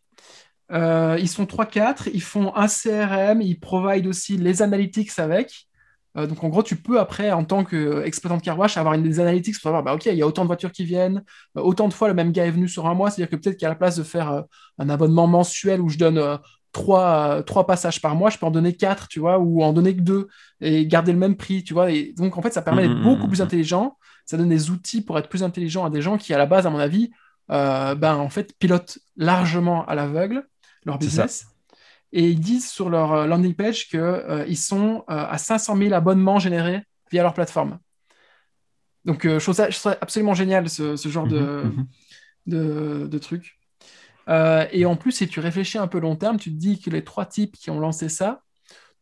Euh, 0.73 1.17
ils 1.21 1.29
sont 1.29 1.45
3-4, 1.45 2.09
ils 2.13 2.23
font 2.23 2.55
un 2.57 2.69
CRM, 2.69 3.43
ils 3.43 3.59
provident 3.59 4.09
aussi 4.09 4.37
les 4.39 4.63
analytics 4.63 5.19
avec. 5.19 5.69
Euh, 6.17 6.27
donc 6.27 6.43
en 6.45 6.49
gros, 6.49 6.63
tu 6.63 6.77
peux 6.77 7.01
après, 7.01 7.33
en 7.33 7.45
tant 7.45 7.65
qu'exploitant 7.65 8.37
de 8.37 8.43
car 8.43 8.59
wash, 8.59 8.77
avoir 8.77 8.95
une, 8.95 9.03
des 9.03 9.21
analytics 9.21 9.55
pour 9.55 9.63
savoir, 9.63 9.83
bah, 9.83 9.95
ok, 9.95 10.07
il 10.07 10.15
y 10.15 10.23
a 10.23 10.27
autant 10.27 10.43
de 10.43 10.47
voitures 10.47 10.73
qui 10.73 10.85
viennent, 10.85 11.23
euh, 11.57 11.63
autant 11.63 11.89
de 11.89 11.93
fois 11.93 12.09
le 12.09 12.15
même 12.15 12.33
gars 12.33 12.47
est 12.47 12.51
venu 12.51 12.69
sur 12.69 12.87
un 12.87 12.95
mois, 12.95 13.11
c'est-à-dire 13.11 13.31
que 13.31 13.43
peut-être 13.43 13.59
qu'à 13.59 13.69
la 13.69 13.75
place 13.75 13.97
de 13.97 14.03
faire 14.03 14.31
euh, 14.31 14.43
un 14.79 14.89
abonnement 14.89 15.27
mensuel 15.27 15.81
où 15.81 15.89
je 15.89 15.99
donne 15.99 16.39
trois, 16.73 17.43
trois, 17.43 17.67
passages 17.67 18.01
par 18.01 18.15
mois, 18.15 18.31
je 18.31 18.39
peux 18.39 18.47
en 18.47 18.51
donner 18.51 18.75
quatre, 18.75 19.09
tu 19.09 19.21
vois, 19.21 19.39
ou 19.39 19.63
en 19.63 19.73
donner 19.73 19.95
que 19.95 20.01
deux 20.01 20.29
et 20.61 20.87
garder 20.87 21.13
le 21.13 21.19
même 21.19 21.37
prix, 21.37 21.63
tu 21.65 21.75
vois. 21.75 21.91
Et 21.91 22.13
donc 22.17 22.37
en 22.37 22.43
fait, 22.43 22.53
ça 22.53 22.63
permet 22.63 22.83
d'être 22.83 22.97
mmh, 22.97 23.01
mmh, 23.01 23.05
beaucoup 23.05 23.29
plus 23.29 23.41
mmh, 23.41 23.45
intelligent, 23.45 23.97
ça 24.27 24.37
donne 24.37 24.49
des 24.49 24.71
outils 24.71 25.03
pour 25.03 25.19
être 25.19 25.29
plus 25.29 25.43
intelligent 25.43 25.85
à 25.85 25.91
des 25.91 26.03
gens 26.03 26.17
qui, 26.17 26.33
à 26.33 26.39
la 26.39 26.47
base, 26.47 26.67
à 26.67 26.71
mon 26.71 26.79
avis, 26.79 27.11
ben, 27.49 28.17
en 28.17 28.29
fait, 28.29 28.55
pilotent 28.59 28.99
largement 29.17 29.85
à 29.87 29.95
l'aveugle 29.95 30.47
leur 30.85 30.99
business. 30.99 31.47
Et 32.17 32.31
ils 32.31 32.39
disent 32.39 32.71
sur 32.71 32.91
leur 32.91 33.13
euh, 33.13 33.27
landing 33.27 33.55
page 33.55 33.89
qu'ils 33.89 33.99
euh, 33.99 34.55
sont 34.55 35.05
euh, 35.11 35.27
à 35.29 35.37
500 35.37 35.77
000 35.77 35.93
abonnements 35.93 36.39
générés 36.39 36.81
via 37.11 37.25
leur 37.25 37.35
plateforme. 37.35 37.81
Donc, 39.05 39.27
je, 39.27 39.39
trouve 39.39 39.55
ça, 39.55 39.99
absolument 40.01 40.33
génial, 40.33 40.71
ce, 40.71 40.97
genre 40.97 41.27
de, 41.27 41.41
mhm, 41.41 41.87
mhm. 42.47 43.09
de, 43.09 43.19
truc. 43.19 43.59
et 44.29 44.87
en 44.87 44.97
plus, 44.97 45.13
si 45.13 45.29
tu 45.29 45.41
réfléchis 45.41 45.77
un 45.77 45.89
peu 45.89 45.99
long 45.99 46.17
terme, 46.17 46.39
tu 46.39 46.51
te 46.51 46.57
dis 46.57 46.81
que 46.81 46.89
les 46.89 47.05
trois 47.05 47.27
types 47.27 47.55
qui 47.55 47.69
ont 47.69 47.81
lancé 47.81 48.09
ça, 48.09 48.41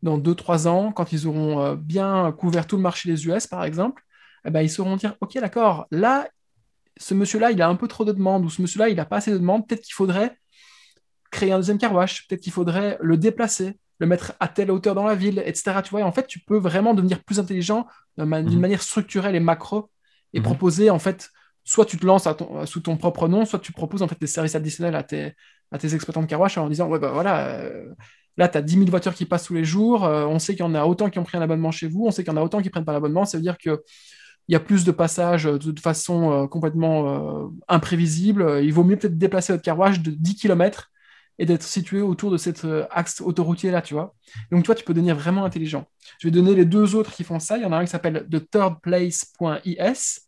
dans 0.01 0.17
2-3 0.17 0.67
ans, 0.67 0.91
quand 0.91 1.13
ils 1.13 1.25
auront 1.25 1.75
bien 1.75 2.33
couvert 2.33 2.67
tout 2.67 2.75
le 2.75 2.81
marché 2.81 3.09
des 3.09 3.25
US, 3.27 3.47
par 3.47 3.63
exemple, 3.63 4.03
eh 4.43 4.49
ben, 4.49 4.61
ils 4.61 4.69
sauront 4.69 4.97
dire, 4.97 5.15
OK, 5.21 5.35
d'accord, 5.35 5.87
là, 5.89 6.27
ce 6.97 7.13
monsieur-là, 7.13 7.51
il 7.51 7.61
a 7.61 7.69
un 7.69 7.75
peu 7.75 7.87
trop 7.87 8.03
de 8.03 8.11
demandes, 8.11 8.43
ou 8.43 8.49
ce 8.49 8.61
monsieur-là, 8.61 8.89
il 8.89 8.97
n'a 8.97 9.05
pas 9.05 9.17
assez 9.17 9.31
de 9.31 9.37
demandes, 9.37 9.65
peut-être 9.65 9.83
qu'il 9.83 9.93
faudrait 9.93 10.37
créer 11.33 11.51
un 11.51 11.57
deuxième 11.57 11.77
car 11.77 11.93
wash, 11.93 12.27
peut-être 12.27 12.41
qu'il 12.41 12.53
faudrait 12.53 12.97
le 13.01 13.17
déplacer, 13.17 13.77
le 13.99 14.07
mettre 14.07 14.33
à 14.39 14.47
telle 14.47 14.71
hauteur 14.71 14.95
dans 14.95 15.05
la 15.05 15.15
ville, 15.15 15.41
etc. 15.45 15.81
Tu 15.83 15.89
vois, 15.89 16.03
en 16.03 16.11
fait, 16.11 16.27
tu 16.27 16.39
peux 16.39 16.57
vraiment 16.57 16.93
devenir 16.93 17.23
plus 17.23 17.39
intelligent 17.39 17.87
d'une 18.17 18.25
mhm. 18.25 18.59
manière 18.59 18.81
structurelle 18.81 19.35
et 19.35 19.39
macro 19.39 19.89
et 20.33 20.39
mhm. 20.39 20.45
proposer, 20.45 20.89
en 20.89 20.99
fait, 20.99 21.29
soit 21.63 21.85
tu 21.85 21.97
te 21.97 22.05
lances 22.05 22.27
sous 22.65 22.79
ton 22.81 22.97
propre 22.97 23.27
nom, 23.27 23.45
soit 23.45 23.59
tu 23.59 23.71
proposes 23.71 24.01
en 24.01 24.07
fait 24.07 24.19
des 24.19 24.27
services 24.27 24.55
additionnels 24.55 24.95
à 24.95 25.03
tes, 25.03 25.33
à 25.71 25.77
tes 25.77 25.93
exploitants 25.95 26.21
de 26.21 26.27
car 26.27 26.39
wash 26.39 26.57
en 26.57 26.69
disant, 26.69 26.87
ouais, 26.87 26.99
bah 26.99 27.11
voilà, 27.13 27.47
euh, 27.47 27.93
là, 28.37 28.47
tu 28.47 28.57
as 28.57 28.61
10 28.61 28.73
000 28.73 28.85
voitures 28.89 29.13
qui 29.13 29.25
passent 29.25 29.45
tous 29.45 29.53
les 29.53 29.63
jours, 29.63 30.05
euh, 30.05 30.25
on 30.25 30.39
sait 30.39 30.53
qu'il 30.53 30.65
y 30.65 30.67
en 30.67 30.75
a 30.75 30.83
autant 30.85 31.09
qui 31.09 31.19
ont 31.19 31.23
pris 31.23 31.37
un 31.37 31.41
abonnement 31.41 31.71
chez 31.71 31.87
vous, 31.87 32.05
on 32.05 32.11
sait 32.11 32.23
qu'il 32.23 32.33
y 32.33 32.35
en 32.35 32.39
a 32.39 32.43
autant 32.43 32.61
qui 32.61 32.69
prennent 32.69 32.85
pas 32.85 32.93
l'abonnement, 32.93 33.25
ça 33.25 33.37
veut 33.37 33.43
dire 33.43 33.57
que 33.57 33.83
il 34.49 34.51
y 34.51 34.55
a 34.57 34.59
plus 34.59 34.83
de 34.83 34.91
passages 34.91 35.45
de, 35.45 35.79
façon 35.79 36.31
euh, 36.33 36.47
complètement 36.47 37.49
imprévisible. 37.69 38.59
Il 38.61 38.73
vaut 38.73 38.83
mieux 38.83 38.97
peut-être 38.97 39.17
déplacer 39.17 39.53
votre 39.53 39.63
car 39.63 39.79
wash 39.79 40.01
de 40.01 40.11
10 40.11 40.35
km 40.35 40.91
et 41.39 41.45
d'être 41.45 41.63
situé 41.63 42.01
autour 42.01 42.31
de 42.31 42.37
cet 42.37 42.65
euh, 42.65 42.85
axe 42.91 43.21
autoroutier-là, 43.21 43.81
tu 43.81 43.93
vois. 43.93 44.13
Donc, 44.51 44.63
toi, 44.63 44.75
tu 44.75 44.83
peux 44.83 44.93
devenir 44.93 45.15
vraiment 45.15 45.45
intelligent. 45.45 45.85
Je 46.19 46.27
vais 46.27 46.31
donner 46.31 46.53
les 46.55 46.65
deux 46.65 46.95
autres 46.95 47.11
qui 47.11 47.23
font 47.23 47.39
ça. 47.39 47.57
Il 47.57 47.63
y 47.63 47.65
en 47.65 47.71
a 47.71 47.77
un 47.77 47.85
qui 47.85 47.91
s'appelle 47.91 48.27
thethirdplace.is. 48.29 50.19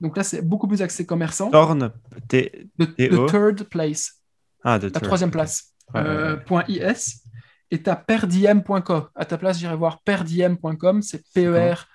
Donc 0.00 0.16
là, 0.16 0.22
c'est 0.22 0.42
beaucoup 0.42 0.66
plus 0.66 0.82
axé 0.82 1.06
commerçant. 1.06 1.50
Thorn, 1.50 1.92
T 2.28 2.68
the, 2.78 2.94
the, 2.96 3.26
Third 3.30 3.64
Place. 3.64 4.20
Ah, 4.62 4.78
La 4.78 4.90
troisième 4.90 5.30
place. 5.30 5.74
Euh, 5.94 6.36
.is. 6.68 7.22
Et 7.70 7.82
tu 7.82 7.90
as 7.90 7.96
perdiem.co. 7.96 9.08
À 9.14 9.24
ta 9.24 9.38
place, 9.38 9.58
j'irai 9.58 9.76
voir 9.76 10.00
perdiem.com. 10.02 11.02
C'est 11.02 11.22
P-E-R 11.34 11.86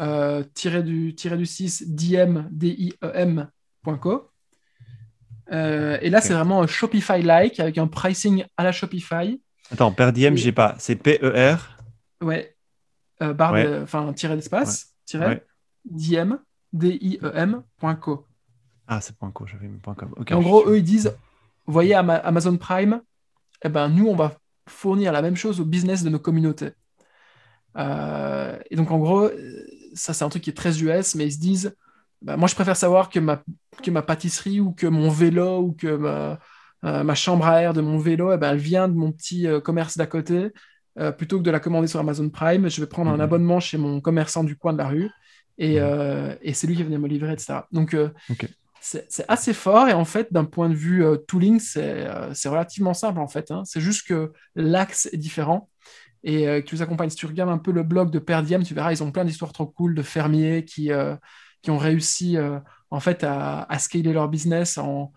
euh, 0.00 0.42
tiré 0.54 0.82
du, 0.82 1.14
tiré 1.14 1.36
du 1.36 1.46
6 1.46 1.84
diem, 1.88 2.48
D-I-E-M.co. 2.50 4.31
Euh, 5.52 5.98
et 6.00 6.10
là, 6.10 6.20
c'est 6.20 6.32
vraiment 6.32 6.62
un 6.62 6.66
Shopify-like 6.66 7.60
avec 7.60 7.78
un 7.78 7.86
pricing 7.86 8.44
à 8.56 8.64
la 8.64 8.72
Shopify. 8.72 9.40
Attends, 9.70 9.92
per 9.92 10.12
diem, 10.12 10.36
j'ai 10.36 10.52
pas. 10.52 10.74
C'est 10.78 10.96
P-E-R 10.96 11.76
Ouais. 12.22 12.56
Euh, 13.22 13.32
barre 13.32 13.54
enfin, 13.82 14.12
tiré 14.12 14.34
d'espace, 14.34 14.94
tiré, 15.04 15.42
diem, 15.84 16.38
D-I-E-M.co. 16.72 18.26
Ah, 18.88 19.00
c'est 19.00 19.14
.co, 19.16 19.46
j'avais 19.46 19.68
mis 19.68 19.80
.com. 19.80 20.14
en 20.30 20.40
gros, 20.40 20.68
eux, 20.68 20.78
ils 20.78 20.84
disent, 20.84 21.14
vous 21.66 21.72
voyez 21.72 21.94
Amazon 21.94 22.56
Prime, 22.56 23.00
eh 23.64 23.68
ben, 23.68 23.88
nous, 23.88 24.08
on 24.08 24.16
va 24.16 24.36
fournir 24.68 25.12
la 25.12 25.22
même 25.22 25.36
chose 25.36 25.60
au 25.60 25.64
business 25.64 26.02
de 26.02 26.10
nos 26.10 26.18
communautés. 26.18 26.72
Euh, 27.76 28.58
et 28.70 28.76
donc, 28.76 28.90
en 28.90 28.98
gros, 28.98 29.30
ça, 29.94 30.14
c'est 30.14 30.24
un 30.24 30.28
truc 30.28 30.42
qui 30.42 30.50
est 30.50 30.54
très 30.54 30.82
US, 30.82 31.14
mais 31.14 31.26
ils 31.26 31.32
se 31.32 31.38
disent, 31.38 31.76
bah, 32.22 32.36
moi, 32.36 32.48
je 32.48 32.54
préfère 32.54 32.76
savoir 32.76 33.10
que 33.10 33.18
ma, 33.18 33.42
que 33.82 33.90
ma 33.90 34.02
pâtisserie 34.02 34.60
ou 34.60 34.72
que 34.72 34.86
mon 34.86 35.08
vélo 35.08 35.60
ou 35.60 35.72
que 35.72 35.96
ma, 35.96 36.38
euh, 36.84 37.04
ma 37.04 37.14
chambre 37.14 37.46
à 37.46 37.62
air 37.62 37.74
de 37.74 37.80
mon 37.80 37.98
vélo, 37.98 38.32
eh 38.32 38.36
ben, 38.36 38.52
elle 38.52 38.58
vient 38.58 38.88
de 38.88 38.94
mon 38.94 39.12
petit 39.12 39.46
euh, 39.46 39.60
commerce 39.60 39.96
d'à 39.96 40.06
côté. 40.06 40.50
Euh, 40.98 41.12
plutôt 41.12 41.38
que 41.38 41.42
de 41.42 41.50
la 41.50 41.60
commander 41.60 41.86
sur 41.86 42.00
Amazon 42.00 42.28
Prime, 42.28 42.68
je 42.68 42.80
vais 42.80 42.86
prendre 42.86 43.10
un 43.10 43.14
mhm. 43.14 43.20
abonnement 43.20 43.60
chez 43.60 43.78
mon 43.78 44.00
commerçant 44.00 44.44
du 44.44 44.56
coin 44.56 44.72
de 44.72 44.78
la 44.78 44.88
rue 44.88 45.10
et, 45.58 45.80
mhm. 45.80 46.36
et 46.42 46.52
c'est 46.52 46.66
lui 46.66 46.74
qui 46.74 46.82
va 46.82 46.86
venir 46.86 47.00
me 47.00 47.08
livrer, 47.08 47.32
etc. 47.32 47.60
Donc, 47.70 47.96
c'est 48.80 49.24
assez 49.28 49.54
fort 49.54 49.88
et 49.88 49.92
en 49.92 50.04
fait, 50.04 50.32
d'un 50.32 50.44
point 50.44 50.68
de 50.68 50.74
vue 50.74 51.04
tooling, 51.28 51.60
c'est 51.60 52.48
relativement 52.48 52.94
simple 52.94 53.20
en 53.20 53.28
fait. 53.28 53.50
Hein. 53.50 53.62
C'est 53.64 53.80
juste 53.80 54.06
que 54.06 54.32
l'axe 54.54 55.08
est 55.12 55.18
différent 55.18 55.70
et 56.24 56.62
tu 56.66 56.74
nous 56.74 56.82
accompagnes. 56.82 57.10
Si 57.10 57.16
tu 57.16 57.26
regardes 57.26 57.50
un 57.50 57.58
peu 57.58 57.70
le 57.70 57.84
blog 57.84 58.10
de 58.10 58.18
Perdiem, 58.18 58.62
tu 58.62 58.74
verras, 58.74 58.92
ils 58.92 59.02
ont 59.02 59.12
plein 59.12 59.24
d'histoires 59.24 59.52
trop 59.52 59.66
cool 59.66 59.94
de 59.94 60.02
fermiers 60.02 60.64
qui, 60.64 60.90
qui 61.62 61.70
ont 61.70 61.78
réussi 61.78 62.36
euh, 62.36 62.58
en 62.90 63.00
fait 63.00 63.24
à, 63.24 63.66
scaler 63.78 64.12
leur 64.12 64.28
business 64.28 64.76
en, 64.78 65.12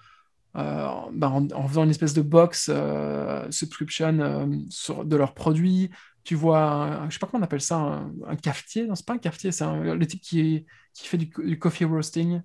euh, 0.55 0.87
bah, 1.11 1.29
en, 1.29 1.67
faisant 1.67 1.83
une 1.83 1.89
espèce 1.89 2.13
de 2.13 2.21
box 2.21 2.69
euh, 2.73 3.45
subscription 3.51 4.13
de 4.13 5.15
leurs 5.15 5.33
produits. 5.33 5.89
Tu 6.23 6.35
vois, 6.35 6.61
un, 6.61 7.09
je 7.09 7.15
sais 7.15 7.19
pas 7.19 7.27
comment 7.27 7.41
on 7.41 7.45
appelle 7.45 7.61
ça, 7.61 8.03
un, 8.27 8.35
cafetier. 8.35 8.87
Non, 8.87 8.95
c'est 8.95 9.05
pas 9.05 9.13
un 9.13 9.19
cafetier, 9.19 9.51
c'est 9.51 9.65
le 9.65 10.07
type 10.07 10.21
qui, 10.21 10.65
qui 10.93 11.07
fait 11.07 11.17
du, 11.17 11.59
coffee 11.59 11.85
roasting. 11.85 12.41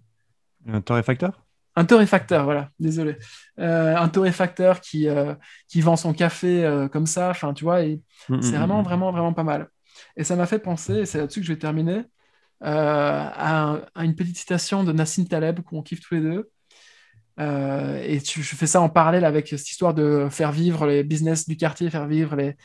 Un 0.66 0.80
torréfacteur? 0.80 1.42
Un 1.76 1.84
torréfacteur, 1.84 2.44
voilà, 2.44 2.70
désolé. 2.78 3.16
un 3.56 4.08
torréfacteur 4.08 4.80
qui, 4.80 5.06
qui 5.68 5.80
vend 5.80 5.96
son 5.96 6.12
café 6.12 6.88
comme 6.92 7.06
ça, 7.06 7.30
enfin, 7.30 7.54
tu 7.54 7.64
vois, 7.64 7.82
et 7.84 8.02
mm, 8.28 8.36
mm, 8.36 8.42
c'est 8.42 8.56
vraiment, 8.56 8.82
mm, 8.82 8.84
vraiment, 8.84 9.12
vraiment 9.12 9.32
pas 9.32 9.44
mal. 9.44 9.70
Et 10.16 10.24
ça 10.24 10.36
m'a 10.36 10.46
fait 10.46 10.58
penser, 10.58 10.96
et 10.96 11.06
c'est 11.06 11.18
là-dessus 11.18 11.40
que 11.40 11.46
je 11.46 11.52
vais 11.52 11.58
terminer, 11.58 12.02
euh, 12.62 13.28
à, 13.34 13.80
une 13.96 14.14
petite 14.14 14.36
citation 14.36 14.84
de 14.84 14.92
Nassim 14.92 15.24
Taleb 15.24 15.60
qu'on 15.60 15.82
kiffe 15.82 16.00
tous 16.00 16.14
les 16.14 16.20
deux. 16.20 16.50
Euh, 17.38 18.02
et 18.02 18.20
je 18.20 18.42
fais 18.42 18.66
ça 18.66 18.82
en 18.82 18.90
parallèle 18.90 19.24
avec 19.24 19.48
cette 19.48 19.70
histoire 19.70 19.94
de 19.94 20.28
faire 20.30 20.52
vivre 20.52 20.86
les 20.86 21.02
business 21.02 21.48
du 21.48 21.56
quartier, 21.56 21.88
faire 21.88 22.06
vivre 22.06 22.36
les, 22.36 22.56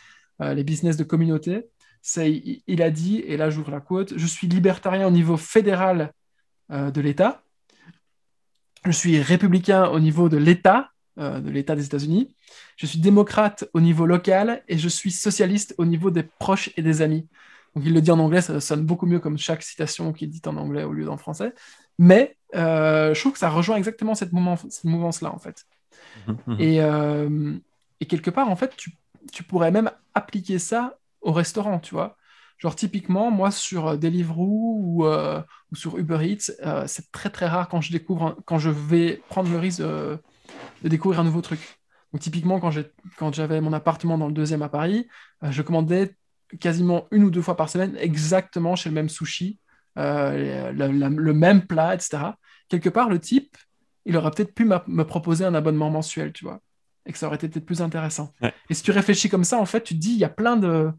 euh, 0.42 0.54
les 0.54 0.66
business 0.66 0.98
de 0.98 1.06
communauté. 1.06 1.70
Il, 2.18 2.62
il 2.68 2.82
a 2.82 2.92
dit, 2.92 3.20
et 3.20 3.38
là 3.38 3.50
j'ouvre 3.50 3.72
la 3.72 3.80
quote, 3.80 4.14
je 4.18 4.28
suis 4.28 4.48
libertarien 4.48 5.08
au 5.08 5.12
niveau 5.12 5.38
fédéral 5.38 6.12
de 6.70 7.02
l'État, 7.02 7.44
je 8.86 8.92
suis 8.92 9.22
républicain 9.22 9.86
au 9.88 10.00
niveau 10.00 10.30
de 10.30 10.38
l'État, 10.38 10.90
de 11.18 11.50
l'État 11.50 11.76
des 11.76 11.86
États-Unis, 11.86 12.36
je 12.76 12.86
suis 12.86 13.00
démocrate 13.00 13.66
au 13.74 13.82
niveau 13.82 14.06
local 14.06 14.64
et 14.68 14.78
je 14.78 14.90
suis 14.90 15.12
socialiste 15.12 15.74
au 15.78 15.86
niveau 15.86 16.12
des 16.12 16.24
proches 16.24 16.72
et 16.76 16.82
des 16.82 17.02
amis. 17.02 17.28
Donc 17.76 17.84
il 17.86 17.94
le 17.94 18.02
dit 18.02 18.12
en 18.12 18.20
anglais, 18.20 18.42
ça 18.42 18.60
sonne 18.62 18.86
beaucoup 18.86 19.06
mieux 19.06 19.20
comme 19.20 19.38
chaque 19.38 19.62
citation 19.62 20.14
qui 20.14 20.26
est 20.26 20.28
dite 20.28 20.48
en 20.48 20.56
anglais 20.56 20.84
au 20.84 20.94
lieu 20.94 21.06
d'en 21.06 21.18
français. 21.18 21.54
Mais 22.00 22.38
euh, 22.56 23.14
je 23.14 23.20
trouve 23.20 23.34
que 23.34 23.40
ça 23.40 23.50
rejoint 23.50 23.76
exactement 23.76 24.16
cette, 24.16 24.32
mouvance-là, 24.32 25.34
en 25.34 25.40
fait. 25.40 25.66
Mhm, 26.28 26.38
mhm. 26.48 26.58
Euh, 26.60 27.58
et, 28.00 28.06
quelque 28.06 28.30
part, 28.30 28.50
en 28.50 28.56
fait, 28.56 28.76
tu, 28.78 29.44
pourrais 29.44 29.72
même 29.72 29.92
appliquer 30.14 30.60
ça 30.60 30.98
au 31.22 31.34
restaurant, 31.34 31.80
tu 31.80 31.94
vois. 31.94 32.18
Genre, 32.58 32.76
typiquement, 32.76 33.32
moi, 33.32 33.52
sur 33.52 33.98
Deliveroo 33.98 34.80
ou, 34.82 35.06
euh, 35.06 35.42
ou 35.72 35.76
sur 35.76 35.98
Uber 35.98 36.20
Eats, 36.22 36.88
c'est 36.88 37.12
très, 37.12 37.30
très 37.30 37.48
rare 37.48 37.68
quand 37.68 37.82
je 37.82 37.92
découvre, 37.92 38.38
quand 38.46 38.58
je 38.58 38.70
vais 38.70 39.22
prendre 39.28 39.50
le 39.50 39.58
risque 39.58 39.82
de, 39.82 40.20
découvrir 40.84 41.20
un 41.20 41.26
nouveau 41.26 41.42
truc. 41.42 41.80
Donc, 42.14 42.22
typiquement, 42.22 42.62
quand 42.62 43.34
j'avais 43.34 43.60
mon 43.60 43.74
appartement 43.74 44.18
dans 44.18 44.28
le 44.28 44.34
deuxième 44.34 44.62
à 44.62 44.70
Paris, 44.70 45.08
je 45.42 45.62
commandais 45.62 46.16
quasiment 46.60 47.08
une 47.12 47.24
ou 47.24 47.32
deux 47.32 47.42
fois 47.42 47.58
par 47.58 47.70
semaine, 47.70 47.96
exactement 47.98 48.76
chez 48.76 48.90
le 48.90 48.96
même 48.96 49.10
sushi, 49.10 49.60
euh, 49.98 50.72
le 50.72 51.34
même 51.34 51.66
plat, 51.66 51.94
etc. 51.94 52.18
Quelque 52.70 52.90
part, 52.90 53.10
le 53.10 53.20
type, 53.20 53.58
il 54.06 54.16
aurait 54.18 54.32
peut-être 54.32 54.54
pu 54.54 54.66
me 54.66 55.04
proposer 55.04 55.46
un 55.46 55.56
abonnement 55.56 55.90
mensuel, 55.90 56.34
tu 56.34 56.46
vois, 56.46 56.60
et 57.06 57.12
que 57.12 57.18
ça 57.18 57.28
aurait 57.28 57.36
été 57.36 57.50
peut-être 57.50 57.66
plus 57.66 57.82
intéressant. 57.82 58.32
Et 58.70 58.74
si 58.74 58.84
tu 58.84 58.92
réfléchis 58.92 59.30
comme 59.30 59.44
ça, 59.44 59.60
en 59.60 59.66
fait, 59.66 59.84
tu 59.84 59.96
te 59.96 60.00
dis, 60.00 60.14
il 60.14 60.20
y 60.20 60.24
a 60.24 60.30
plein 60.30 60.58
de, 60.58 60.92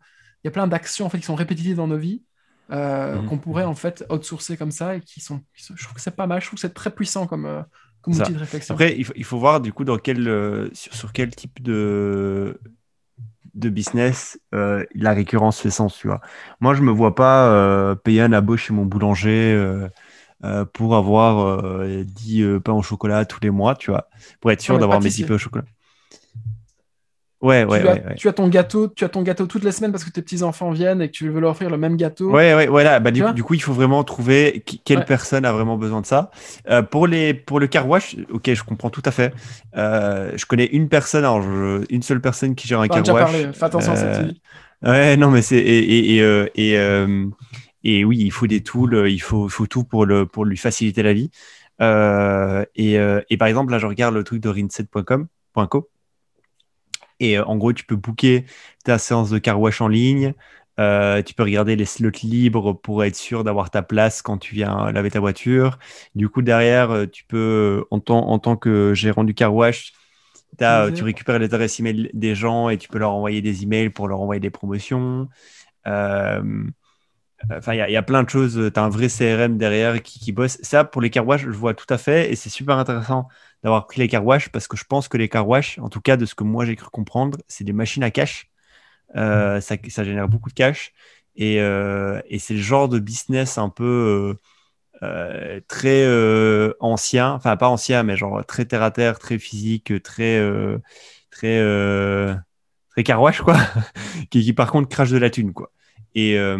il 0.43 0.47
y 0.47 0.49
a 0.49 0.51
plein 0.51 0.67
d'actions 0.67 1.07
en 1.07 1.09
fait 1.09 1.19
qui 1.19 1.27
sont 1.27 1.35
répétitives 1.35 1.77
dans 1.77 1.89
nos 1.89 1.99
vies. 1.99 2.23
Euh, 2.73 3.21
mhm. 3.21 3.29
qu'on 3.29 3.39
pourrait 3.39 3.63
en 3.63 3.77
fait 3.77 4.05
outsourcer 4.11 4.57
comme 4.57 4.73
ça 4.73 4.97
et 4.97 5.01
qui 5.01 5.21
sont, 5.21 5.41
je 5.55 5.81
trouve 5.85 5.95
que 5.95 6.01
c'est 6.01 6.17
pas 6.17 6.27
mal 6.27 6.41
je 6.41 6.49
trouve 6.49 6.57
que 6.57 6.61
c'est 6.61 6.75
très 6.75 6.91
puissant 6.91 7.29
comme, 7.29 7.47
euh, 7.47 7.63
comme 8.03 8.13
outil 8.13 8.33
de 8.33 8.39
réflexion. 8.39 8.75
Après, 8.75 8.97
il 8.99 9.25
faut, 9.25 9.39
voir 9.39 9.61
du 9.61 9.73
coup 9.73 9.85
dans 9.85 9.99
quel, 9.99 10.69
sur, 10.73 11.13
quel 11.13 11.33
type 11.33 11.63
de, 11.63 12.59
de 13.57 13.69
business 13.71 14.39
la 14.53 15.13
récurrence 15.13 15.61
fait 15.61 15.71
sens, 15.71 15.97
tu 15.97 16.07
vois. 16.07 16.21
Moi, 16.61 16.75
je 16.75 16.83
me 16.83 16.91
vois 16.93 17.15
pas 17.15 17.97
payer 18.05 18.23
un 18.23 18.33
abo 18.33 18.57
chez 18.57 18.73
mon 18.73 18.85
boulanger 18.85 19.89
pour 20.73 20.97
avoir 20.97 21.85
10 22.05 22.45
pains 22.65 22.73
au 22.75 22.83
chocolat 22.83 23.25
tous 23.25 23.41
les 23.43 23.51
mois, 23.51 23.75
tu 23.75 23.91
vois, 23.91 24.09
pour 24.41 24.51
être 24.53 24.61
sûr 24.63 24.79
d'avoir 24.79 25.01
mes 25.01 25.11
10 25.11 25.25
pains 25.25 25.35
au 25.35 25.39
chocolat. 25.39 25.65
Ouais, 27.47 27.65
ouais, 27.65 27.81
tu, 27.81 27.87
as, 27.89 27.93
ouais, 27.93 28.15
tu 28.17 28.29
as 28.29 28.33
ton 28.33 28.49
gâteau, 28.49 28.89
tu 28.89 29.05
as 29.05 29.09
ton 29.09 29.23
gâteau 29.23 29.47
toutes 29.47 29.63
les 29.63 29.71
semaines 29.71 29.93
parce 29.93 30.03
que 30.03 30.11
tes 30.11 30.21
petits 30.21 30.43
enfants 30.43 30.73
viennent 30.73 31.01
et 31.01 31.07
que 31.07 31.13
tu 31.13 31.29
veux 31.29 31.39
leur 31.39 31.53
offrir 31.53 31.71
le 31.71 31.77
même 31.77 31.97
gâteau. 31.97 32.29
Ouais, 32.33 32.57
ouais, 32.57 32.67
voilà. 32.67 32.99
Bah, 32.99 33.13
du, 33.13 33.23
du, 33.35 33.45
coup, 33.45 33.55
il 33.55 33.63
faut 33.63 33.73
vraiment 33.73 34.03
trouver 34.03 34.65
quelle 34.85 35.05
personne 35.05 35.45
a 35.45 35.53
vraiment 35.53 35.77
besoin 35.77 36.01
de 36.01 36.07
ça. 36.07 36.33
Euh, 36.69 36.83
pour 36.83 37.07
les, 37.07 37.35
pour 37.35 37.61
le 37.61 37.69
car 37.69 37.89
wash, 37.89 38.17
ok, 38.31 38.53
je 38.53 38.65
comprends 38.65 38.91
tout 38.91 39.03
à 39.05 39.13
fait. 39.13 39.33
Euh, 39.77 40.33
je 40.35 40.45
connais 40.45 40.67
une 40.67 40.89
personne, 40.89 41.25
alors 41.25 41.45
une 41.89 42.03
seule 42.03 42.21
personne 42.21 42.57
qui 42.57 42.67
gère 42.67 42.81
un 42.81 42.89
car 42.89 43.07
wash. 43.07 43.31
Parlé. 43.31 43.49
Fais 43.53 43.65
attention 43.65 43.93
à 43.93 43.97
cette 43.97 44.25
euh, 44.85 44.91
Ouais, 44.91 45.17
non, 45.17 45.31
mais 45.31 45.43
c'est 45.43 45.59
et 45.59 46.17
et 46.17 46.17
et, 46.17 46.75
et, 46.75 46.79
et, 47.85 48.05
oui, 48.05 48.19
il 48.19 48.33
faut 48.33 48.49
des 48.49 48.63
tools, 48.65 49.09
il 49.09 49.21
faut, 49.21 49.49
faut 49.49 49.67
tout 49.67 49.85
pour 49.85 50.05
le 50.05 50.27
pour 50.27 50.45
lui 50.45 50.57
faciliter 50.57 51.05
la 51.05 51.13
vie. 51.13 51.31
et, 51.81 52.99
et 53.31 53.37
par 53.37 53.47
exemple, 53.47 53.71
là, 53.71 53.79
je 53.79 53.87
regarde 53.87 54.17
le 54.17 54.25
truc 54.25 54.43
de 54.43 54.49
rinset.com.co 54.49 55.89
et 57.21 57.39
euh, 57.39 57.45
en 57.45 57.57
gros, 57.57 57.73
tu 57.73 57.85
peux 57.85 57.97
booker 57.97 58.45
ta 58.85 58.99
séance 58.99 59.31
de 59.31 59.39
car 59.39 59.61
wash 59.61 59.81
en 59.81 59.89
ligne. 59.89 60.35
Euh, 60.79 61.23
tu 61.23 61.33
peux 61.33 61.43
regarder 61.43 61.75
les 61.75 61.87
slots 61.87 62.11
libres 62.23 62.75
pour 62.75 63.03
être 63.03 63.17
sûr 63.17 63.45
d'avoir 63.45 63.71
ta 63.71 63.83
place 63.83 64.21
quand 64.21 64.37
tu 64.37 64.55
viens 64.55 64.93
laver 64.93 65.11
ta 65.11 65.21
voiture. 65.21 65.79
Du 66.15 66.29
coup, 66.29 66.43
derrière, 66.43 66.91
euh, 66.91 67.07
tu 67.07 67.25
peux, 67.25 67.87
en, 67.91 68.01
tant, 68.01 68.29
en 68.29 68.39
tant 68.39 68.57
que 68.57 68.93
gérant 68.93 69.25
du 69.25 69.33
car 69.35 69.55
wash, 69.55 69.95
tu 70.59 71.03
récupères 71.03 71.39
les 71.39 71.47
adresses 71.47 71.81
email 71.81 72.11
des 72.13 72.35
gens 72.35 72.69
et 72.69 72.77
tu 72.79 72.89
peux 72.89 72.99
leur 72.99 73.13
envoyer 73.13 73.41
des 73.43 73.63
emails 73.63 73.91
pour 73.91 74.09
leur 74.09 74.21
envoyer 74.21 74.41
des 74.41 74.51
promotions. 74.51 75.29
Enfin, 77.51 77.75
il 77.75 77.91
y, 77.91 77.97
a 77.97 78.03
plein 78.03 78.23
de 78.23 78.31
choses. 78.31 78.71
Tu 78.73 78.81
as 78.81 78.83
un 78.83 78.89
vrai 78.89 79.09
CRM 79.09 79.59
derrière 79.59 80.03
qui, 80.03 80.19
qui, 80.19 80.33
bosse. 80.33 80.59
Ça, 80.63 80.85
pour 80.85 81.01
les 81.03 81.11
car 81.11 81.27
wash, 81.27 81.43
je 81.43 81.51
vois 81.51 81.75
tout 81.75 81.87
à 81.91 81.99
fait 81.99 82.33
et 82.33 82.37
c'est 82.37 82.49
super 82.49 82.79
intéressant 82.79 83.29
d'avoir 83.67 83.89
pris 83.89 84.01
les 84.01 84.07
car 84.07 84.25
wash 84.25 84.49
parce 84.51 84.69
que 84.69 84.77
je 84.77 84.85
pense 84.85 85.09
que 85.09 85.17
les 85.17 85.29
car 85.29 85.49
wash, 85.49 85.81
en 85.81 85.89
tout 85.89 86.01
cas 86.01 86.17
de 86.17 86.25
ce 86.25 86.37
que 86.37 86.45
moi 86.45 86.65
j'ai 86.65 86.77
cru 86.77 86.89
comprendre, 86.89 87.39
c'est 87.49 87.65
des 87.65 87.73
machines 87.73 88.05
à 88.05 88.13
cash. 88.13 88.49
Euh, 89.17 89.61
ça, 89.61 89.75
ça, 89.89 90.05
génère 90.05 90.29
beaucoup 90.29 90.51
de 90.51 90.55
cash 90.55 90.93
et, 91.35 91.61
euh, 91.61 92.21
et 92.29 92.39
c'est 92.39 92.55
le 92.55 92.61
genre 92.61 92.89
de 92.89 93.01
business 93.01 93.59
un 93.59 93.69
peu 93.69 94.37
euh, 95.03 95.61
très 95.67 96.07
ancien, 96.79 97.33
enfin 97.33 97.57
pas 97.57 97.69
ancien, 97.69 98.05
mais 98.05 98.17
genre 98.17 98.47
très 98.47 98.67
terre 98.67 98.85
à 98.85 98.93
terre, 98.93 99.19
très 99.19 99.37
physique, 99.37 100.01
très 100.01 100.41
très 101.33 101.55
très 102.91 103.05
quoi, 103.43 103.57
qui, 104.31 104.45
qui, 104.45 104.53
par 104.53 104.71
contre 104.71 104.89
crache 104.89 105.11
de 105.11 105.19
la 105.19 105.31
thune 105.31 105.53
quoi. 105.53 105.73
Et, 106.19 106.39
euh, 106.39 106.57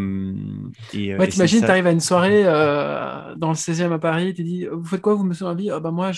et 0.93 1.17
ouais, 1.17 1.29
t'imagines, 1.29 1.63
tu 1.63 1.71
arrives 1.71 1.87
à 1.87 1.91
une 1.91 2.01
soirée 2.01 2.45
dans 2.45 3.49
le 3.49 3.55
16e 3.55 3.91
à 3.91 3.99
Paris, 3.99 4.35
tu 4.35 4.45
dis 4.45 4.67
Vous 4.71 4.85
faites 4.85 5.01
quoi, 5.01 5.15
vous, 5.15 5.25
monsieur 5.25 5.47
Rabi? 5.47 5.71
Ah, 5.71 5.81
bah, 5.81 5.91
Moi, 5.91 6.13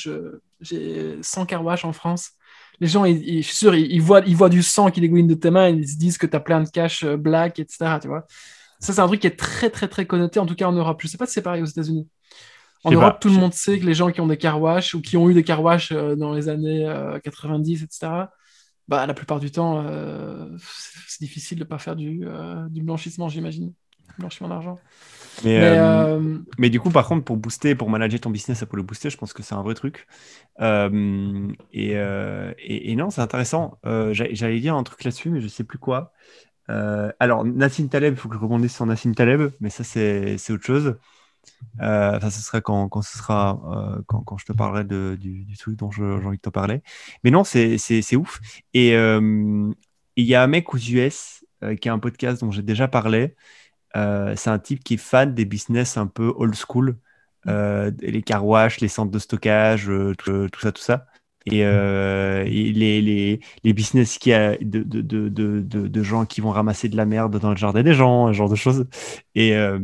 j'ai 0.60 1.16
100 1.22 1.46
carwash 1.46 1.84
en 1.84 1.92
France. 1.92 2.32
Les 2.80 2.88
gens, 2.88 3.04
ils, 3.04 3.42
je 3.42 3.46
suis 3.46 3.56
sûr, 3.56 3.76
ils, 3.76 4.02
voient, 4.02 4.22
ils 4.26 4.36
voient 4.36 4.48
du 4.48 4.62
sang 4.62 4.90
qui 4.90 5.00
dégouline 5.00 5.28
de 5.28 5.34
tes 5.34 5.50
mains, 5.50 5.68
ils 5.68 5.88
se 5.88 5.96
disent 5.96 6.18
que 6.18 6.26
tu 6.26 6.34
as 6.36 6.40
plein 6.40 6.62
de 6.62 6.68
cash 6.68 7.04
black, 7.04 7.60
etc. 7.60 7.98
Tu 8.02 8.08
vois 8.08 8.26
ça, 8.80 8.92
c'est 8.92 9.00
un 9.00 9.06
truc 9.06 9.20
qui 9.20 9.26
est 9.26 9.36
très, 9.36 9.70
très, 9.70 9.88
très 9.88 10.06
connoté, 10.06 10.38
en 10.40 10.46
tout 10.46 10.54
cas 10.54 10.66
en 10.66 10.72
Europe. 10.72 11.00
Je 11.02 11.08
sais 11.08 11.18
pas 11.18 11.26
si 11.26 11.34
c'est 11.34 11.42
pareil 11.42 11.62
aux 11.62 11.66
États-Unis. 11.66 12.08
En 12.84 12.90
Europe, 12.90 13.18
tout 13.20 13.28
le 13.28 13.34
monde 13.34 13.54
sait 13.54 13.78
que 13.78 13.86
les 13.86 13.94
gens 13.94 14.10
qui 14.10 14.20
ont 14.20 14.26
des 14.26 14.36
carwash 14.36 14.94
ou 14.94 15.00
qui 15.00 15.16
ont 15.16 15.30
eu 15.30 15.34
des 15.34 15.44
carwash 15.44 15.92
dans 15.92 16.32
les 16.32 16.48
années 16.48 16.92
90, 17.22 17.84
etc., 17.84 18.08
bah, 18.88 19.06
la 19.06 19.12
plupart 19.14 19.38
du 19.38 19.50
temps, 19.50 19.84
euh, 19.84 20.48
c'est 21.06 21.20
difficile 21.20 21.58
de 21.58 21.64
ne 21.64 21.68
pas 21.68 21.78
faire 21.78 21.94
du, 21.94 22.22
euh, 22.24 22.66
du 22.70 22.82
blanchissement, 22.82 23.28
j'imagine. 23.28 23.74
Blanchiment 24.18 24.48
d'argent. 24.48 24.80
Mais, 25.44 25.58
euh, 25.60 26.38
mais, 26.58 26.70
du 26.70 26.80
coup, 26.80 26.90
par 26.90 27.06
contre, 27.06 27.24
pour 27.24 27.36
booster, 27.36 27.74
pour 27.74 27.90
manager 27.90 28.18
ton 28.18 28.30
business, 28.30 28.64
pour 28.64 28.76
le 28.76 28.82
booster, 28.82 29.10
je 29.10 29.18
pense 29.18 29.32
que 29.32 29.42
c'est 29.42 29.54
un 29.54 29.62
vrai 29.62 29.74
truc. 29.74 30.06
Et, 30.58 31.92
et, 31.92 32.96
non, 32.96 33.10
c'est 33.10 33.20
intéressant. 33.20 33.78
J'allais 33.84 34.58
dire 34.58 34.74
un 34.74 34.82
truc 34.82 35.04
là-dessus, 35.04 35.30
mais 35.30 35.40
je 35.40 35.44
ne 35.44 35.50
sais 35.50 35.64
plus 35.64 35.78
quoi. 35.78 36.12
alors, 36.66 37.44
Nassim 37.44 37.88
Taleb, 37.88 38.14
il 38.14 38.16
faut 38.16 38.28
que 38.28 38.34
je 38.34 38.40
rebondisse 38.40 38.74
sur 38.74 38.86
Nassim 38.86 39.14
Taleb, 39.14 39.50
mais 39.60 39.70
ça, 39.70 39.84
c'est 39.84 40.50
autre 40.50 40.64
chose. 40.64 40.96
Euh, 41.80 42.16
enfin, 42.16 42.30
ce 42.30 42.40
sera 42.42 42.60
quand, 42.60 42.88
quand 42.88 43.02
ce 43.02 43.18
sera 43.18 43.60
euh, 43.96 44.02
quand, 44.06 44.22
quand, 44.22 44.38
je 44.38 44.46
te 44.46 44.52
parlerai 44.52 44.84
de, 44.84 45.16
du, 45.18 45.44
du, 45.44 45.56
truc 45.56 45.76
dont 45.76 45.90
j'ai 45.90 46.02
envie 46.02 46.36
de 46.36 46.42
te 46.42 46.50
parler. 46.50 46.82
Mais 47.24 47.30
non, 47.30 47.44
c'est 47.44 48.16
ouf. 48.16 48.40
Et 48.74 48.94
euh, 48.94 49.70
il 50.16 50.24
y 50.24 50.34
a 50.34 50.42
un 50.42 50.46
mec 50.46 50.74
aux 50.74 50.78
US 50.78 51.44
qui 51.80 51.88
a 51.88 51.92
un 51.92 51.98
podcast 51.98 52.40
dont 52.40 52.50
j'ai 52.50 52.62
déjà 52.62 52.88
parlé. 52.88 53.36
c'est 53.94 54.48
un 54.48 54.58
type 54.58 54.82
qui 54.84 54.94
est 54.94 54.96
fan 54.96 55.34
des 55.34 55.44
business 55.44 55.96
un 55.96 56.06
peu 56.06 56.32
old 56.36 56.54
school, 56.54 56.98
les 57.46 58.22
car 58.24 58.44
les 58.80 58.88
centres 58.88 59.10
de 59.10 59.18
stockage, 59.18 59.90
tout, 60.18 60.48
tout 60.48 60.60
ça, 60.60 60.72
tout 60.72 60.82
ça 60.82 61.06
et, 61.46 61.64
euh, 61.64 62.44
les, 62.44 63.00
les, 63.00 63.40
les, 63.64 63.72
business 63.72 64.18
qui 64.18 64.32
a 64.32 64.56
de, 64.58 64.82
de, 64.82 65.00
de, 65.00 65.60
de, 65.60 66.02
gens 66.02 66.26
qui 66.26 66.40
vont 66.40 66.50
ramasser 66.50 66.88
de 66.88 66.96
la 66.96 67.06
merde 67.06 67.38
dans 67.38 67.50
le 67.50 67.56
jardin 67.56 67.82
des 67.82 67.94
gens, 67.94 68.28
ce 68.28 68.32
genre 68.32 68.48
de 68.48 68.56
choses. 68.56 68.86
Et, 69.34 69.54
euh, 69.54 69.78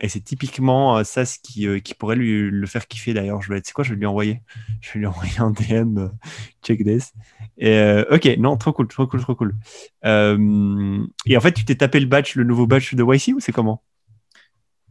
et 0.00 0.08
c'est 0.08 0.20
typiquement 0.20 0.98
euh, 0.98 1.04
ça 1.04 1.24
ce 1.24 1.38
qui, 1.38 1.66
qui 1.82 1.94
pourrait 1.94 2.16
lui 2.16 2.50
le 2.50 2.66
faire 2.66 2.86
kiffer 2.88 3.14
d'ailleurs. 3.14 3.42
Je 3.42 3.52
vais, 3.52 3.60
c'est 3.64 3.72
quoi, 3.72 3.84
je 3.84 3.90
vais 3.90 3.96
lui 3.96 4.06
envoyer? 4.06 4.42
Je 4.80 4.92
vais 4.94 5.00
lui 5.00 5.06
envoyer 5.06 5.38
un 5.38 5.50
DM. 5.50 6.08
check 6.64 6.84
this. 6.84 7.12
Et, 7.58 8.02
ok, 8.10 8.36
non, 8.38 8.56
trop 8.56 8.72
cool, 8.72 8.88
trop 8.88 9.06
cool, 9.06 9.20
trop 9.20 9.34
cool. 9.34 9.54
et 10.04 11.36
en 11.36 11.40
fait, 11.40 11.52
tu 11.52 11.64
t'es 11.64 11.76
tapé 11.76 12.00
le 12.00 12.06
batch, 12.06 12.34
le 12.34 12.44
nouveau 12.44 12.66
batch 12.66 12.94
de 12.94 13.04
YC 13.04 13.34
ou 13.36 13.40
c'est 13.40 13.52
comment? 13.52 13.82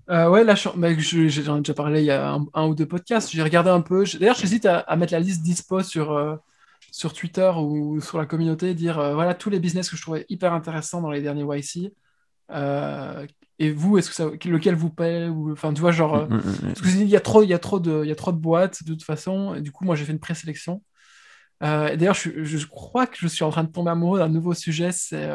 Euh, 0.09 0.29
ouais, 0.29 0.43
là, 0.43 0.55
j'en 0.55 0.81
ai 0.81 0.95
déjà 0.95 1.73
parlé 1.73 2.01
il 2.01 2.05
y 2.05 2.11
a 2.11 2.37
un, 2.53 2.67
ou 2.67 2.75
deux 2.75 2.85
podcasts. 2.85 3.29
J'ai 3.31 3.43
regardé 3.43 3.69
un 3.69 3.81
peu. 3.81 4.05
D'ailleurs, 4.19 4.37
j'hésite 4.37 4.65
à, 4.65 4.79
à, 4.79 4.95
mettre 4.95 5.13
la 5.13 5.19
liste 5.19 5.41
dispo 5.41 5.83
sur, 5.83 6.13
euh, 6.13 6.35
sur 6.91 7.13
Twitter 7.13 7.51
ou 7.57 7.99
sur 7.99 8.17
la 8.17 8.25
communauté, 8.25 8.73
dire 8.73 8.99
euh, 8.99 9.13
voilà 9.13 9.33
tous 9.33 9.49
les 9.49 9.59
business 9.59 9.89
que 9.89 9.97
je 9.97 10.01
trouvais 10.01 10.25
hyper 10.29 10.53
intéressants 10.53 11.01
dans 11.01 11.11
les 11.11 11.21
derniers 11.21 11.43
YC. 11.43 11.91
et 13.59 13.71
vous, 13.71 13.97
est-ce 13.97 14.09
que 14.09 14.15
ça, 14.15 14.25
lequel 14.25 14.75
vous 14.75 14.93
ou, 14.97 15.51
Enfin, 15.51 15.73
tu 15.73 15.81
vois, 15.81 15.91
genre. 15.91 16.29
Mm, 16.29 16.35
mm, 16.35 16.37
mm, 16.37 16.73
parce 16.73 16.81
que 16.81 16.87
il 16.87 17.09
y 17.09 17.15
a 17.17 17.19
trop, 17.19 17.43
il 17.43 17.49
y 17.49 17.53
a 17.53 17.59
trop 17.59 17.79
de, 17.79 18.01
il 18.03 18.07
y 18.07 18.11
a 18.11 18.15
trop 18.15 18.31
de 18.31 18.37
boîtes 18.37 18.83
de 18.83 18.93
toute 18.93 19.03
façon. 19.03 19.55
Et 19.55 19.61
du 19.61 19.71
coup, 19.71 19.83
moi, 19.83 19.95
j'ai 19.95 20.05
fait 20.05 20.13
une 20.13 20.19
présélection. 20.19 20.81
D'ailleurs, 21.59 22.13
je, 22.13 22.43
je, 22.43 22.65
crois 22.67 23.07
que 23.07 23.17
je 23.19 23.27
suis 23.27 23.43
en 23.43 23.49
train 23.49 23.63
de 23.63 23.71
tomber 23.71 23.91
amoureux 23.91 24.19
d'un 24.19 24.29
nouveau 24.29 24.53
sujet. 24.53 24.91
C'est 24.93 25.27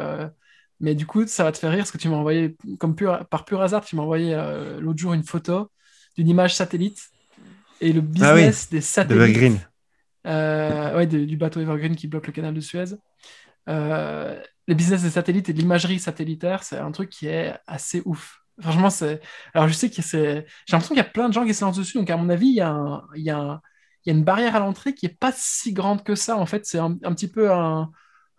mais 0.83 0.95
du 0.95 1.05
coup, 1.05 1.25
ça 1.25 1.45
va 1.45 1.53
te 1.53 1.57
faire 1.57 1.71
rire 1.71 1.79
parce 1.79 1.91
que 1.91 1.97
tu 1.97 2.09
m'as 2.09 2.17
envoyé, 2.17 2.57
comme 2.77 2.93
par 2.93 3.45
pur 3.45 3.61
hasard, 3.61 3.85
tu 3.85 3.95
m'as 3.95 4.03
envoyé 4.03 4.33
euh, 4.33 4.81
l'autre 4.81 4.99
jour 4.99 5.13
une 5.13 5.23
photo 5.23 5.71
d'une 6.17 6.27
image 6.27 6.55
satellite 6.55 6.99
et 7.79 7.93
le 7.93 8.01
ah 8.01 8.33
business 8.35 8.69
des 8.69 8.81
satellites. 8.81 9.21
Evergreen. 9.21 9.59
Euh, 10.27 10.97
ouais, 10.97 11.07
du 11.07 11.37
bateau 11.37 11.61
Evergreen 11.61 11.95
qui 11.95 12.07
bloque 12.07 12.27
le 12.27 12.33
canal 12.33 12.53
de 12.53 12.59
Suez. 12.59 12.97
Euh, 13.69 14.37
les 14.67 14.75
business 14.75 15.03
des 15.03 15.11
satellites 15.11 15.47
et 15.47 15.53
de 15.53 15.59
l'imagerie 15.59 15.99
satellitaire, 15.99 16.63
c'est 16.63 16.79
un 16.79 16.91
truc 16.91 17.09
qui 17.09 17.27
est 17.27 17.55
assez 17.65 18.01
ouf. 18.03 18.41
Franchement, 18.59 18.89
c'est. 18.89 19.21
Alors, 19.53 19.69
je 19.69 19.73
sais 19.73 19.89
que 19.89 20.01
c'est. 20.01 20.45
J'ai 20.65 20.73
l'impression 20.73 20.95
qu'il 20.95 21.03
y 21.03 21.07
a 21.07 21.09
plein 21.09 21.29
de 21.29 21.33
gens 21.33 21.45
qui 21.45 21.53
se 21.53 21.63
lancent 21.63 21.77
dessus. 21.77 21.97
Donc, 21.97 22.09
à 22.09 22.17
mon 22.17 22.27
avis, 22.27 22.47
il 22.47 22.55
y 22.55 22.61
a, 22.61 23.03
il 23.15 23.23
y 23.23 23.29
a, 23.29 23.61
il 24.03 24.11
y 24.11 24.13
a 24.13 24.17
une 24.17 24.25
barrière 24.25 24.57
à 24.57 24.59
l'entrée 24.59 24.93
qui 24.93 25.05
est 25.05 25.17
pas 25.17 25.31
si 25.33 25.71
grande 25.71 26.03
que 26.03 26.15
ça. 26.15 26.35
En 26.35 26.45
fait, 26.45 26.65
c'est 26.65 26.77
un, 26.77 26.97
un 27.03 27.13
petit 27.13 27.29
peu 27.29 27.53
un, 27.53 27.89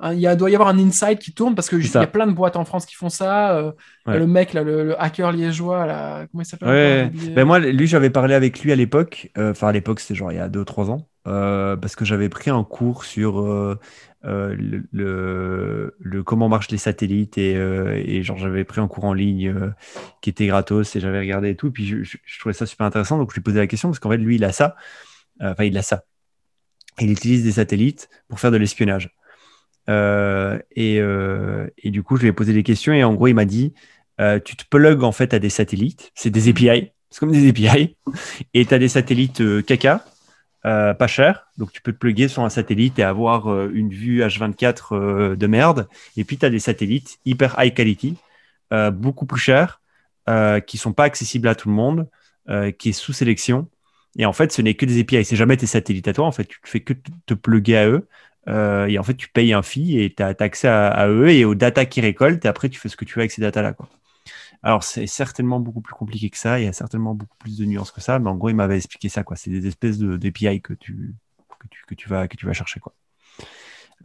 il 0.02 0.18
y 0.18 0.26
a, 0.26 0.34
doit 0.34 0.50
y 0.50 0.54
avoir 0.54 0.68
un 0.68 0.78
inside 0.78 1.18
qui 1.18 1.32
tourne 1.32 1.54
parce 1.54 1.68
qu'il 1.68 1.86
y 1.86 1.96
a 1.96 2.06
plein 2.06 2.26
de 2.26 2.32
boîtes 2.32 2.56
en 2.56 2.64
France 2.64 2.84
qui 2.84 2.94
font 2.94 3.08
ça. 3.08 3.56
Euh, 3.56 3.72
le 4.06 4.26
mec, 4.26 4.52
là, 4.52 4.62
le, 4.62 5.00
hacker 5.00 5.32
liégeois, 5.32 5.86
là, 5.86 6.26
comment 6.30 6.42
il 6.42 6.46
s'appelle 6.46 7.12
ben 7.34 7.44
Moi, 7.44 7.60
lui, 7.60 7.86
j'avais 7.86 8.10
parlé 8.10 8.34
avec 8.34 8.60
lui 8.60 8.72
à 8.72 8.76
l'époque. 8.76 9.30
Euh, 9.38 9.52
enfin, 9.52 9.68
à 9.68 9.72
l'époque, 9.72 10.00
c'était 10.00 10.14
genre 10.14 10.32
il 10.32 10.36
y 10.36 10.40
a 10.40 10.48
2-3 10.48 10.90
ans. 10.90 11.08
Euh, 11.26 11.76
parce 11.76 11.96
que 11.96 12.04
j'avais 12.04 12.28
pris 12.28 12.50
un 12.50 12.64
cours 12.64 13.04
sur 13.04 13.40
le, 14.22 14.88
le, 14.92 16.22
comment 16.22 16.48
marchent 16.48 16.70
les 16.70 16.76
satellites 16.76 17.38
et, 17.38 17.52
et 17.52 18.22
genre 18.22 18.36
j'avais 18.36 18.64
pris 18.64 18.80
un 18.80 18.88
cours 18.88 19.04
en 19.04 19.14
ligne 19.14 19.72
qui 20.20 20.28
était 20.28 20.46
gratos 20.46 20.96
et 20.96 21.00
j'avais 21.00 21.20
regardé 21.20 21.50
et 21.50 21.56
tout. 21.56 21.70
Puis 21.70 21.86
je, 21.86 22.02
je, 22.02 22.40
trouvais 22.40 22.52
ça 22.52 22.66
super 22.66 22.84
intéressant. 22.84 23.16
Donc, 23.16 23.30
je 23.30 23.36
lui 23.36 23.42
posais 23.42 23.60
la 23.60 23.68
question 23.68 23.88
parce 23.88 24.00
qu'en 24.00 24.10
fait, 24.10 24.18
lui, 24.18 24.36
il 24.36 24.44
a 24.44 24.52
ça. 24.52 24.74
Enfin, 25.40 25.64
il 25.64 25.78
a 25.78 25.82
ça. 25.82 26.04
Il 27.00 27.10
utilise 27.10 27.44
des 27.44 27.52
satellites 27.52 28.08
pour 28.28 28.38
faire 28.38 28.50
de 28.50 28.56
l'espionnage. 28.56 29.14
Euh, 29.88 30.58
et, 30.74 30.98
euh, 31.00 31.68
et, 31.78 31.90
du 31.90 32.02
coup, 32.02 32.16
je 32.16 32.22
lui 32.22 32.28
ai 32.28 32.32
posé 32.32 32.52
des 32.52 32.62
questions 32.62 32.92
et 32.92 33.04
en 33.04 33.14
gros, 33.14 33.28
il 33.28 33.34
m'a 33.34 33.44
dit 33.44 33.74
euh, 34.20 34.38
tu 34.42 34.56
te 34.56 34.64
plugs 34.68 35.02
en 35.02 35.12
fait 35.12 35.34
à 35.34 35.38
des 35.38 35.50
satellites, 35.50 36.12
c'est 36.14 36.30
des 36.30 36.48
API, 36.48 36.92
c'est 37.10 37.20
comme 37.20 37.32
des 37.32 37.48
API, 37.48 37.96
et 38.54 38.64
tu 38.64 38.74
as 38.74 38.78
des 38.78 38.88
satellites 38.88 39.42
caca, 39.66 40.04
pas 40.62 41.06
cher, 41.06 41.46
donc 41.58 41.72
tu 41.72 41.82
peux 41.82 41.92
te 41.92 41.98
plugger 41.98 42.28
sur 42.28 42.42
un 42.42 42.48
satellite 42.48 42.98
et 42.98 43.02
avoir 43.02 43.68
une 43.68 43.90
vue 43.90 44.22
H24 44.22 45.36
de 45.36 45.46
merde. 45.46 45.88
Et 46.16 46.24
puis 46.24 46.38
tu 46.38 46.46
as 46.46 46.50
des 46.50 46.58
satellites 46.58 47.18
hyper 47.24 47.56
high 47.58 47.74
quality, 47.74 48.16
beaucoup 48.92 49.26
plus 49.26 49.40
chers, 49.40 49.82
qui 50.66 50.78
sont 50.78 50.92
pas 50.92 51.04
accessibles 51.04 51.48
à 51.48 51.54
tout 51.54 51.68
le 51.68 51.74
monde, 51.74 52.08
qui 52.78 52.90
est 52.90 52.92
sous 52.92 53.12
sélection 53.12 53.68
Et 54.16 54.24
en 54.24 54.32
fait, 54.32 54.52
ce 54.52 54.62
n'est 54.62 54.74
que 54.74 54.86
des 54.86 55.00
API. 55.00 55.24
C'est 55.24 55.36
jamais 55.36 55.56
tes 55.56 55.66
satellites 55.66 56.08
à 56.08 56.14
toi. 56.14 56.24
En 56.24 56.32
fait, 56.32 56.44
tu 56.44 56.58
ne 56.64 56.68
fais 56.68 56.80
que 56.80 56.94
te 57.26 57.34
plugger 57.34 57.76
à 57.76 57.88
eux. 57.88 58.08
Euh, 58.48 58.86
et 58.86 58.98
en 58.98 59.02
fait, 59.02 59.14
tu 59.14 59.28
payes 59.28 59.52
un 59.52 59.62
fee 59.62 60.00
et 60.00 60.14
tu 60.14 60.22
as, 60.22 60.34
accès 60.38 60.68
à, 60.68 61.08
eux 61.08 61.30
et 61.30 61.44
aux 61.44 61.54
data 61.54 61.86
qu'ils 61.86 62.04
récoltent. 62.04 62.44
Et 62.44 62.48
après, 62.48 62.68
tu 62.68 62.78
fais 62.78 62.88
ce 62.88 62.96
que 62.96 63.04
tu 63.04 63.14
veux 63.14 63.20
avec 63.22 63.32
ces 63.32 63.42
data-là. 63.42 63.72
Quoi. 63.72 63.88
Alors, 64.62 64.82
c'est 64.82 65.06
certainement 65.06 65.60
beaucoup 65.60 65.80
plus 65.80 65.94
compliqué 65.94 66.30
que 66.30 66.38
ça. 66.38 66.58
Il 66.60 66.64
y 66.64 66.68
a 66.68 66.72
certainement 66.72 67.14
beaucoup 67.14 67.36
plus 67.38 67.58
de 67.58 67.64
nuances 67.64 67.90
que 67.90 68.00
ça. 68.00 68.18
Mais 68.18 68.30
en 68.30 68.36
gros, 68.36 68.50
il 68.50 68.56
m'avait 68.56 68.76
expliqué 68.76 69.08
ça. 69.08 69.24
C'est 69.34 69.50
des 69.50 69.66
espèces 69.66 69.98
d'API 69.98 70.60
que 70.62 70.74
tu, 70.74 71.14
que, 71.58 71.68
tu, 71.68 71.84
que, 71.86 71.94
tu 71.94 72.08
vas, 72.08 72.28
que 72.28 72.36
tu 72.36 72.46
vas 72.46 72.52
chercher. 72.52 72.80
Quoi. 72.80 72.94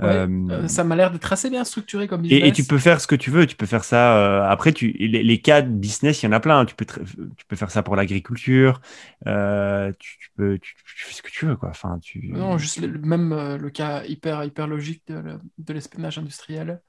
Euh, 0.02 0.28
euh, 0.50 0.68
ça 0.68 0.84
m'a 0.84 0.96
l'air 0.96 1.12
d'être 1.12 1.32
assez 1.32 1.50
bien 1.50 1.64
structuré 1.64 2.08
comme 2.08 2.22
business. 2.22 2.48
Et, 2.48 2.52
tu 2.52 2.64
peux 2.64 2.78
faire 2.78 3.02
ce 3.02 3.08
que 3.08 3.16
tu 3.16 3.32
veux. 3.32 3.46
Tu 3.46 3.56
peux 3.56 3.66
faire 3.66 3.84
ça. 3.84 4.18
Euh, 4.18 4.44
après, 4.50 4.72
tu, 4.72 4.92
les, 4.92 5.42
cas 5.42 5.62
de 5.62 5.70
business, 5.70 6.22
il 6.22 6.28
y 6.28 6.30
en 6.30 6.32
a 6.32 6.40
plein. 6.40 6.66
Tu 6.66 6.76
peux, 6.76 6.86
tu 6.86 7.46
peux 7.48 7.56
faire 7.56 7.72
ça 7.72 7.84
pour 7.84 7.96
l'agriculture. 7.96 8.82
tu, 9.26 10.32
peux, 10.38 10.58
tu, 10.60 10.76
fais 10.86 11.14
ce 11.14 11.22
que 11.22 11.32
tu 11.32 11.46
veux, 11.46 11.56
quoi. 11.56 11.70
Enfin, 11.70 12.00
tu. 12.02 12.32
Non, 12.32 12.58
juste 12.58 12.80
même 12.80 13.58
le 13.58 13.70
cas 13.70 14.04
hyper, 14.06 14.44
hyper 14.44 14.68
logique 14.68 15.04
de, 15.08 15.38
de 15.58 15.74
l'espionnage 15.74 16.18
industriel. 16.18 16.82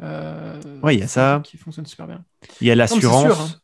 oui, 0.00 0.94
il 0.94 1.00
y 1.00 1.02
a 1.02 1.08
ça. 1.08 1.42
Qui 1.44 1.58
fonctionne 1.58 1.86
super 1.86 2.06
bien. 2.06 2.24
Il 2.60 2.66
y 2.66 2.70
a 2.70 2.74
l'assurance. 2.74 3.60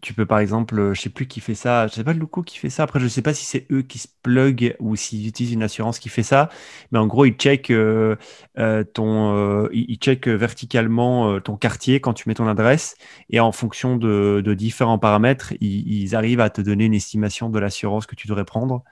Tu 0.00 0.14
peux 0.14 0.26
par 0.26 0.38
exemple, 0.38 0.78
euh, 0.78 0.94
je 0.94 1.00
sais 1.00 1.10
plus 1.10 1.26
qui 1.26 1.40
fait 1.40 1.54
ça, 1.54 1.88
je 1.88 1.94
sais 1.94 2.04
pas 2.04 2.12
le 2.12 2.20
Luco 2.20 2.42
qui 2.42 2.58
fait 2.58 2.70
ça. 2.70 2.84
Après, 2.84 3.00
je 3.00 3.08
sais 3.08 3.22
pas 3.22 3.34
si 3.34 3.44
c'est 3.44 3.66
eux 3.72 3.82
qui 3.82 3.98
se 3.98 4.06
plug 4.22 4.76
ou 4.78 4.94
s'ils 4.94 5.26
utilisent 5.26 5.52
une 5.52 5.62
assurance 5.62 5.98
qui 5.98 6.08
fait 6.08 6.22
ça. 6.22 6.50
Mais 6.92 6.98
en 6.98 7.06
gros, 7.06 7.24
ils 7.24 7.34
check 7.34 7.70
euh, 7.70 8.16
euh, 8.58 8.84
ton, 8.84 9.68
ils 9.72 9.96
check 9.96 10.28
verticalement 10.28 11.40
ton 11.40 11.56
quartier 11.56 12.00
quand 12.00 12.14
tu 12.14 12.28
mets 12.28 12.34
ton 12.34 12.46
adresse 12.46 12.96
et 13.30 13.40
en 13.40 13.50
fonction 13.52 13.96
de, 13.96 14.54
différents 14.54 14.98
paramètres, 14.98 15.52
ils, 15.60 16.14
arrivent 16.14 16.40
à 16.40 16.50
te 16.50 16.60
donner 16.60 16.84
une 16.84 16.94
estimation 16.94 17.50
de 17.50 17.58
l'assurance 17.58 18.06
que 18.06 18.14
tu 18.14 18.28
devrais 18.28 18.44
prendre. 18.44 18.84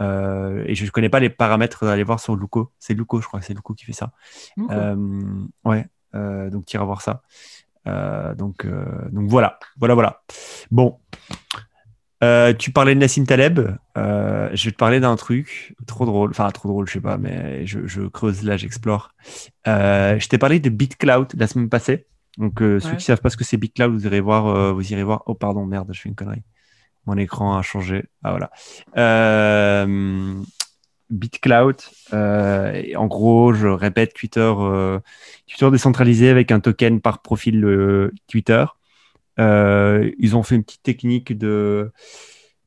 et 0.00 0.74
je 0.74 0.84
ne 0.84 0.90
connais 0.90 1.08
pas 1.10 1.20
les 1.20 1.30
paramètres 1.30 1.84
d'aller 1.84 2.04
voir 2.04 2.20
sur 2.20 2.36
Luco. 2.36 2.72
C'est 2.78 2.94
Luco, 2.94 3.20
je 3.20 3.26
crois 3.26 3.40
que 3.40 3.46
c'est 3.46 3.54
Luco 3.54 3.74
qui 3.74 3.84
fait 3.84 3.92
ça. 3.92 4.12
ouais, 4.56 5.86
donc 6.14 6.64
tu 6.66 6.76
iras 6.76 6.84
voir 6.84 7.02
ça. 7.02 7.22
Euh, 7.88 8.34
donc, 8.34 8.64
euh, 8.64 8.84
donc 9.10 9.28
voilà, 9.28 9.58
voilà, 9.78 9.94
voilà. 9.94 10.22
Bon, 10.70 10.98
euh, 12.22 12.52
tu 12.52 12.72
parlais 12.72 12.94
de 12.94 13.00
Nassim 13.00 13.24
Taleb. 13.24 13.60
je 13.96 14.64
vais 14.64 14.72
te 14.72 14.76
parler 14.76 15.00
d'un 15.00 15.16
truc 15.16 15.74
trop 15.86 16.04
drôle. 16.04 16.30
Enfin, 16.30 16.50
trop 16.50 16.68
drôle, 16.68 16.86
je 16.86 16.94
sais 16.94 17.00
pas, 17.00 17.18
mais 17.18 17.66
je, 17.66 18.06
creuse 18.08 18.42
là, 18.44 18.56
j'explore. 18.56 19.10
je 19.66 20.28
t'ai 20.28 20.38
parlé 20.38 20.60
de 20.60 20.68
BitCloud 20.68 21.32
la 21.36 21.46
semaine 21.46 21.68
passée. 21.68 22.06
Donc, 22.36 22.58
ceux 22.60 22.78
qui 22.78 22.94
ne 22.94 22.98
savent 23.00 23.20
pas 23.20 23.30
ce 23.30 23.36
que 23.36 23.44
c'est 23.44 23.56
BitCloud, 23.56 23.92
vous 23.92 24.06
irez 24.06 24.20
voir. 24.20 24.74
vous 24.74 24.92
irez 24.92 25.02
voir. 25.02 25.22
Oh, 25.26 25.34
pardon, 25.34 25.66
merde, 25.66 25.90
je 25.92 26.00
fais 26.00 26.08
une 26.08 26.14
connerie. 26.14 26.42
Mon 27.06 27.16
écran 27.16 27.56
a 27.56 27.62
changé. 27.62 28.04
Ah, 28.22 28.30
voilà. 28.30 28.50
BitCloud. 31.10 31.76
Euh, 32.12 32.82
en 32.96 33.06
gros, 33.06 33.52
je 33.52 33.68
répète, 33.68 34.14
Twitter, 34.14 34.52
euh, 34.58 34.98
Twitter 35.46 35.70
décentralisé 35.70 36.28
avec 36.28 36.50
un 36.50 36.60
token 36.60 37.00
par 37.00 37.22
profil 37.22 37.64
euh, 37.64 38.12
Twitter. 38.26 38.64
ils 39.38 40.32
ont 40.34 40.42
fait 40.42 40.56
une 40.56 40.64
petite 40.64 40.82
technique 40.82 41.36
de 41.36 41.92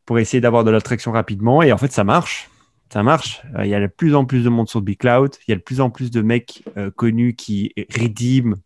pour 0.05 0.19
essayer 0.19 0.41
d'avoir 0.41 0.63
de 0.63 0.71
l'attraction 0.71 1.11
rapidement 1.11 1.61
et 1.61 1.71
en 1.71 1.77
fait 1.77 1.91
ça 1.91 2.03
marche. 2.03 2.49
Ça 2.89 3.03
marche. 3.03 3.41
Il 3.59 3.67
y 3.67 3.75
a 3.75 3.79
de 3.79 3.87
plus 3.87 4.15
en 4.15 4.25
plus 4.25 4.43
de 4.43 4.49
monde 4.49 4.67
sur 4.67 4.81
BitCloud. 4.81 5.35
Il 5.47 5.51
y 5.51 5.53
a 5.53 5.57
de 5.57 5.61
plus 5.61 5.79
en 5.79 5.89
plus 5.89 6.11
de 6.11 6.21
mecs 6.21 6.63
connus 6.97 7.35
qui 7.35 7.73
redeem 7.97 8.57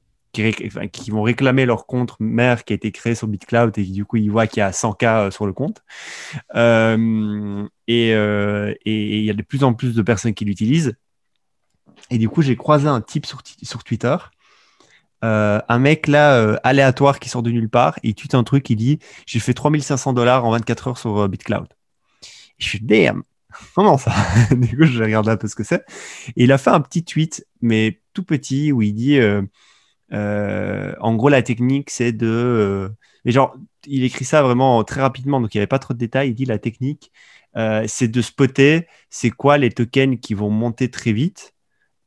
qui, 0.91 1.11
vont 1.11 1.21
réclamer 1.21 1.65
leur 1.65 1.85
compte 1.85 2.15
mère 2.19 2.65
qui 2.65 2.73
a 2.73 2.75
été 2.75 2.91
créé 2.91 3.15
sur 3.15 3.27
BitCloud 3.27 3.77
et 3.77 3.83
du 3.83 4.05
coup 4.05 4.17
ils 4.17 4.29
voient 4.29 4.47
qu'il 4.47 4.59
y 4.59 4.63
a 4.63 4.71
100K 4.71 5.05
euh, 5.05 5.31
sur 5.31 5.45
le 5.45 5.53
compte. 5.53 5.83
Euh, 6.55 7.67
euh, 7.89 8.73
et 8.85 9.19
il 9.19 9.25
y 9.25 9.29
a 9.29 9.33
de 9.33 9.41
plus 9.41 9.63
en 9.63 9.73
plus 9.73 9.95
de 9.95 10.01
personnes 10.01 10.33
qui 10.33 10.45
l'utilisent. 10.45 10.95
Et 12.11 12.17
du 12.17 12.29
coup, 12.29 12.41
j'ai 12.43 12.55
croisé 12.55 12.87
un 12.87 13.01
type 13.01 13.25
sur, 13.25 13.41
sur 13.63 13.83
Twitter, 13.83 14.15
un 15.21 15.79
mec 15.79 16.05
là 16.05 16.59
aléatoire 16.63 17.19
qui 17.19 17.29
sort 17.29 17.41
de 17.41 17.49
nulle 17.49 17.69
part, 17.69 17.97
il 18.03 18.13
tweet 18.13 18.35
un 18.35 18.43
truc, 18.43 18.69
il 18.69 18.75
dit 18.75 18.99
J'ai 19.25 19.39
fait 19.39 19.55
3500 19.55 20.13
dollars 20.13 20.45
en 20.45 20.51
24 20.51 20.87
heures 20.87 20.97
sur 20.99 21.27
BitCloud. 21.27 21.65
Et 21.65 22.27
je 22.59 22.67
suis 22.67 22.79
damn, 22.79 23.23
comment 23.75 23.97
ça 23.97 24.13
Du 24.51 24.77
coup, 24.77 24.85
je 24.85 25.01
regarde 25.01 25.27
un 25.29 25.37
peu 25.37 25.47
ce 25.47 25.55
que 25.55 25.63
c'est. 25.63 25.83
Et 26.35 26.43
il 26.43 26.51
a 26.51 26.59
fait 26.59 26.69
un 26.69 26.81
petit 26.81 27.03
tweet, 27.03 27.47
mais 27.61 28.01
tout 28.13 28.23
petit, 28.23 28.71
où 28.71 28.83
il 28.83 28.93
dit 28.93 29.19
en 30.11 31.15
gros, 31.15 31.29
la 31.29 31.41
technique, 31.41 31.89
c'est 31.89 32.11
de. 32.11 32.27
Euh, 32.27 32.89
mais 33.25 33.31
genre, 33.31 33.55
il 33.85 34.03
écrit 34.03 34.25
ça 34.25 34.41
vraiment 34.43 34.83
très 34.83 35.01
rapidement, 35.01 35.41
donc 35.41 35.53
il 35.53 35.57
n'y 35.57 35.61
avait 35.61 35.67
pas 35.67 35.79
trop 35.79 35.93
de 35.93 35.99
détails. 35.99 36.29
Il 36.29 36.35
dit 36.35 36.45
la 36.45 36.59
technique, 36.59 37.11
euh, 37.57 37.85
c'est 37.87 38.07
de 38.07 38.21
spotter 38.21 38.87
c'est 39.09 39.29
quoi 39.31 39.57
les 39.57 39.71
tokens 39.71 40.19
qui 40.19 40.33
vont 40.33 40.49
monter 40.49 40.89
très 40.91 41.13
vite 41.13 41.53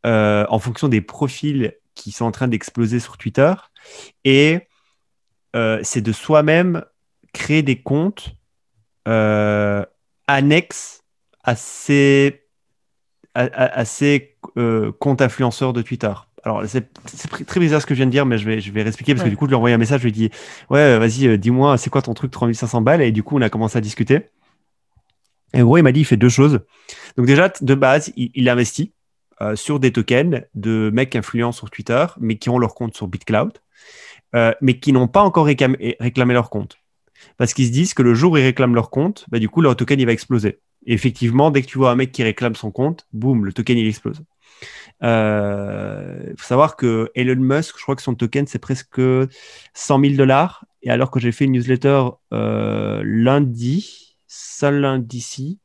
en 0.05 0.59
fonction 0.59 0.89
des 0.89 1.03
profils 1.03 1.75
qui 1.95 2.13
sont 2.13 2.25
en 2.25 2.31
train 2.31 2.49
d'exploser 2.49 2.99
sur 3.01 3.19
Twitter. 3.19 3.53
Et 4.25 4.69
c'est 5.83 6.01
de 6.01 6.13
soi-même 6.13 6.85
créer 7.35 7.63
des 7.63 7.83
comptes 7.83 8.35
annexes 10.27 11.03
à 11.45 11.57
ces 11.57 12.47
comptes 14.99 15.21
influenceurs 15.21 15.73
de 15.75 15.83
Twitter 15.83 16.15
alors 16.45 16.63
c'est 16.67 16.89
très 17.47 17.61
bizarre 17.61 17.81
ce 17.81 17.87
que 17.87 17.95
je 17.95 17.99
viens 17.99 18.07
de 18.07 18.11
dire, 18.11 18.27
mais 18.27 18.39
je 18.39 18.47
vais, 18.47 18.61
je 18.61 18.71
vais 18.73 18.83
réexpliquer 18.83 19.15
parce 19.15 19.25
que 19.25 19.31
du 19.31 19.37
coup, 19.37 19.47
je 19.47 19.51
lui 19.51 19.55
ai 19.55 19.57
envoyé 19.57 19.75
un 19.75 19.79
message, 19.79 20.01
je 20.01 20.05
lui 20.05 20.11
ai 20.11 20.13
dit 20.13 20.31
Ouais, 20.71 20.99
vas-y, 20.99 21.27
euh, 21.27 21.37
dis-moi, 21.37 21.79
c'est 21.79 21.91
quoi 21.91 22.03
ton 22.03 22.15
truc 22.15 22.31
3500 22.31 22.81
balles? 22.83 23.03
Et 23.03 23.13
du 23.13 23.23
coup, 23.23 23.37
on 23.37 23.43
a 23.43 23.51
commencé 23.51 23.79
à 23.79 23.81
discuter. 23.81 24.31
Et 25.55 25.63
en 25.63 25.65
gros, 25.65 25.79
il 25.79 25.83
m'a 25.83 25.93
dit 25.93 26.01
il 26.01 26.05
fait 26.05 26.17
deux 26.17 26.29
choses. 26.29 26.61
Donc, 27.17 27.27
déjà, 27.27 27.51
de 27.61 27.75
base, 27.75 28.13
il, 28.17 28.49
investit 28.49 28.93
euh, 29.41 29.57
sur 29.57 29.81
des 29.81 29.93
tokens 29.93 30.43
de 30.55 30.91
mecs 30.93 31.17
influents 31.17 31.53
sur 31.53 31.71
Twitter, 31.71 32.07
mais 32.19 32.37
qui 32.37 32.51
ont 32.51 32.59
leur 32.59 32.75
compte 32.75 32.95
sur 32.95 33.09
BitCloud, 33.09 33.53
euh, 34.35 34.53
mais 34.61 34.79
qui 34.79 34.93
n'ont 34.93 35.09
pas 35.09 35.23
encore 35.23 35.47
réclamé, 35.47 35.97
leur 36.33 36.51
compte. 36.51 36.77
Parce 37.37 37.55
qu'ils 37.55 37.67
se 37.67 37.73
disent 37.73 37.95
que 37.95 38.03
le 38.03 38.15
jour 38.15 38.33
où 38.33 38.37
ils 38.37 38.45
réclament 38.45 38.75
leur 38.75 38.91
compte, 38.91 39.25
bah, 39.31 39.39
du 39.39 39.49
coup, 39.49 39.61
leur 39.61 39.75
token 39.75 39.99
il 39.99 40.07
va 40.07 40.13
exploser. 40.13 40.61
Et 40.87 40.93
effectivement, 40.93 41.51
dès 41.51 41.63
que 41.63 41.67
tu 41.67 41.79
vois 41.79 41.91
un 41.91 41.97
mec 41.97 42.13
qui 42.13 42.23
réclame 42.23 42.55
son 42.55 42.71
compte, 42.71 43.07
boum, 43.13 43.45
le 43.45 43.53
token 43.53 43.77
il 43.79 43.89
explose. 43.89 44.23
Il 45.01 45.07
euh, 45.07 46.35
faut 46.37 46.47
savoir 46.47 46.77
que 46.77 47.11
Elon 47.15 47.41
Musk, 47.41 47.77
je 47.79 47.83
crois 47.83 47.95
que 47.95 48.03
son 48.03 48.15
token, 48.15 48.47
c'est 48.47 48.59
presque 48.59 49.01
100 49.75 50.01
000 50.01 50.15
dollars. 50.15 50.65
Et 50.83 50.91
alors 50.91 51.11
que 51.11 51.21
j'ai 51.21 51.33
fait 51.33 51.45
une 51.45 51.53
newsletter 51.53 52.05
euh, 52.33 53.03
lundi, 53.05 54.17
seul 54.27 54.81
lundi-ci, 54.81 55.61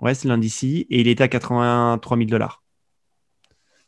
ouais, 0.00 0.14
c'est 0.14 0.28
lundi-ci, 0.28 0.86
et 0.90 1.00
il 1.00 1.08
était 1.08 1.24
à 1.24 1.28
83 1.28 2.16
000 2.16 2.28
dollars. 2.28 2.62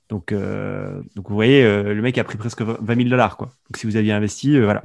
Donc, 0.08 0.32
euh, 0.32 1.02
donc, 1.16 1.28
vous 1.28 1.34
voyez, 1.34 1.62
le 1.64 2.00
mec 2.02 2.18
a 2.18 2.24
pris 2.24 2.36
presque 2.36 2.60
20 2.60 2.96
000 2.96 3.08
dollars. 3.08 3.38
Quoi. 3.38 3.46
Donc, 3.46 3.76
si 3.76 3.86
vous 3.86 3.96
aviez 3.96 4.12
investi, 4.12 4.58
voilà. 4.60 4.82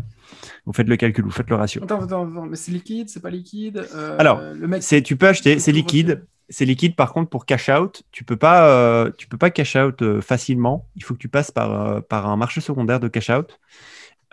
Vous 0.66 0.72
faites 0.72 0.88
le 0.88 0.96
calcul, 0.96 1.26
vous 1.26 1.32
faites 1.32 1.50
le 1.50 1.56
ratio. 1.56 1.84
Attends, 1.84 2.02
attends, 2.02 2.30
attends. 2.30 2.46
mais 2.46 2.56
c'est 2.56 2.72
liquide, 2.72 3.10
c'est 3.10 3.22
pas 3.22 3.30
liquide 3.30 3.88
Alors, 4.18 4.42
le 4.42 4.68
mec... 4.68 4.84
tu 5.04 5.16
peux 5.18 5.28
acheter, 5.28 5.60
c'est 5.60 5.74
liquide 5.74 6.26
c'est 6.50 6.66
liquide 6.66 6.96
par 6.96 7.14
contre 7.14 7.30
pour 7.30 7.46
cash 7.46 7.70
out. 7.70 8.04
Tu 8.12 8.24
peux 8.24 8.38
pas, 8.38 8.70
euh, 8.70 9.12
peux 9.30 9.38
pas 9.38 9.50
cash 9.50 9.76
out 9.76 10.02
euh, 10.02 10.22
facilement. 10.22 10.88
Il 10.96 11.04
faut 11.04 11.14
que 11.14 11.20
tu 11.20 11.30
passes 11.30 11.52
par, 11.52 11.72
euh, 11.72 12.02
un 12.10 12.38
marché 12.38 12.62
secondaire 12.62 13.00
de 13.00 13.08
cash 13.08 13.30
out. 13.30 13.60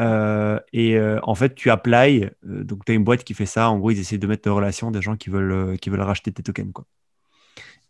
et 0.00 0.98
en 1.22 1.34
fait, 1.34 1.54
tu 1.54 1.70
apply. 1.70 2.30
donc, 2.42 2.84
tu 2.84 2.92
as 2.92 2.94
une 2.94 3.04
boîte 3.04 3.24
qui 3.24 3.34
fait 3.34 3.46
ça. 3.46 3.70
En 3.70 3.78
gros, 3.78 3.90
ils 3.90 3.98
essaient 4.00 4.18
de 4.18 4.26
mettre 4.26 4.50
en 4.50 4.54
relation 4.54 4.90
des 4.90 5.02
gens 5.02 5.16
qui 5.16 5.30
veulent, 5.30 5.76
racheter 6.00 6.32
tes 6.32 6.42
tokens. 6.42 6.72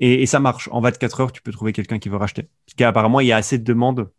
Et, 0.01 0.27
ça 0.27 0.41
marche. 0.41 0.69
En 0.73 0.81
24 0.81 1.21
heures, 1.21 1.33
tu 1.33 1.43
peux 1.43 1.53
trouver 1.53 1.73
quelqu'un 1.73 1.99
qui 1.99 2.09
veut 2.09 2.17
racheter. 2.17 2.49
Parce 2.67 2.75
qu'apparemment, 2.77 3.21
il 3.21 3.29
y 3.29 3.33
a 3.33 3.37
assez 3.37 3.59
de 3.59 3.65
demandes. 3.65 4.11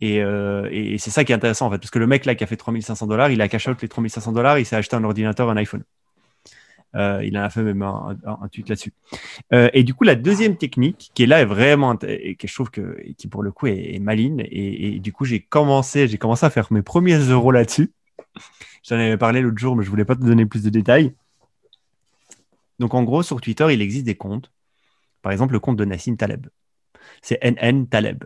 Et, 0.00 0.16
et 0.18 0.98
c'est 0.98 1.10
ça 1.10 1.24
qui 1.24 1.32
est 1.32 1.34
intéressant 1.34 1.66
en 1.66 1.70
fait. 1.70 1.78
Parce 1.78 1.90
que 1.90 1.98
le 1.98 2.06
mec 2.06 2.24
là 2.24 2.34
qui 2.34 2.44
a 2.44 2.46
fait 2.46 2.56
3500 2.56 3.06
dollars, 3.06 3.30
il 3.30 3.40
a 3.40 3.48
cash 3.48 3.68
out 3.68 3.80
les 3.82 3.88
3500 3.88 4.32
dollars, 4.32 4.58
il 4.58 4.66
s'est 4.66 4.76
acheté 4.76 4.96
un 4.96 5.04
ordinateur, 5.04 5.50
un 5.50 5.56
iPhone. 5.56 5.82
Euh, 6.94 7.22
il 7.24 7.36
en 7.36 7.42
a 7.42 7.50
fait 7.50 7.62
même 7.62 7.82
un, 7.82 8.16
tweet 8.50 8.68
là-dessus. 8.68 8.92
Euh, 9.52 9.68
et 9.72 9.84
du 9.84 9.94
coup, 9.94 10.04
la 10.04 10.14
deuxième 10.14 10.56
technique, 10.56 11.10
qui 11.14 11.24
est 11.24 11.26
là, 11.26 11.40
est 11.40 11.44
vraiment, 11.44 11.98
et 12.02 12.34
que 12.36 12.48
je 12.48 12.54
trouve 12.54 12.70
que, 12.70 12.98
qui 13.16 13.28
pour 13.28 13.42
le 13.42 13.52
coup 13.52 13.66
est, 13.66 13.94
est 13.94 13.98
maligne, 13.98 14.46
et, 14.50 14.98
du 15.00 15.12
coup, 15.12 15.24
j'ai 15.24 15.40
commencé, 15.40 16.08
j'ai 16.08 16.18
commencé 16.18 16.46
à 16.46 16.50
faire 16.50 16.72
mes 16.72 16.82
premiers 16.82 17.18
euros 17.18 17.52
là-dessus. 17.52 17.92
J'en 18.82 18.96
avais 18.96 19.18
parlé 19.18 19.40
l'autre 19.40 19.58
jour, 19.58 19.76
mais 19.76 19.84
je 19.84 19.90
voulais 19.90 20.04
pas 20.04 20.16
te 20.16 20.24
donner 20.24 20.46
plus 20.46 20.62
de 20.62 20.70
détails. 20.70 21.14
Donc, 22.78 22.94
en 22.94 23.02
gros, 23.02 23.22
sur 23.22 23.40
Twitter, 23.40 23.66
il 23.72 23.82
existe 23.82 24.06
des 24.06 24.16
comptes. 24.16 24.52
Par 25.22 25.32
exemple, 25.32 25.52
le 25.52 25.60
compte 25.60 25.76
de 25.76 25.84
Nassim 25.84 26.16
Taleb. 26.16 26.46
C'est 27.22 27.42
NN 27.42 27.88
Taleb. 27.88 28.24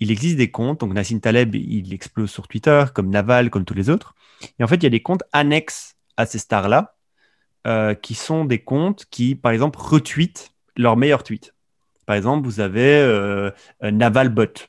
Il 0.00 0.10
existe 0.10 0.36
des 0.36 0.50
comptes. 0.50 0.80
Donc, 0.80 0.92
Nassim 0.92 1.20
Taleb, 1.20 1.54
il 1.54 1.94
explose 1.94 2.30
sur 2.30 2.48
Twitter, 2.48 2.84
comme 2.92 3.10
Naval, 3.10 3.50
comme 3.50 3.64
tous 3.64 3.74
les 3.74 3.90
autres. 3.90 4.14
Et 4.58 4.64
en 4.64 4.66
fait, 4.66 4.76
il 4.76 4.82
y 4.82 4.86
a 4.86 4.90
des 4.90 5.02
comptes 5.02 5.22
annexes 5.32 5.96
à 6.16 6.26
ces 6.26 6.38
stars-là 6.38 6.93
euh, 7.66 7.94
qui 7.94 8.14
sont 8.14 8.44
des 8.44 8.58
comptes 8.58 9.06
qui, 9.10 9.34
par 9.34 9.52
exemple, 9.52 9.78
retweetent 9.80 10.52
leurs 10.76 10.96
meilleurs 10.96 11.22
tweets. 11.22 11.54
Par 12.06 12.16
exemple, 12.16 12.46
vous 12.46 12.60
avez 12.60 12.98
euh, 12.98 13.50
Naval 13.82 14.28
Bot, 14.28 14.68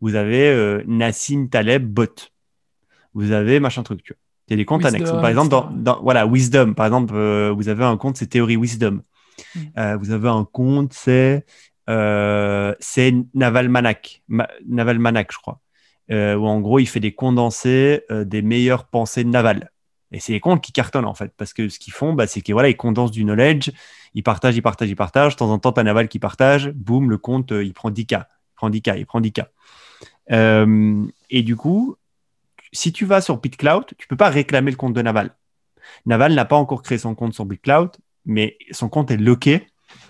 vous 0.00 0.14
avez 0.14 0.48
euh, 0.48 0.82
Nassim 0.86 1.48
Taleb 1.48 1.86
Bot, 1.86 2.30
vous 3.14 3.32
avez 3.32 3.60
machin 3.60 3.82
truc. 3.82 4.14
Il 4.48 4.52
y 4.52 4.54
a 4.54 4.56
des 4.56 4.64
comptes 4.64 4.84
annexes. 4.84 5.10
Par 5.10 5.28
exemple, 5.28 5.54
dans, 5.74 6.02
voilà, 6.02 6.26
Wisdom, 6.26 6.72
par 6.74 6.86
exemple, 6.86 7.14
euh, 7.14 7.52
vous 7.54 7.68
avez 7.68 7.84
un 7.84 7.96
compte, 7.96 8.16
c'est 8.16 8.28
Théorie 8.28 8.56
Wisdom. 8.56 9.02
Mm. 9.54 9.96
Vous 10.00 10.10
avez 10.10 10.28
un 10.28 10.44
compte, 10.50 10.92
c'est 10.94 11.44
Navalmanac, 13.34 14.22
Navalmanac, 14.66 15.32
je 15.32 15.38
crois. 15.38 15.60
où 16.10 16.46
en 16.46 16.60
gros, 16.60 16.78
il 16.78 16.86
fait 16.86 17.00
des 17.00 17.12
condensés 17.12 18.02
des 18.10 18.42
meilleures 18.42 18.86
pensées 18.86 19.22
de 19.22 19.28
Naval. 19.28 19.70
Et 20.12 20.20
c'est 20.20 20.32
les 20.32 20.40
comptes 20.40 20.62
qui 20.62 20.72
cartonnent 20.72 21.04
en 21.04 21.14
fait, 21.14 21.32
parce 21.36 21.52
que 21.52 21.68
ce 21.68 21.78
qu'ils 21.78 21.92
font, 21.92 22.14
bah, 22.14 22.26
c'est 22.26 22.40
qu'ils 22.40 22.54
voilà, 22.54 22.72
condensent 22.72 23.10
du 23.10 23.24
knowledge, 23.24 23.70
ils 24.14 24.22
partagent, 24.22 24.56
ils 24.56 24.62
partagent, 24.62 24.88
ils 24.88 24.96
partagent. 24.96 25.34
De 25.34 25.38
temps 25.38 25.50
en 25.50 25.58
temps, 25.58 25.72
tu 25.72 25.80
as 25.80 25.82
Naval 25.84 26.08
qui 26.08 26.18
partage, 26.18 26.70
boum, 26.70 27.10
le 27.10 27.18
compte, 27.18 27.50
il 27.50 27.74
prend 27.74 27.90
10K, 27.90 28.24
il 28.24 28.54
prend 28.54 28.70
10K, 28.70 28.98
il 28.98 29.06
prend 29.06 29.20
10K. 29.20 29.44
et 31.30 31.42
du 31.42 31.56
coup, 31.56 31.96
si 32.72 32.92
tu 32.92 33.04
vas 33.04 33.20
sur 33.20 33.38
BitCloud, 33.38 33.86
tu 33.98 34.06
peux 34.06 34.16
pas 34.16 34.30
réclamer 34.30 34.70
le 34.70 34.76
compte 34.76 34.94
de 34.94 35.02
Naval. 35.02 35.34
Naval 36.06 36.34
n'a 36.34 36.44
pas 36.44 36.56
encore 36.56 36.82
créé 36.82 36.98
son 36.98 37.14
compte 37.14 37.34
sur 37.34 37.44
BitCloud, 37.44 37.90
mais 38.24 38.58
son 38.70 38.88
compte 38.88 39.10
est 39.10 39.16
loqué 39.16 39.66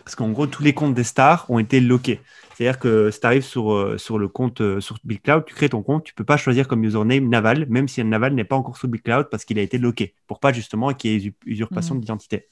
parce 0.09 0.17
qu'en 0.17 0.31
gros, 0.31 0.47
tous 0.47 0.63
les 0.63 0.73
comptes 0.73 0.95
des 0.95 1.05
stars 1.05 1.45
ont 1.51 1.59
été 1.59 1.81
loqués. 1.81 2.23
C'est-à-dire 2.55 2.79
que 2.79 3.11
si 3.11 3.21
tu 3.21 3.27
arrives 3.27 3.45
sur, 3.45 3.75
euh, 3.75 3.99
sur 3.99 4.19
le 4.19 4.27
compte 4.27 4.63
euh, 4.63 4.81
sur 4.81 4.97
BitCloud, 5.05 5.45
tu 5.45 5.53
crées 5.53 5.69
ton 5.69 5.83
compte, 5.83 6.03
tu 6.03 6.15
peux 6.15 6.25
pas 6.25 6.39
choisir 6.39 6.67
comme 6.67 6.83
username 6.83 7.29
Naval, 7.29 7.67
même 7.69 7.89
si 7.89 8.03
Naval 8.03 8.33
n'est 8.33 8.45
pas 8.45 8.57
encore 8.57 8.79
sur 8.79 8.89
BitCloud 8.89 9.29
parce 9.31 9.45
qu'il 9.45 9.59
a 9.59 9.63
été 9.63 9.77
loqué, 9.77 10.15
pour 10.27 10.41
pas 10.41 10.51
justement 10.51 10.95
qu'il 10.95 11.23
y 11.23 11.27
ait 11.27 11.35
usurpation 11.45 11.95
mmh. 11.95 12.01
d'identité. 12.01 12.49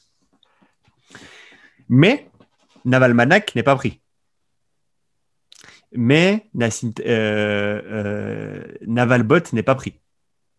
Mais 1.89 2.29
Naval 2.85 3.15
Manac 3.15 3.55
n'est 3.55 3.63
pas 3.63 3.75
pris 3.75 4.03
mais 5.93 6.45
Nassim, 6.53 6.93
euh, 7.01 7.81
euh, 7.87 8.65
Navalbot 8.87 9.41
n'est 9.55 9.63
pas 9.63 9.77
pris. 9.77 9.95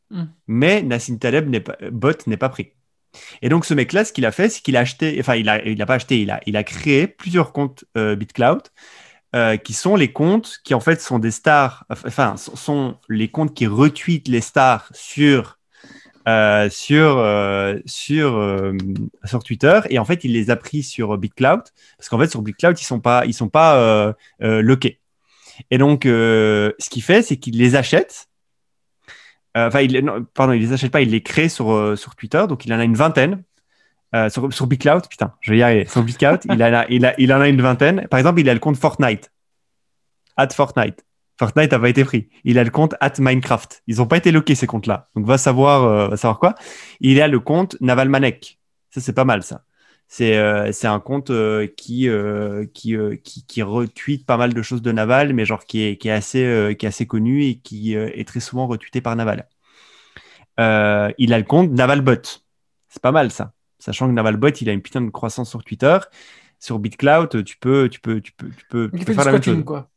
Hmm. 0.10 0.24
Mais 0.48 0.82
Nassim 0.82 1.20
Taleb 1.20 1.48
n'est 1.48 1.60
pas, 1.60 1.78
bot 1.92 2.26
n'est 2.26 2.38
pas 2.38 2.50
pris. 2.50 2.72
Et 3.42 3.50
donc 3.50 3.66
ce 3.66 3.74
mec-là, 3.74 4.06
ce 4.06 4.14
qu'il 4.14 4.26
a 4.26 4.32
fait, 4.32 4.50
c'est 4.50 4.62
qu'il 4.62 4.78
a 4.78 4.82
acheté, 4.82 5.18
enfin 5.20 5.36
il 5.36 5.50
il 5.66 5.82
a 5.82 5.86
pas 5.86 5.96
acheté, 5.96 6.22
il 6.22 6.32
a, 6.32 6.40
il 6.46 6.58
a 6.58 6.64
créé 6.64 7.08
plusieurs 7.08 7.52
comptes 7.54 7.86
euh, 7.98 8.16
BitCloud 8.16 8.64
qui 9.64 9.74
sont 9.74 9.96
les 9.96 10.12
comptes 10.12 10.62
qui 10.64 10.74
en 10.74 10.80
fait 10.80 11.00
sont 11.00 11.20
des 11.20 11.30
stars, 11.30 11.86
enfin 11.92 12.38
sont 12.38 12.98
les 13.08 13.28
comptes 13.28 13.54
qui 13.54 13.68
retweetent 13.68 14.30
les 14.30 14.42
stars 14.42 14.90
sur 14.96 15.60
sur 16.72 17.24
sur 17.86 18.74
sur 19.26 19.44
Twitter 19.44 19.80
et 19.92 20.00
en 20.00 20.06
fait 20.06 20.24
il 20.24 20.34
les 20.34 20.50
a 20.50 20.56
pris 20.56 20.82
sur 20.82 21.16
BitCloud 21.20 21.62
parce 21.98 22.10
qu'en 22.10 22.18
fait 22.18 22.30
sur 22.30 22.42
BitCloud 22.42 22.80
ils 22.80 22.84
sont 22.84 23.00
pas 23.00 23.26
ils 23.28 23.34
sont 23.34 23.50
pas 23.50 24.16
loqués. 24.40 25.02
Et 25.72 25.78
donc, 25.78 26.06
euh, 26.06 26.72
ce 26.80 26.90
qu'il 26.90 27.04
fait, 27.04 27.22
c'est 27.22 27.38
qu'il 27.38 27.58
les 27.58 27.76
achète. 27.76 28.28
Euh, 29.56 29.68
enfin, 29.68 29.82
il, 29.82 30.04
pardon, 30.34 30.54
il 30.54 30.62
les 30.62 30.74
achète 30.74 30.92
pas, 30.92 31.02
il 31.02 31.12
les 31.12 31.22
crée 31.22 31.50
sur, 31.50 31.72
euh, 31.72 31.96
sur 31.96 32.16
Twitter. 32.16 32.44
Donc, 32.48 32.66
il 32.66 32.74
en 32.74 32.80
a 32.80 32.84
une 32.84 32.96
vingtaine. 32.96 33.44
sur, 34.30 34.52
sur 34.52 34.68
BitCloud, 34.68 35.08
putain, 35.08 35.34
je 35.42 35.52
vais 35.52 35.60
y 35.60 35.64
arriver. 35.64 35.86
Sur 35.86 36.04
BitCloud, 36.04 36.42
il, 36.52 36.62
a, 36.62 36.86
il, 36.90 37.14
il 37.18 37.34
en 37.34 37.42
a 37.42 37.48
une 37.48 37.62
vingtaine. 37.62 38.08
Par 38.10 38.20
exemple, 38.20 38.40
il 38.40 38.50
a 38.50 38.54
le 38.54 38.60
compte 38.60 38.78
Fortnite. 38.78 39.32
At 40.36 40.50
Fortnite. 40.50 41.06
Fortnite 41.40 41.72
n'a 41.72 41.80
pas 41.80 41.90
été 41.90 42.04
pris. 42.04 42.30
Il 42.44 42.58
a 42.58 42.64
le 42.64 42.72
compte 42.72 42.96
at 43.00 43.14
Minecraft. 43.20 43.84
Ils 43.88 43.98
n'ont 43.98 44.08
pas 44.08 44.18
été 44.18 44.32
loqués, 44.32 44.56
ces 44.56 44.68
comptes-là. 44.68 45.10
Donc, 45.16 45.26
va 45.26 45.38
savoir, 45.38 46.10
va 46.10 46.18
savoir 46.18 46.40
quoi. 46.40 46.56
Il 47.00 47.22
a 47.22 47.28
le 47.28 47.40
compte 47.40 47.78
Navalmanek. 47.80 48.60
Ça, 48.90 49.02
c'est 49.02 49.14
pas 49.14 49.26
mal, 49.26 49.44
ça. 49.44 49.64
Euh, 50.22 50.72
c'est 50.72 50.88
un 50.88 51.00
compte 51.00 51.30
euh, 51.30 51.68
qui, 51.68 52.08
euh, 52.08 52.66
qui, 52.74 52.96
qui, 53.24 53.46
qui, 53.46 53.62
retweet 53.62 54.26
pas 54.26 54.38
mal 54.38 54.54
de 54.54 54.62
choses 54.62 54.82
de 54.82 54.92
Naval, 54.92 55.34
mais 55.34 55.46
genre 55.46 55.66
qui 55.66 55.84
est, 55.84 55.98
qui 55.98 56.08
est, 56.08 56.12
assez, 56.12 56.76
qui 56.80 56.86
est 56.86 56.90
assez 56.90 57.06
connu 57.06 57.44
et 57.44 57.60
qui 57.60 57.94
est 57.94 58.28
très 58.28 58.40
souvent 58.40 58.68
retweeté 58.68 59.02
par 59.02 59.16
Naval. 59.16 59.48
il 60.58 61.34
a 61.34 61.38
le 61.38 61.44
compte 61.44 61.72
Navalbot. 61.72 62.42
C'est 62.90 63.02
pas 63.02 63.12
mal 63.12 63.32
ça. 63.32 63.54
Sachant 63.80 64.08
que 64.08 64.14
Navalbot, 64.14 64.50
il 64.50 64.70
a 64.70 64.74
une 64.74 64.82
putain 64.82 65.02
de 65.02 65.10
croissance 65.10 65.50
sur 65.50 65.64
Twitter. 65.64 65.98
Sur 66.60 66.80
BitCloud, 66.80 67.44
tu 67.44 67.58
peux, 67.58 67.88
tu 67.90 68.00
peux, 68.00 68.20
tu 68.20 68.32
peux, 68.34 68.50
tu 68.50 69.06
peux, 69.06 69.14
faire 69.14 69.26
la 69.26 69.34
même 69.34 69.44
chose. 69.44 69.64
Quoi 69.64 69.90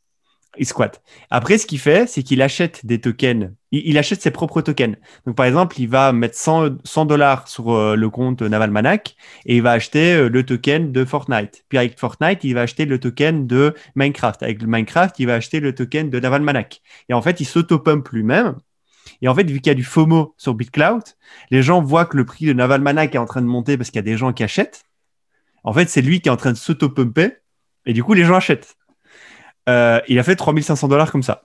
il 0.57 0.65
squatte. 0.65 1.01
Après, 1.29 1.57
ce 1.57 1.65
qu'il 1.65 1.79
fait, 1.79 2.09
c'est 2.09 2.23
qu'il 2.23 2.41
achète 2.41 2.85
des 2.85 2.99
tokens. 2.99 3.51
Il, 3.71 3.97
achète 3.97 4.21
ses 4.21 4.31
propres 4.31 4.61
tokens. 4.61 4.97
Donc, 5.25 5.35
par 5.37 5.45
exemple, 5.45 5.79
il 5.79 5.87
va 5.87 6.11
mettre 6.11 6.35
100 6.37 7.05
dollars 7.05 7.47
sur 7.47 7.71
euh, 7.71 7.95
le 7.95 8.09
compte 8.09 8.41
Navalmanac 8.41 9.15
et 9.45 9.55
il 9.55 9.61
va 9.61 9.71
acheter 9.71 10.13
euh, 10.13 10.27
le 10.27 10.45
token 10.45 10.91
de 10.91 11.05
Fortnite. 11.05 11.63
Puis 11.69 11.77
avec 11.77 11.97
Fortnite, 11.97 12.43
il 12.43 12.53
va 12.53 12.61
acheter 12.61 12.85
le 12.85 12.99
token 12.99 13.47
de 13.47 13.73
Minecraft. 13.95 14.43
Avec 14.43 14.61
le 14.61 14.67
Minecraft, 14.67 15.17
il 15.19 15.27
va 15.27 15.35
acheter 15.35 15.61
le 15.61 15.73
token 15.73 16.09
de 16.09 16.19
Navalmanac. 16.19 16.81
Et 17.07 17.13
en 17.13 17.21
fait, 17.21 17.39
il 17.39 17.45
s'auto-pump 17.45 18.09
lui-même. 18.09 18.57
Et 19.21 19.29
en 19.29 19.35
fait, 19.35 19.49
vu 19.49 19.61
qu'il 19.61 19.67
y 19.67 19.71
a 19.71 19.75
du 19.75 19.85
FOMO 19.85 20.35
sur 20.37 20.53
BitCloud, 20.53 21.03
les 21.49 21.63
gens 21.63 21.81
voient 21.81 22.05
que 22.05 22.17
le 22.17 22.25
prix 22.25 22.45
de 22.45 22.53
Navalmanac 22.53 23.15
est 23.15 23.19
en 23.19 23.25
train 23.25 23.41
de 23.41 23.47
monter 23.47 23.77
parce 23.77 23.89
qu'il 23.89 23.97
y 23.97 23.99
a 23.99 24.03
des 24.03 24.17
gens 24.17 24.33
qui 24.33 24.43
achètent. 24.43 24.83
En 25.63 25.71
fait, 25.71 25.89
c'est 25.89 26.01
lui 26.01 26.19
qui 26.19 26.27
est 26.27 26.31
en 26.31 26.37
train 26.37 26.51
de 26.51 26.57
s'auto-pumper. 26.57 27.37
Et 27.85 27.93
du 27.93 28.03
coup, 28.03 28.13
les 28.13 28.25
gens 28.25 28.35
achètent. 28.35 28.75
Euh, 29.69 29.99
il 30.07 30.17
a 30.19 30.23
fait 30.23 30.35
3500 30.35 30.87
dollars 30.87 31.11
comme 31.11 31.23
ça. 31.23 31.43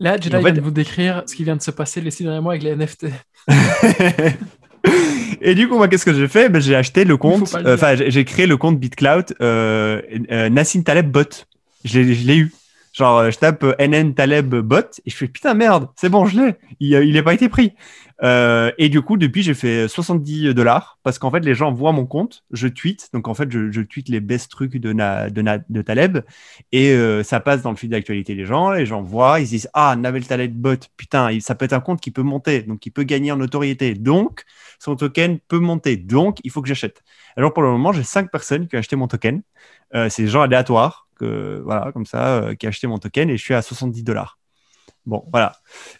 Là, 0.00 0.16
Jedi 0.18 0.36
vient 0.36 0.52
de 0.52 0.60
vous 0.60 0.70
décrire 0.70 1.22
ce 1.26 1.34
qui 1.34 1.44
vient 1.44 1.56
de 1.56 1.62
se 1.62 1.70
passer 1.70 2.00
les 2.00 2.10
six 2.10 2.24
derniers 2.24 2.40
mois 2.40 2.54
avec 2.54 2.62
les 2.62 2.74
NFT. 2.74 3.08
et 5.42 5.54
du 5.54 5.68
coup, 5.68 5.76
moi, 5.76 5.88
qu'est-ce 5.88 6.06
que 6.06 6.14
j'ai 6.14 6.26
fait? 6.26 6.48
Ben, 6.48 6.60
J'ai 6.60 6.74
acheté 6.74 7.04
le 7.04 7.18
compte, 7.18 7.54
enfin, 7.66 7.94
j'ai 7.94 8.24
créé 8.24 8.46
le 8.46 8.56
compte 8.56 8.80
BitCloud 8.80 9.36
euh, 9.42 10.00
euh, 10.30 10.48
Nassim 10.48 10.82
Taleb 10.82 11.10
Bot. 11.10 11.44
Je 11.84 12.00
l'ai 12.00 12.36
eu. 12.36 12.52
Genre, 12.94 13.18
euh, 13.18 13.30
je 13.30 13.38
tape 13.38 13.62
NN 13.78 14.14
Taleb 14.14 14.54
Bot 14.54 15.00
et 15.04 15.10
je 15.10 15.16
fais 15.16 15.28
putain, 15.28 15.54
merde, 15.54 15.88
c'est 15.96 16.08
bon, 16.08 16.24
je 16.24 16.40
l'ai. 16.40 16.54
Il 16.80 17.12
n'a 17.12 17.22
pas 17.22 17.34
été 17.34 17.48
pris. 17.50 17.74
Euh, 18.22 18.70
et 18.76 18.88
du 18.88 19.00
coup, 19.00 19.16
depuis, 19.16 19.42
j'ai 19.42 19.54
fait 19.54 19.88
70 19.88 20.54
dollars 20.54 20.98
parce 21.02 21.18
qu'en 21.18 21.30
fait, 21.30 21.40
les 21.40 21.54
gens 21.54 21.72
voient 21.72 21.92
mon 21.92 22.06
compte, 22.06 22.44
je 22.50 22.68
tweet. 22.68 23.08
Donc, 23.12 23.28
en 23.28 23.34
fait, 23.34 23.50
je, 23.50 23.70
je 23.70 23.80
tweet 23.80 24.08
les 24.08 24.20
best 24.20 24.50
trucs 24.50 24.76
de, 24.76 24.92
na, 24.92 25.30
de, 25.30 25.42
de, 25.68 25.82
Taleb 25.82 26.18
et 26.72 26.90
euh, 26.92 27.22
ça 27.22 27.40
passe 27.40 27.62
dans 27.62 27.70
le 27.70 27.76
fil 27.76 27.88
d'actualité 27.88 28.34
des 28.34 28.44
gens. 28.44 28.72
Les 28.72 28.86
gens 28.86 29.02
voient, 29.02 29.40
ils 29.40 29.46
disent 29.48 29.70
Ah, 29.74 29.96
Navel 29.96 30.26
Taleb 30.26 30.54
bot, 30.54 30.76
putain, 30.96 31.38
ça 31.40 31.54
peut 31.54 31.64
être 31.64 31.72
un 31.72 31.80
compte 31.80 32.00
qui 32.00 32.10
peut 32.10 32.22
monter, 32.22 32.62
donc 32.62 32.80
qui 32.80 32.90
peut 32.90 33.04
gagner 33.04 33.32
en 33.32 33.36
notoriété. 33.36 33.94
Donc, 33.94 34.44
son 34.78 34.96
token 34.96 35.38
peut 35.40 35.58
monter. 35.58 35.96
Donc, 35.96 36.38
il 36.44 36.50
faut 36.50 36.62
que 36.62 36.68
j'achète. 36.68 37.02
Alors, 37.36 37.52
pour 37.54 37.62
le 37.62 37.70
moment, 37.70 37.92
j'ai 37.92 38.02
cinq 38.02 38.30
personnes 38.30 38.68
qui 38.68 38.76
ont 38.76 38.78
acheté 38.80 38.96
mon 38.96 39.08
token. 39.08 39.42
Euh, 39.94 40.08
c'est 40.08 40.22
des 40.22 40.28
gens 40.28 40.42
aléatoires, 40.42 41.08
que, 41.18 41.60
voilà, 41.64 41.92
comme 41.92 42.06
ça, 42.06 42.42
euh, 42.42 42.54
qui 42.54 42.66
ont 42.66 42.70
acheté 42.70 42.86
mon 42.86 42.98
token 42.98 43.30
et 43.30 43.36
je 43.36 43.42
suis 43.42 43.54
à 43.54 43.62
70 43.62 44.02
dollars. 44.04 44.39
Bon, 45.06 45.24
voilà. 45.30 45.56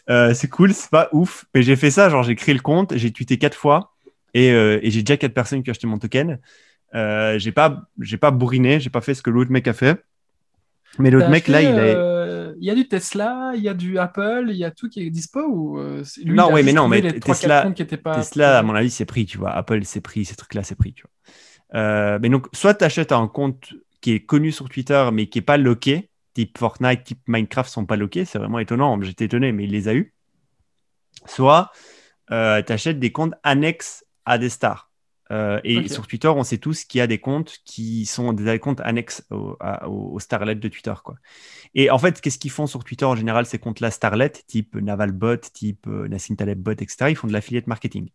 Euh, 0.09 0.33
c'est 0.33 0.47
cool, 0.47 0.73
c'est 0.73 0.89
pas 0.89 1.09
ouf. 1.11 1.45
Mais 1.53 1.63
j'ai 1.63 1.75
fait 1.75 1.91
ça, 1.91 2.09
genre 2.09 2.23
j'ai 2.23 2.35
créé 2.35 2.53
le 2.53 2.61
compte, 2.61 2.95
j'ai 2.95 3.11
tweeté 3.11 3.37
quatre 3.37 3.57
fois 3.57 3.93
et, 4.33 4.51
euh, 4.51 4.79
et 4.81 4.91
j'ai 4.91 5.01
déjà 5.01 5.17
quatre 5.17 5.33
personnes 5.33 5.63
qui 5.63 5.69
ont 5.69 5.73
acheté 5.73 5.87
mon 5.87 5.97
token. 5.97 6.39
Euh, 6.93 7.39
j'ai 7.39 7.51
pas, 7.51 7.83
j'ai 7.99 8.17
pas 8.17 8.31
bourriné, 8.31 8.79
j'ai 8.79 8.89
pas 8.89 9.01
fait 9.01 9.13
ce 9.13 9.21
que 9.21 9.29
l'autre 9.29 9.51
mec 9.51 9.67
a 9.67 9.73
fait. 9.73 10.03
Mais 10.99 11.09
l'autre 11.09 11.29
mec 11.29 11.47
là, 11.47 11.61
il 11.61 11.79
a. 11.79 12.21
Il 12.59 12.67
y 12.67 12.69
a 12.69 12.75
du 12.75 12.87
Tesla, 12.87 13.53
il 13.55 13.63
y 13.63 13.69
a 13.69 13.73
du 13.73 13.97
Apple, 13.97 14.47
il 14.49 14.55
y 14.55 14.65
a 14.65 14.69
tout 14.69 14.87
qui 14.87 15.01
est 15.01 15.09
dispo 15.09 15.39
ou 15.41 15.79
lui, 16.23 16.35
Non, 16.35 16.49
oui, 16.53 16.61
mais 16.61 16.73
non, 16.73 16.87
mais 16.87 17.01
Tesla, 17.19 17.71
Tesla, 17.73 18.59
à 18.59 18.61
mon 18.61 18.75
avis, 18.75 18.91
c'est 18.91 19.05
pris, 19.05 19.25
tu 19.25 19.39
vois. 19.39 19.49
Apple, 19.51 19.83
c'est 19.83 20.01
pris, 20.01 20.25
ces 20.25 20.35
trucs-là, 20.35 20.61
c'est 20.61 20.75
pris, 20.75 20.93
tu 20.93 21.03
vois. 21.73 22.19
mais 22.19 22.29
donc, 22.29 22.47
soit 22.53 22.75
tu 22.75 22.83
achètes 22.83 23.13
un 23.13 23.27
compte 23.27 23.73
qui 23.99 24.11
est 24.11 24.19
connu 24.19 24.51
sur 24.51 24.69
Twitter, 24.69 25.09
mais 25.11 25.25
qui 25.27 25.39
est 25.39 25.43
pas 25.43 25.57
loqué, 25.57 26.10
type 26.33 26.57
Fortnite, 26.57 27.03
type 27.03 27.21
Minecraft 27.27 27.69
sont 27.69 27.85
pas 27.85 27.95
loqués. 27.95 28.25
C'est 28.25 28.39
vraiment 28.39 28.59
étonnant. 28.59 29.01
J'étais 29.01 29.25
étonné, 29.25 29.51
mais 29.51 29.65
il 29.65 29.71
les 29.71 29.87
a 29.87 29.93
eu. 29.93 30.13
Soit 31.25 31.71
euh, 32.31 32.61
tu 32.61 32.71
achètes 32.71 32.99
des 32.99 33.11
comptes 33.11 33.33
annexes 33.43 34.05
à 34.25 34.37
des 34.37 34.49
stars. 34.49 34.90
Euh, 35.31 35.61
et 35.63 35.87
sur 35.87 36.07
Twitter, 36.07 36.27
on 36.27 36.43
sait 36.43 36.57
tous 36.57 36.83
qu'il 36.83 36.99
y 36.99 37.01
a 37.01 37.07
des 37.07 37.17
comptes 37.17 37.59
qui 37.63 38.05
sont 38.05 38.33
des 38.33 38.59
comptes 38.59 38.81
annexes 38.81 39.25
aux 39.31 39.57
au, 39.87 40.19
starlet 40.19 40.55
de 40.55 40.67
Twitter. 40.67 40.93
Quoi. 41.03 41.15
Et 41.73 41.89
en 41.89 41.97
fait, 41.97 42.19
qu'est-ce 42.19 42.37
qu'ils 42.37 42.51
font 42.51 42.67
sur 42.67 42.83
Twitter 42.83 43.05
en 43.05 43.15
général, 43.15 43.45
ces 43.45 43.57
comptes-là 43.57 43.91
starlet, 43.91 44.29
type 44.29 44.75
Navalbot, 44.75 45.37
type 45.37 45.87
euh, 45.87 46.07
Nassim 46.07 46.35
Taleb 46.35 46.59
Bot, 46.59 46.71
etc., 46.71 47.07
ils 47.09 47.15
font 47.15 47.27
de 47.27 47.33
l'affiliate 47.33 47.67
marketing. 47.67 48.09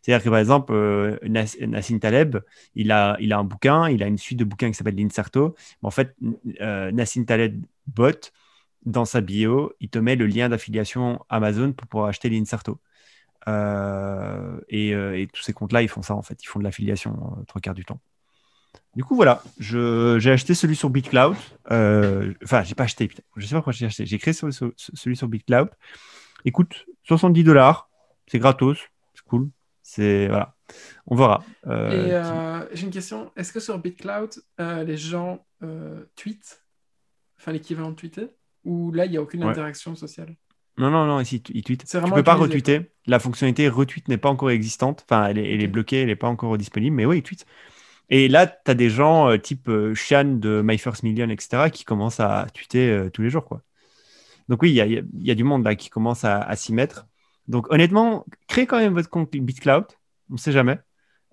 C'est-à-dire 0.00 0.24
que 0.24 0.30
par 0.30 0.38
exemple, 0.38 0.72
euh, 0.72 1.18
Nassim 1.26 1.98
Taleb, 1.98 2.38
il 2.76 2.92
a, 2.92 3.16
il 3.20 3.32
a 3.32 3.38
un 3.38 3.44
bouquin, 3.44 3.88
il 3.88 4.02
a 4.02 4.06
une 4.06 4.18
suite 4.18 4.38
de 4.38 4.44
bouquins 4.44 4.68
qui 4.68 4.74
s'appelle 4.74 4.96
l'Inserto. 4.96 5.56
En 5.82 5.90
fait, 5.90 6.14
Nassim 6.60 7.24
Taleb 7.24 7.64
Bot, 7.88 8.30
dans 8.86 9.04
sa 9.04 9.20
bio, 9.20 9.72
il 9.80 9.90
te 9.90 9.98
met 9.98 10.16
le 10.16 10.26
lien 10.26 10.48
d'affiliation 10.48 11.24
Amazon 11.28 11.72
pour 11.72 11.86
pouvoir 11.88 12.08
acheter 12.08 12.30
l'Inserto. 12.30 12.80
Euh, 13.48 14.60
euh, 14.72 15.12
et, 15.14 15.26
tous 15.32 15.42
ces 15.42 15.52
comptes-là, 15.52 15.82
ils 15.82 15.88
font 15.88 16.02
ça 16.02 16.14
en 16.14 16.22
fait. 16.22 16.42
Ils 16.42 16.46
font 16.46 16.58
de 16.58 16.64
l'affiliation 16.64 17.36
euh, 17.38 17.44
trois 17.44 17.60
quarts 17.60 17.74
du 17.74 17.84
temps. 17.84 18.00
Du 18.94 19.04
coup, 19.04 19.14
voilà, 19.14 19.42
j'ai 19.58 20.30
acheté 20.30 20.54
celui 20.54 20.76
sur 20.76 20.90
BitCloud. 20.90 21.36
enfin, 21.66 22.62
j'ai 22.62 22.74
pas 22.74 22.84
acheté, 22.84 23.08
putain. 23.08 23.22
je 23.36 23.46
sais 23.46 23.54
pas 23.54 23.58
pourquoi 23.58 23.72
j'ai 23.72 23.86
acheté. 23.86 24.06
J'ai 24.06 24.18
créé 24.18 24.34
celui, 24.34 24.52
celui 24.76 25.16
sur 25.16 25.28
BitCloud. 25.28 25.70
Écoute, 26.44 26.86
70 27.04 27.44
dollars, 27.44 27.88
c'est 28.26 28.38
gratos, 28.38 28.78
c'est 29.14 29.24
cool. 29.24 29.50
C'est 29.82 30.28
voilà, 30.28 30.54
on 31.06 31.16
verra. 31.16 31.44
j'ai 32.72 32.84
une 32.84 32.92
question. 32.92 33.32
Est-ce 33.36 33.52
que 33.52 33.60
sur 33.60 33.78
BitCloud, 33.78 34.42
les 34.58 34.96
gens 34.96 35.44
tweetent, 36.16 36.64
enfin 37.38 37.52
l'équivalent 37.52 37.90
de 37.90 37.96
tweeter, 37.96 38.28
ou 38.64 38.92
là 38.92 39.06
il 39.06 39.10
n'y 39.12 39.16
a 39.16 39.22
aucune 39.22 39.42
interaction 39.42 39.94
sociale? 39.94 40.36
Non, 40.78 40.90
non, 40.90 41.06
non, 41.06 41.20
ici, 41.20 41.42
il 41.52 41.62
tweet. 41.62 41.84
Tu 41.86 41.96
ne 41.96 42.14
peux 42.14 42.22
pas 42.22 42.34
retweeter. 42.34 42.92
La 43.06 43.18
fonctionnalité 43.18 43.68
retweet 43.68 44.08
n'est 44.08 44.16
pas 44.16 44.30
encore 44.30 44.50
existante. 44.50 45.04
Enfin, 45.04 45.26
elle 45.26 45.38
est, 45.38 45.66
bloquée, 45.66 46.02
elle 46.02 46.06
n'est 46.06 46.16
pas 46.16 46.28
encore 46.28 46.56
disponible, 46.56 46.96
mais 46.96 47.04
oui, 47.04 47.18
il 47.18 47.22
tweet. 47.22 47.46
Et 48.08 48.28
là, 48.28 48.46
tu 48.46 48.70
as 48.70 48.74
des 48.74 48.90
gens 48.90 49.30
euh, 49.30 49.38
type 49.38 49.68
euh, 49.68 49.94
de 50.24 50.62
My 50.64 50.78
First 50.78 51.02
Million, 51.02 51.28
etc., 51.28 51.70
qui 51.70 51.84
commencent 51.84 52.20
à 52.20 52.46
tweeter 52.52 52.90
euh, 52.90 53.10
tous 53.10 53.22
les 53.22 53.30
jours. 53.30 53.44
Quoi. 53.44 53.62
Donc 54.48 54.62
oui, 54.62 54.70
il 54.70 55.04
y 55.22 55.30
a, 55.30 55.34
du 55.34 55.44
monde 55.44 55.64
là 55.64 55.76
qui 55.76 55.90
commence 55.90 56.24
à, 56.24 56.56
s'y 56.56 56.72
mettre. 56.72 57.06
Donc 57.46 57.70
honnêtement, 57.72 58.26
créez 58.48 58.66
quand 58.66 58.78
même 58.78 58.94
votre 58.94 59.08
compte 59.08 59.30
BitCloud. 59.30 59.84
On 60.28 60.34
ne 60.34 60.38
sait 60.38 60.52
jamais. 60.52 60.78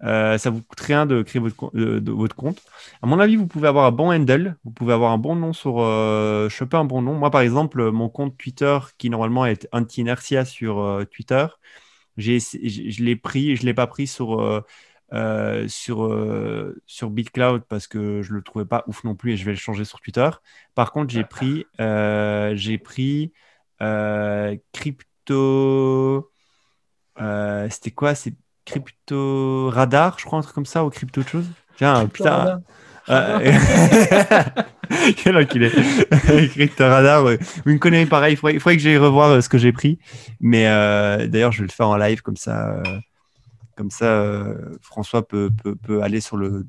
Euh, 0.03 0.37
ça 0.37 0.49
vous 0.51 0.61
coûte 0.61 0.79
rien 0.81 1.05
de 1.05 1.23
créer 1.23 1.41
votre, 1.41 2.35
compte. 2.35 2.61
À 3.01 3.07
mon 3.07 3.19
avis, 3.19 3.35
vous 3.35 3.47
pouvez 3.47 3.67
avoir 3.67 3.85
un 3.85 3.91
bon 3.91 4.11
handle, 4.11 4.55
vous 4.63 4.71
pouvez 4.71 4.93
avoir 4.93 5.11
un 5.11 5.17
bon 5.17 5.35
nom 5.35 5.53
sur 5.53 5.81
euh, 5.81 6.49
choper 6.49 6.77
un 6.77 6.85
bon 6.85 7.01
nom. 7.01 7.15
Moi, 7.15 7.31
par 7.31 7.41
exemple, 7.41 7.91
mon 7.91 8.09
compte 8.09 8.37
Twitter 8.37 8.77
qui 8.97 9.09
normalement 9.09 9.45
est 9.45 9.67
anti-inertia 9.71 10.45
sur 10.45 11.03
Twitter, 11.11 11.47
je 12.17 13.03
l'ai 13.03 13.15
pris, 13.15 13.55
je 13.55 13.65
l'ai 13.65 13.73
pas 13.73 13.87
pris 13.87 14.07
sur 14.07 14.63
euh, 15.13 15.69
sur, 15.69 16.03
euh, 16.05 16.75
sur 16.85 17.09
BitCloud 17.09 17.63
parce 17.63 17.87
que 17.87 18.21
je 18.21 18.33
le 18.33 18.41
trouvais 18.41 18.65
pas 18.65 18.83
ouf 18.87 19.05
non 19.05 19.15
plus 19.15 19.31
et 19.33 19.37
je 19.37 19.45
vais 19.45 19.51
le 19.51 19.57
changer 19.57 19.85
sur 19.85 20.01
Twitter. 20.01 20.29
Par 20.75 20.91
contre, 20.91 21.13
j'ai 21.13 21.23
pris, 21.23 21.65
euh, 21.79 22.53
j'ai 22.55 22.77
pris 22.77 23.31
crypto. 24.73 26.31
C'était 27.69 27.91
quoi? 27.91 28.15
C'est 28.15 28.35
crypto 28.67 29.69
radar, 29.69 30.19
je 30.19 30.25
crois, 30.25 30.39
un 30.39 30.41
truc 30.41 30.53
comme 30.53 30.65
ça, 30.65 30.83
ou 30.85 30.89
crypto 30.89 31.21
autre 31.21 31.29
chose. 31.29 31.49
Tiens, 31.77 32.05
putain. 32.07 32.61
Quel 35.17 35.37
enculé. 35.37 35.71
Crypto 36.51 36.83
radar, 36.83 37.25
une 37.65 37.79
connerie 37.79 38.05
pareille. 38.05 38.33
Il 38.33 38.37
faudrait, 38.37 38.75
que 38.75 38.81
j'aille 38.83 38.97
revoir 38.97 39.41
ce 39.41 39.47
que 39.47 39.57
j'ai 39.57 39.71
pris. 39.71 39.99
Mais 40.41 40.65
d'ailleurs, 41.27 41.53
je 41.53 41.59
vais 41.59 41.67
le 41.67 41.71
faire 41.71 41.87
en 41.87 41.95
live 41.95 42.21
comme 42.21 42.35
ça. 42.35 42.83
Comme 43.77 43.91
ça, 43.91 44.05
euh, 44.05 44.75
François 44.81 45.27
peut, 45.27 45.51
peut, 45.83 46.01
aller 46.01 46.19
sur, 46.19 46.35
le, 46.35 46.65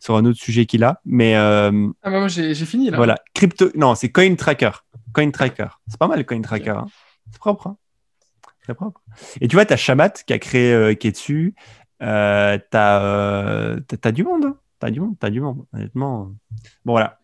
sur 0.00 0.16
un 0.16 0.24
autre 0.24 0.38
sujet 0.38 0.64
qu'il 0.64 0.84
a. 0.84 1.02
Mais, 1.04 1.36
euh, 1.36 1.88
ah 2.02 2.10
bah 2.10 2.18
moi, 2.18 2.28
j'ai 2.28 2.54
fini 2.54 2.88
là. 2.88 2.96
Voilà. 2.96 3.16
Crypto... 3.34 3.68
Non, 3.74 3.94
c'est 3.94 4.08
Coin 4.08 4.34
Tracker. 4.36 4.70
Coin 5.12 5.30
Tracker. 5.30 5.68
C'est 5.86 5.98
pas 5.98 6.08
mal, 6.08 6.24
Coin 6.24 6.40
Tracker. 6.40 6.70
Hein. 6.70 6.86
C'est 7.30 7.38
propre. 7.38 7.66
Hein. 7.66 7.76
Propre. 8.74 9.02
Et 9.40 9.48
tu 9.48 9.56
vois, 9.56 9.66
tu 9.66 9.72
as 9.72 9.76
Shamat 9.76 10.10
qui 10.10 10.32
a 10.32 10.38
créé, 10.38 10.72
euh, 10.72 10.94
qui 10.94 11.08
est 11.08 11.12
dessus. 11.12 11.54
tu 12.00 12.06
as, 12.06 12.60
as, 12.72 14.12
du 14.12 14.24
monde. 14.24 14.44
Hein. 14.46 14.58
Tu 14.80 14.86
as 14.86 14.90
du 14.90 15.00
monde. 15.00 15.16
Tu 15.18 15.26
as 15.26 15.30
du 15.30 15.40
monde. 15.40 15.64
Honnêtement. 15.72 16.34
Bon, 16.84 16.92
voilà. 16.92 17.18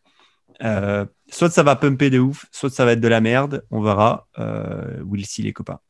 soit 1.31 1.51
ça 1.51 1.63
va 1.63 1.77
pumper 1.77 2.11
de 2.11 2.19
ouf, 2.19 2.47
soit 2.51 2.71
ça 2.71 2.85
va 2.85 2.93
être 2.93 3.01
de 3.01 3.09
la 3.09 3.21
merde. 3.21 3.65
On 3.71 3.81
verra. 3.83 4.29
Will 5.05 5.27
see 5.27 5.43
les 5.43 5.53
copains. 5.53 5.81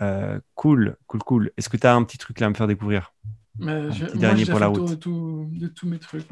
Euh, 0.00 0.40
cool, 0.54 0.96
cool, 1.06 1.20
cool. 1.22 1.50
Est-ce 1.56 1.68
que 1.68 1.76
tu 1.76 1.86
as 1.86 1.94
un 1.94 2.02
petit 2.04 2.18
truc 2.18 2.40
là 2.40 2.46
à 2.46 2.50
me 2.50 2.54
faire 2.54 2.66
découvrir? 2.66 3.12
Un 3.60 3.90
petit 3.90 4.18
dernier 4.18 4.46
pour 4.46 4.58
la 4.58 4.68
route. 4.68 4.88
De, 4.88 5.58
de, 5.58 5.66
tous 5.66 5.86
mes 5.86 5.98
trucs. 5.98 6.26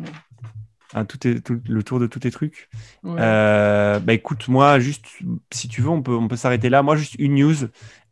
Tout 1.09 1.27
est, 1.27 1.51
le 1.51 1.83
tour 1.83 2.01
de 2.01 2.07
tous 2.07 2.21
tes 2.21 2.31
trucs. 2.31 2.69
Euh, 3.05 3.99
bah 4.01 4.13
écoute, 4.13 4.49
moi, 4.49 4.79
juste, 4.79 5.07
si 5.53 5.69
tu 5.69 5.83
veux, 5.83 5.89
on 5.89 6.03
peut, 6.03 6.15
on 6.15 6.29
peut 6.29 6.37
s'arrêter 6.37 6.69
là. 6.69 6.83
Moi, 6.83 6.97
juste 6.97 7.17
une 7.19 7.35
news. 7.37 7.57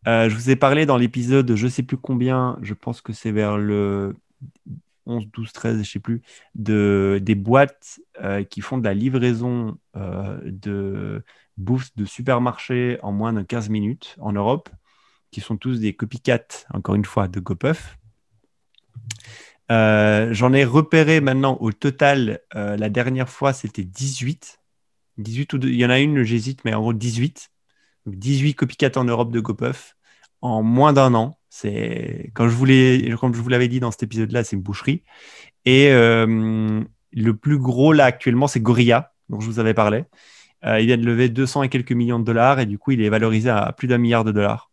Euh, 0.07 0.29
je 0.29 0.35
vous 0.35 0.51
ai 0.51 0.57
parlé 0.57 0.87
dans 0.87 0.97
l'épisode, 0.97 1.55
je 1.55 1.69
sais 1.69 1.83
plus 1.83 1.97
combien, 1.97 2.59
je 2.63 2.75
pense 2.75 3.01
que 3.01 3.13
c'est 3.13 3.33
vers 3.33 3.59
le 3.59 4.15
11, 5.07 5.27
12, 5.33 5.53
13, 5.53 5.83
je 5.83 5.91
sais 5.91 5.99
plus, 5.99 6.23
de, 6.55 7.19
des 7.21 7.35
boîtes 7.35 8.01
qui 8.49 8.61
font 8.61 8.79
de 8.79 8.85
la 8.85 8.95
livraison 8.95 9.77
de 9.95 11.23
bouffe 11.57 11.95
de 11.97 12.05
supermarché 12.05 12.99
en 13.03 13.13
moins 13.13 13.33
de 13.33 13.43
15 13.43 13.69
minutes 13.69 14.17
en 14.21 14.33
Europe 14.33 14.71
qui 15.31 15.41
sont 15.41 15.57
tous 15.57 15.81
des 15.81 15.95
copycats, 15.95 16.67
encore 16.73 16.95
une 16.95 17.05
fois, 17.05 17.29
de 17.29 17.41
GoPuff. 17.41 17.98
Euh, 19.71 20.33
j'en 20.33 20.53
ai 20.53 20.65
repéré 20.65 21.21
maintenant 21.21 21.59
au 21.61 21.73
total, 21.73 22.41
euh, 22.55 22.77
la 22.77 22.89
dernière 22.89 23.29
fois, 23.29 23.53
c'était 23.53 23.85
18. 23.85 24.61
18 25.19 25.53
ou 25.55 25.59
il 25.63 25.75
y 25.75 25.85
en 25.85 25.91
a 25.91 25.99
une, 25.99 26.23
j'hésite, 26.23 26.65
mais 26.65 26.75
en 26.75 26.81
gros 26.81 26.93
18. 26.93 27.51
18 28.07 28.55
copycats 28.55 28.93
en 28.97 29.05
Europe 29.05 29.31
de 29.33 29.41
GoPuff 29.41 29.97
en 30.41 30.63
moins 30.63 30.93
d'un 30.93 31.15
an. 31.15 31.39
C'est 31.51 32.31
quand 32.35 32.49
je 32.49 33.15
comme 33.17 33.35
je 33.35 33.41
vous 33.41 33.49
l'avais 33.49 33.69
dit 33.69 33.81
dans 33.81 33.91
cet 33.91 34.05
épisode-là, 34.05 34.45
c'est 34.45 34.57
une 34.57 34.63
boucherie. 34.63 35.03
Et 35.65 35.91
euh, 35.93 36.83
le 37.13 37.37
plus 37.37 37.59
gros 37.59 37.93
là 37.93 38.05
actuellement, 38.07 38.47
c'est 38.49 38.61
Gorilla, 38.61 39.13
dont 39.29 39.41
je 39.41 39.47
vous 39.47 39.59
avais 39.59 39.75
parlé. 39.75 40.05
il 40.65 40.87
vient 40.87 40.97
de 40.99 41.05
lever 41.05 41.29
200 41.29 41.65
et 41.65 41.69
quelques 41.69 41.93
millions 41.93 42.19
de 42.19 42.25
dollars 42.25 42.61
et 42.61 42.67
du 42.67 42.79
coup, 42.79 42.93
il 42.93 43.03
est 43.03 43.09
valorisé 43.11 43.51
à 43.51 43.73
plus 43.73 43.89
d'un 43.89 43.99
milliard 43.99 44.25
de 44.25 44.33
dollars. 44.33 44.71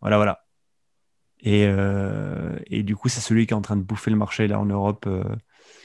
Voilà, 0.00 0.16
voilà. 0.16 0.42
Euh, 1.46 2.58
et, 2.66 2.82
du 2.82 2.96
coup, 2.96 3.08
c'est 3.08 3.20
celui 3.20 3.46
qui 3.46 3.54
est 3.54 3.56
en 3.56 3.62
train 3.62 3.76
de 3.76 3.82
bouffer 3.82 4.10
le 4.10 4.16
marché 4.16 4.46
là 4.46 4.60
en 4.60 4.66
Europe. 4.66 5.04
Euh. 5.06 5.24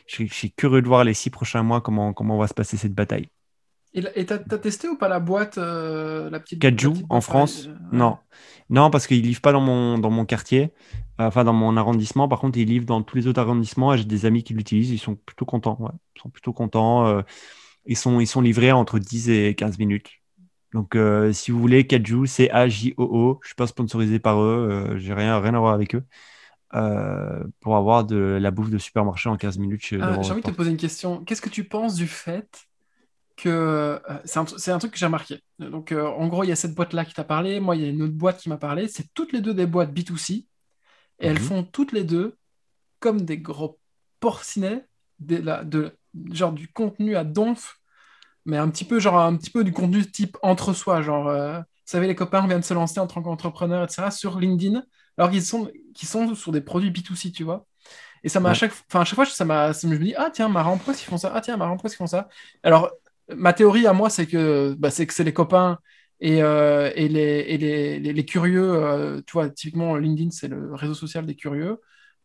je, 0.07 0.25
suis 0.25 0.51
curieux 0.51 0.81
de 0.81 0.87
voir 0.87 1.03
les 1.03 1.13
six 1.13 1.29
prochains 1.29 1.63
mois 1.63 1.81
comment, 1.81 2.13
comment 2.13 2.37
va 2.37 2.47
se 2.47 2.53
passer 2.53 2.77
cette 2.77 2.93
bataille. 2.93 3.29
Et 3.93 4.25
t'as 4.25 4.35
as 4.35 4.57
testé 4.59 4.87
ou 4.87 4.95
pas 4.95 5.07
la 5.07 5.19
boîte, 5.19 5.57
euh, 5.57 6.29
la 6.29 6.39
petite 6.39 6.59
Kajou 6.59 6.93
en 7.09 7.21
France? 7.21 7.67
Non. 7.91 8.17
Non, 8.69 8.91
parce 8.91 9.07
qu'ils 9.07 9.23
livrent 9.23 9.41
pas 9.41 9.53
dans 9.53 9.61
mon, 9.61 9.97
dans 9.97 10.11
mon 10.11 10.25
quartier, 10.25 10.71
enfin 11.17 11.43
dans 11.43 11.53
mon 11.53 11.77
arrondissement. 11.77 12.27
Par 12.27 12.39
contre, 12.39 12.59
ils 12.59 12.67
livrent 12.67 12.85
dans 12.85 13.01
tous 13.01 13.17
les 13.17 13.25
autres 13.25 13.39
arrondissements. 13.39 13.95
J'ai 13.95 14.03
des 14.03 14.25
amis 14.25 14.43
qui 14.43 14.53
l'utilisent, 14.53 14.91
ils 14.91 14.99
sont 14.99 15.15
plutôt 15.15 15.45
contents. 15.45 15.79
Ils 16.15 16.21
sont 16.21 16.29
plutôt 16.29 16.53
contents. 16.53 17.23
ils, 17.85 17.97
sont, 17.97 18.19
ils 18.19 18.27
sont 18.27 18.41
livrés 18.41 18.71
entre 18.71 18.99
10 18.99 19.29
et 19.29 19.55
15 19.55 19.79
minutes. 19.79 20.11
Donc, 20.73 20.95
euh, 20.95 21.31
si 21.31 21.51
vous 21.51 21.59
voulez, 21.59 21.87
Kajou, 21.87 22.25
c'est 22.25 22.49
A-J-O-O. 22.51 23.39
Je 23.41 23.45
ne 23.45 23.47
suis 23.47 23.55
pas 23.55 23.67
sponsorisé 23.67 24.19
par 24.19 24.41
eux. 24.41 24.67
Euh, 24.69 24.97
j'ai 24.97 25.13
rien, 25.13 25.39
rien 25.39 25.53
à 25.53 25.59
voir 25.59 25.73
avec 25.73 25.95
eux. 25.95 26.03
Euh, 26.73 27.43
pour 27.61 27.77
avoir 27.77 28.03
de 28.03 28.37
la 28.41 28.51
bouffe 28.51 28.69
de 28.69 28.77
supermarché 28.77 29.29
en 29.29 29.37
15 29.37 29.57
minutes. 29.57 29.81
J'ai 29.81 30.01
envie 30.01 30.41
de 30.41 30.41
te 30.41 30.51
poser 30.51 30.71
une 30.71 30.77
question. 30.77 31.23
Qu'est-ce 31.23 31.41
que 31.41 31.49
tu 31.49 31.63
penses 31.63 31.95
du 31.95 32.07
fait 32.07 32.67
que. 33.37 34.01
c'est 34.25 34.39
un, 34.39 34.45
un, 34.73 34.79
truc 34.79 34.91
que 34.91 34.97
j'ai 34.97 35.05
remarqué. 35.05 35.41
Donc, 35.59 35.93
en 35.93 36.27
gros, 36.27 36.43
il 36.43 36.49
y 36.49 36.51
a 36.51 36.57
cette 36.57 36.75
boîte-là 36.75 37.05
qui 37.05 37.13
t'a 37.13 37.23
parlé. 37.23 37.61
Moi, 37.61 37.77
il 37.77 37.81
y 37.81 37.85
a 37.85 37.89
une 37.89 38.01
autre 38.01 38.13
boîte 38.13 38.39
qui 38.39 38.49
m'a 38.49 38.57
parlé. 38.57 38.89
C'est 38.89 39.13
toutes 39.13 39.31
les 39.31 39.39
deux 39.39 39.53
des 39.53 39.65
boîtes 39.65 39.93
B2C. 39.93 40.45
Et 41.19 41.27
elles 41.27 41.39
mhm. 41.39 41.45
font 41.45 41.63
toutes 41.63 41.93
les 41.93 42.03
deux 42.03 42.37
comme 42.99 43.21
des 43.21 43.37
gros 43.37 43.79
porcinets, 44.19 44.85
de, 45.19 45.37
de, 45.63 45.97
genre 46.31 46.51
du 46.51 46.67
contenu 46.67 47.15
à 47.15 47.23
donf 47.23 47.79
mais 48.47 48.57
un 48.57 48.69
petit 48.69 48.85
peu 48.85 48.99
genre 48.99 49.19
un 49.19 49.35
petit 49.37 49.51
peu 49.51 49.63
du 49.63 49.73
contenu 49.73 50.05
type 50.09 50.37
entre 50.43 50.73
soi, 50.73 51.01
genre 51.03 51.27
euh, 51.29 51.59
vous 51.59 51.65
savez 51.85 52.07
les 52.07 52.15
copains 52.15 52.47
viennent 52.47 52.61
de 52.61 52.65
se 52.65 52.73
lancer 52.73 52.99
en 52.99 53.07
tant 53.07 53.21
qu'entrepreneur, 53.23 53.83
etc. 53.85 54.11
sur 54.11 54.39
LinkedIn, 54.39 54.83
alors 55.17 55.31
qu'ils 55.31 55.43
sont 55.45 55.71
qui 55.95 56.05
sont 56.07 56.35
sur 56.35 56.51
des 56.53 56.61
produits 56.61 56.91
B2C, 56.91 57.31
tu 57.31 57.43
vois. 57.43 57.67
Et 58.23 58.29
ça 58.29 58.39
m'a 58.39 58.51
à 58.51 58.53
chaque 58.53 58.71
enfin 58.89 59.01
à 59.01 59.05
chaque 59.05 59.15
fois 59.15 59.25
ça 59.25 59.45
m'a 59.45 59.71
je 59.73 59.87
me 59.87 59.97
dis 59.99 60.13
ah 60.17 60.29
tiens 60.33 60.49
marrant 60.49 60.77
pourquoi 60.77 60.93
ils 60.95 60.97
font 61.05 61.17
ça? 61.17 61.31
Ah 61.35 61.41
tiens 61.41 61.57
marrant 61.57 61.73
pourquoi 61.75 61.89
ils 61.91 61.95
font 61.95 62.07
ça? 62.07 62.27
Alors 62.63 62.91
ma 63.35 63.53
théorie 63.53 63.87
à 63.87 63.93
moi 63.93 64.09
c'est 64.09 64.27
que 64.27 64.75
bah, 64.79 64.91
c'est 64.91 65.05
que 65.07 65.13
c'est 65.13 65.23
les 65.23 65.33
copains 65.33 65.79
et, 66.19 66.41
euh, 66.41 66.91
et, 66.95 67.07
les, 67.09 67.21
et 67.47 67.57
les, 67.57 67.99
les, 67.99 68.25
curieux, 68.25 68.63
euh, 68.73 69.21
tu 69.27 69.33
vois, 69.33 69.49
typiquement 69.51 69.97
LinkedIn, 69.97 70.31
c'est 70.31 70.47
le 70.47 70.73
réseau 70.73 70.95
social 70.95 71.25
des 71.27 71.35
curieux. 71.35 71.79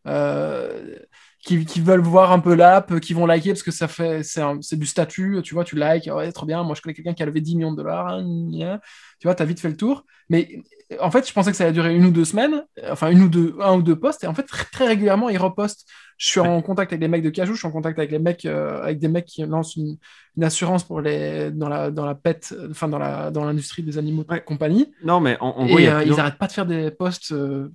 Euh, 0.07 0.97
qui, 1.43 1.65
qui, 1.65 1.81
veulent 1.81 2.01
voir 2.01 2.31
un 2.31 2.39
peu 2.39 2.55
l'app, 2.55 2.99
qui 2.99 3.13
vont 3.13 3.25
liker 3.25 3.49
parce 3.49 3.63
que 3.63 3.71
ça 3.71 3.87
fait, 3.87 4.23
c'est 4.23 4.79
du 4.79 4.85
statut, 4.85 5.41
tu 5.43 5.53
vois, 5.53 5.63
tu 5.63 5.75
likes, 5.75 6.09
ouais, 6.13 6.31
trop 6.31 6.45
bien, 6.45 6.63
moi 6.63 6.73
je 6.75 6.81
connais 6.81 6.93
quelqu'un 6.93 7.13
qui 7.13 7.21
a 7.21 7.25
levé 7.25 7.41
10 7.41 7.55
millions 7.55 7.71
de 7.71 7.77
dollars, 7.77 8.07
hein, 8.07 8.79
tu 9.19 9.27
vois, 9.27 9.35
tu 9.35 9.43
as 9.43 9.45
vite 9.45 9.59
fait 9.59 9.69
le 9.69 9.77
tour. 9.77 10.05
Mais 10.29 10.63
en 10.99 11.11
fait, 11.11 11.27
je 11.27 11.33
pensais 11.33 11.51
que 11.51 11.57
ça 11.57 11.65
allait 11.65 11.73
durer 11.73 11.95
une 11.95 12.05
ou 12.05 12.11
deux 12.11 12.25
semaines, 12.25 12.63
enfin 12.89 13.09
une 13.11 13.23
ou 13.23 13.27
deux, 13.27 13.55
un 13.59 13.75
ou 13.75 13.81
deux 13.81 13.97
posts, 13.97 14.23
et 14.23 14.27
en 14.27 14.33
fait, 14.33 14.43
très, 14.43 14.87
régulièrement, 14.87 15.29
ils 15.29 15.37
repostent. 15.37 15.85
Je 16.17 16.27
suis 16.27 16.39
en 16.39 16.61
contact 16.61 16.93
avec 16.93 17.01
des 17.01 17.07
mecs 17.07 17.23
de 17.23 17.29
Cajou, 17.29 17.53
je 17.53 17.59
suis 17.59 17.67
en 17.67 17.71
contact 17.71 17.99
avec 17.99 18.11
les 18.11 18.19
mecs, 18.19 18.45
euh, 18.45 18.81
avec 18.81 18.99
des 18.99 19.07
mecs 19.09 19.25
qui 19.25 19.45
lancent 19.45 19.75
une, 19.75 19.97
assurance 20.41 20.83
pour 20.83 21.01
les, 21.01 21.51
dans 21.51 21.69
la, 21.69 21.91
dans 21.91 22.05
la 22.05 22.15
pet, 22.15 22.55
enfin 22.69 22.87
dans 22.87 22.99
la, 22.99 23.31
dans 23.31 23.43
l'industrie 23.43 23.83
des 23.83 23.97
animaux 23.97 24.23
de 24.23 24.37
compagnie. 24.39 24.91
Non, 25.03 25.19
mais 25.19 25.37
en, 25.41 25.65
gros, 25.65 25.77
euh, 25.77 26.03
ils 26.05 26.15
n'arrêtent 26.15 26.37
pas 26.37 26.47
de 26.47 26.53
faire 26.53 26.65
des 26.65 26.89
posts. 26.91 27.31
Euh, 27.33 27.69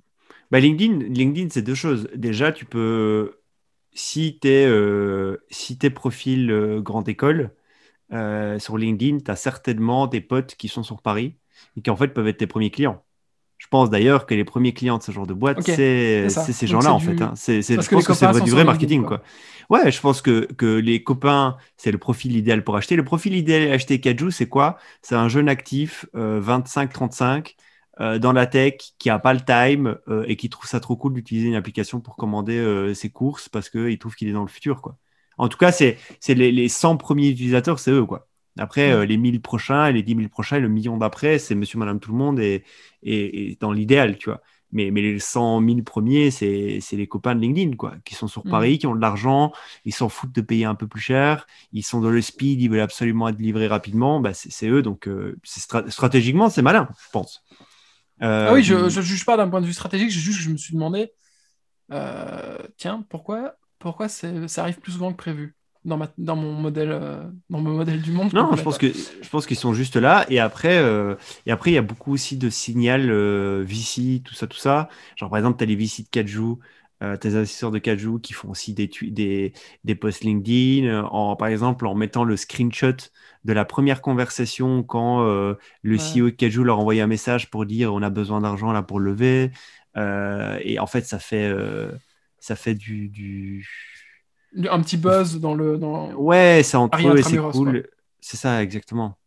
bah, 0.51 0.59
LinkedIn, 0.59 1.13
LinkedIn 1.13 1.49
c'est 1.51 1.61
deux 1.61 1.75
choses. 1.75 2.07
Déjà, 2.15 2.51
tu 2.51 2.65
peux 2.65 3.38
si 3.93 4.39
tu 4.41 4.47
es, 4.47 4.65
euh, 4.65 5.37
si 5.49 5.77
profil 5.89 6.51
euh, 6.51 6.81
grande 6.81 7.09
école, 7.09 7.51
euh, 8.11 8.57
sur 8.59 8.77
LinkedIn, 8.77 9.19
tu 9.19 9.31
as 9.31 9.35
certainement 9.35 10.07
des 10.07 10.21
potes 10.21 10.55
qui 10.55 10.67
sont 10.67 10.83
sur 10.83 11.01
Paris 11.01 11.35
et 11.77 11.81
qui 11.81 11.89
en 11.89 11.95
fait 11.95 12.09
peuvent 12.09 12.27
être 12.27 12.37
tes 12.37 12.47
premiers 12.47 12.71
clients. 12.71 13.03
Je 13.57 13.67
pense 13.67 13.89
d'ailleurs 13.89 14.25
que 14.25 14.33
les 14.33 14.45
premiers 14.45 14.73
clients 14.73 14.97
de 14.97 15.03
ce 15.03 15.11
genre 15.11 15.27
de 15.27 15.33
boîte, 15.33 15.61
c'est 15.61 16.29
ces 16.29 16.65
gens-là 16.65 16.93
en 16.93 16.99
fait. 16.99 17.21
Hein. 17.21 17.33
C'est, 17.35 17.61
je 17.61 17.75
pense 17.89 18.07
que 18.07 18.13
c'est 18.13 18.41
du 18.41 18.51
vrai 18.51 18.63
marketing. 18.63 19.03
Quoi. 19.03 19.21
Ouais, 19.69 19.91
je 19.91 19.99
pense 19.99 20.21
que, 20.21 20.45
que 20.53 20.77
les 20.77 21.03
copains, 21.03 21.57
c'est 21.75 21.91
le 21.91 21.97
profil 21.97 22.35
idéal 22.37 22.63
pour 22.63 22.77
acheter. 22.77 22.95
Le 22.95 23.03
profil 23.03 23.35
idéal 23.35 23.69
à 23.69 23.73
acheter 23.73 23.99
Kajou, 23.99 24.31
c'est 24.31 24.47
quoi? 24.47 24.77
C'est 25.01 25.15
un 25.15 25.27
jeune 25.27 25.49
actif, 25.49 26.05
25-35, 26.15 26.15
euh, 26.15 27.41
dans 27.99 28.31
la 28.31 28.47
tech 28.47 28.75
qui 28.97 29.09
a 29.09 29.19
pas 29.19 29.33
le 29.33 29.41
time 29.41 29.97
euh, 30.07 30.23
et 30.27 30.37
qui 30.37 30.49
trouve 30.49 30.67
ça 30.67 30.79
trop 30.79 30.95
cool 30.95 31.13
d'utiliser 31.13 31.47
une 31.47 31.55
application 31.55 31.99
pour 31.99 32.15
commander 32.15 32.57
euh, 32.57 32.93
ses 32.93 33.09
courses 33.09 33.49
parce 33.49 33.69
qu'il 33.69 33.97
trouve 33.99 34.15
qu'il 34.15 34.29
est 34.29 34.33
dans 34.33 34.43
le 34.43 34.47
futur. 34.47 34.81
Quoi. 34.81 34.97
En 35.37 35.49
tout 35.49 35.57
cas, 35.57 35.71
c'est 35.71 35.97
les, 36.27 36.51
les 36.51 36.69
100 36.69 36.97
premiers 36.97 37.29
utilisateurs, 37.29 37.79
c'est 37.79 37.91
eux. 37.91 38.05
Quoi. 38.05 38.29
Après, 38.57 38.91
euh, 38.91 39.05
les 39.05 39.17
1000 39.17 39.41
prochains, 39.41 39.91
les 39.91 40.03
10 40.03 40.15
000 40.15 40.29
prochains, 40.29 40.57
et 40.57 40.59
le 40.59 40.69
million 40.69 40.97
d'après, 40.97 41.39
c'est 41.39 41.55
monsieur, 41.55 41.79
madame, 41.79 41.99
tout 41.99 42.11
le 42.11 42.17
monde 42.17 42.39
et, 42.39 42.63
et, 43.03 43.57
dans 43.59 43.71
l'idéal, 43.71 44.17
tu 44.17 44.29
vois. 44.29 44.41
Mais, 44.71 44.91
mais, 44.91 45.01
les 45.01 45.19
100 45.19 45.65
000 45.65 45.81
premiers, 45.81 46.29
c'est 46.29 46.79
les 46.91 47.07
copains 47.07 47.35
de 47.35 47.41
LinkedIn, 47.41 47.75
quoi, 47.75 47.95
qui 48.05 48.13
sont 48.13 48.27
sur 48.27 48.43
Paris, 48.43 48.77
qui 48.77 48.85
ont 48.85 48.95
de 48.95 49.01
l'argent, 49.01 49.51
ils 49.83 49.93
s'en 49.93 50.09
foutent 50.09 50.35
de 50.35 50.41
payer 50.41 50.65
un 50.65 50.75
peu 50.75 50.87
plus 50.87 51.01
cher, 51.01 51.47
ils 51.73 51.81
sont 51.81 52.01
dans 52.01 52.11
le 52.11 52.21
speed, 52.21 52.61
ils 52.61 52.69
veulent 52.69 52.79
absolument 52.81 53.29
être 53.29 53.39
livrés 53.39 53.67
rapidement, 53.67 54.19
bah, 54.19 54.33
c'est 54.33 54.67
eux. 54.69 54.83
Donc, 54.83 55.07
euh, 55.07 55.39
stratégiquement, 55.43 56.49
c'est 56.49 56.61
malin, 56.61 56.87
je 57.03 57.09
pense. 57.11 57.43
Ah 58.19 58.53
oui, 58.53 58.63
je 58.63 58.75
ne 58.75 58.89
juge 58.89 59.25
pas 59.25 59.37
d'un 59.37 59.49
point 59.49 59.61
de 59.61 59.65
vue 59.65 59.73
stratégique, 59.73 60.11
je 60.11 60.19
juste 60.19 60.39
je 60.39 60.49
me 60.49 60.57
suis 60.57 60.73
demandé, 60.73 61.11
tiens, 62.77 63.05
pourquoi, 63.09 63.55
pourquoi 63.79 64.07
ça 64.09 64.27
arrive 64.57 64.79
plus 64.79 64.93
souvent 64.93 65.11
que 65.11 65.17
prévu 65.17 65.55
dans, 65.85 65.97
ma, 65.97 66.09
dans, 66.17 66.35
mon 66.35 66.53
modèle, 66.53 66.91
euh, 66.91 67.23
dans 67.49 67.59
mon 67.59 67.71
modèle 67.71 68.01
du 68.01 68.11
monde. 68.11 68.33
Non, 68.33 68.55
je 68.55 68.61
pense, 68.61 68.77
que, 68.77 68.87
je 68.87 69.29
pense 69.29 69.45
qu'ils 69.45 69.57
sont 69.57 69.73
juste 69.73 69.95
là. 69.95 70.25
Et 70.29 70.39
après, 70.39 70.77
euh, 70.77 71.15
et 71.45 71.51
après, 71.51 71.71
il 71.71 71.73
y 71.73 71.77
a 71.77 71.81
beaucoup 71.81 72.13
aussi 72.13 72.37
de 72.37 72.49
signal 72.49 73.09
euh, 73.09 73.63
VC, 73.65 74.21
tout 74.23 74.33
ça, 74.33 74.47
tout 74.47 74.57
ça. 74.57 74.89
Genre, 75.15 75.29
par 75.29 75.37
exemple, 75.37 75.57
tu 75.57 75.63
as 75.63 75.67
les 75.67 75.75
VC 75.75 76.03
de 76.03 76.09
Kaju, 76.09 76.59
euh, 77.01 77.17
tes 77.17 77.35
investisseurs 77.35 77.71
de 77.71 77.79
Kaju 77.79 78.19
qui 78.19 78.33
font 78.33 78.49
aussi 78.49 78.73
des, 78.73 78.89
des, 79.01 79.53
des 79.83 79.95
posts 79.95 80.23
LinkedIn, 80.23 81.03
en, 81.05 81.35
par 81.35 81.47
exemple, 81.47 81.87
en 81.87 81.95
mettant 81.95 82.23
le 82.23 82.37
screenshot 82.37 82.95
de 83.45 83.53
la 83.53 83.65
première 83.65 84.01
conversation 84.01 84.83
quand 84.83 85.23
le 85.23 85.97
CEO 85.97 86.25
de 86.25 86.29
Kaju 86.31 86.63
leur 86.63 86.79
envoyait 86.79 87.01
un 87.01 87.07
message 87.07 87.49
pour 87.49 87.65
dire 87.65 87.93
on 87.93 88.01
a 88.01 88.09
besoin 88.09 88.41
d'argent 88.41 88.71
là 88.71 88.83
pour 88.83 88.99
lever. 88.99 89.51
et 89.95 90.79
en 90.79 90.87
fait, 90.87 91.05
ça 91.05 91.19
fait, 91.19 91.53
ça 92.39 92.55
fait 92.55 92.75
du, 92.75 93.07
du 93.07 93.65
un 94.69 94.81
petit 94.81 94.97
buzz 94.97 95.39
dans 95.39 95.53
le. 95.53 95.77
Dans... 95.77 96.11
Ouais, 96.13 96.61
c'est 96.63 96.77
entre 96.77 97.07
eux 97.07 97.19
et 97.19 97.23
c'est 97.23 97.37
cool. 97.37 97.87
C'est 98.21 98.37
ça, 98.37 98.61
exactement. 98.61 99.17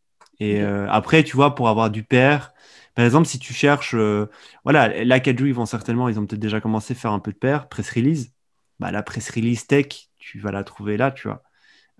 Et 0.40 0.60
euh, 0.60 0.86
après, 0.90 1.22
tu 1.22 1.36
vois, 1.36 1.54
pour 1.54 1.68
avoir 1.68 1.90
du 1.90 2.02
père, 2.02 2.52
par 2.94 3.04
exemple, 3.04 3.26
si 3.28 3.38
tu 3.38 3.52
cherches, 3.54 3.94
euh, 3.94 4.26
voilà, 4.64 5.04
la 5.04 5.20
Kaju, 5.20 5.48
ils 5.48 5.54
vont 5.54 5.66
certainement, 5.66 6.08
ils 6.08 6.18
ont 6.18 6.26
peut-être 6.26 6.40
déjà 6.40 6.60
commencé 6.60 6.92
à 6.94 6.96
faire 6.96 7.12
un 7.12 7.20
peu 7.20 7.32
de 7.32 7.38
père, 7.38 7.68
press 7.68 7.90
release. 7.90 8.32
Bah, 8.80 8.90
la 8.90 9.02
press 9.02 9.30
release 9.30 9.66
tech, 9.66 10.08
tu 10.18 10.40
vas 10.40 10.52
la 10.52 10.64
trouver 10.64 10.96
là, 10.96 11.10
tu 11.12 11.28
vois. 11.28 11.42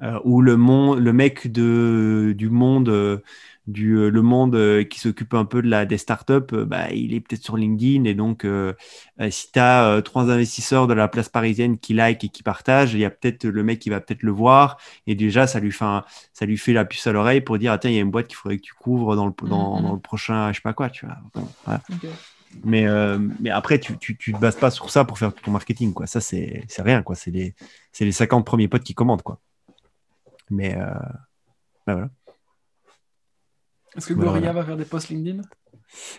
Euh, 0.03 0.21
ou 0.25 0.43
le, 0.43 0.57
mon, 0.57 0.95
le 0.97 1.13
mec 1.13 1.49
du 1.53 2.49
monde 2.51 3.23
du 3.67 3.95
euh, 3.95 4.11
le 4.11 4.23
monde 4.23 4.57
euh, 4.57 4.83
qui 4.83 4.99
s'occupe 4.99 5.35
un 5.35 5.45
peu 5.45 5.63
de 5.63 5.69
la, 5.69 5.87
des 5.87 5.99
startups, 5.99 6.33
euh, 6.53 6.65
bah, 6.65 6.91
il 6.91 7.15
est 7.15 7.21
peut-être 7.21 7.45
sur 7.45 7.57
LinkedIn. 7.57 8.05
Et 8.05 8.15
donc, 8.15 8.47
si 9.31 9.53
tu 9.53 9.59
as 9.59 10.03
trois 10.03 10.31
investisseurs 10.31 10.87
de 10.87 10.95
la 10.95 11.09
place 11.09 11.29
parisienne 11.29 11.79
qui 11.79 11.95
like 11.95 12.25
et 12.25 12.29
qui 12.29 12.43
partagent, 12.43 12.95
il 12.95 13.01
y 13.01 13.05
a 13.05 13.11
peut-être 13.11 13.45
le 13.45 13.63
mec 13.63 13.79
qui 13.79 13.91
va 13.91 14.01
peut-être 14.01 14.23
le 14.23 14.33
voir. 14.33 14.79
Et 15.07 15.15
déjà, 15.15 15.47
ça 15.47 15.61
lui 15.61 15.73
fait, 15.73 15.85
ça 16.33 16.47
lui 16.47 16.59
fait 16.59 16.73
la 16.73 16.85
puce 16.85 17.07
à 17.07 17.13
l'oreille 17.13 17.41
pour 17.41 17.59
dire 17.59 17.73
Attends, 17.73 17.89
il 17.89 17.95
y 17.95 17.99
a 17.99 18.03
une 18.03 18.11
boîte 18.11 18.27
qu'il 18.27 18.37
faudrait 18.37 18.57
que 18.57 18.63
tu 18.63 18.75
couvres 18.75 19.17
dans 19.17 19.27
le, 19.27 19.49
dans, 19.49 19.93
le 19.93 20.01
prochain, 20.01 20.51
je 20.53 20.57
sais 20.57 20.63
pas 20.63 20.73
quoi. 20.73 20.91
Tu 20.91 21.07
vois. 21.07 21.81
Mais, 22.65 22.87
mais 23.41 23.51
après, 23.51 23.79
tu, 23.79 23.97
tu, 23.99 24.17
tu, 24.17 24.33
te 24.33 24.39
bases 24.39 24.57
pas 24.57 24.71
sur 24.71 24.91
ça 24.91 25.05
pour 25.05 25.19
faire 25.19 25.33
ton 25.35 25.53
marketing. 25.53 25.93
Quoi. 25.93 26.07
Ça, 26.07 26.21
c'est 26.21 26.65
rien. 26.79 27.03
C'est 27.15 27.31
les, 27.31 27.55
les 28.01 28.13
50 28.13 28.45
premiers 28.45 28.69
potes 28.69 28.85
qui 28.85 28.95
commandent. 28.95 29.23
Quoi. 29.23 29.39
Mais 30.51 30.77
ben 31.87 31.95
voilà. 31.95 32.11
Est-ce 33.97 34.07
que 34.07 34.15
Gorilla 34.15 34.53
va 34.53 34.65
faire 34.65 34.77
des 34.77 34.85
posts 34.85 35.09
LinkedIn? 35.11 35.43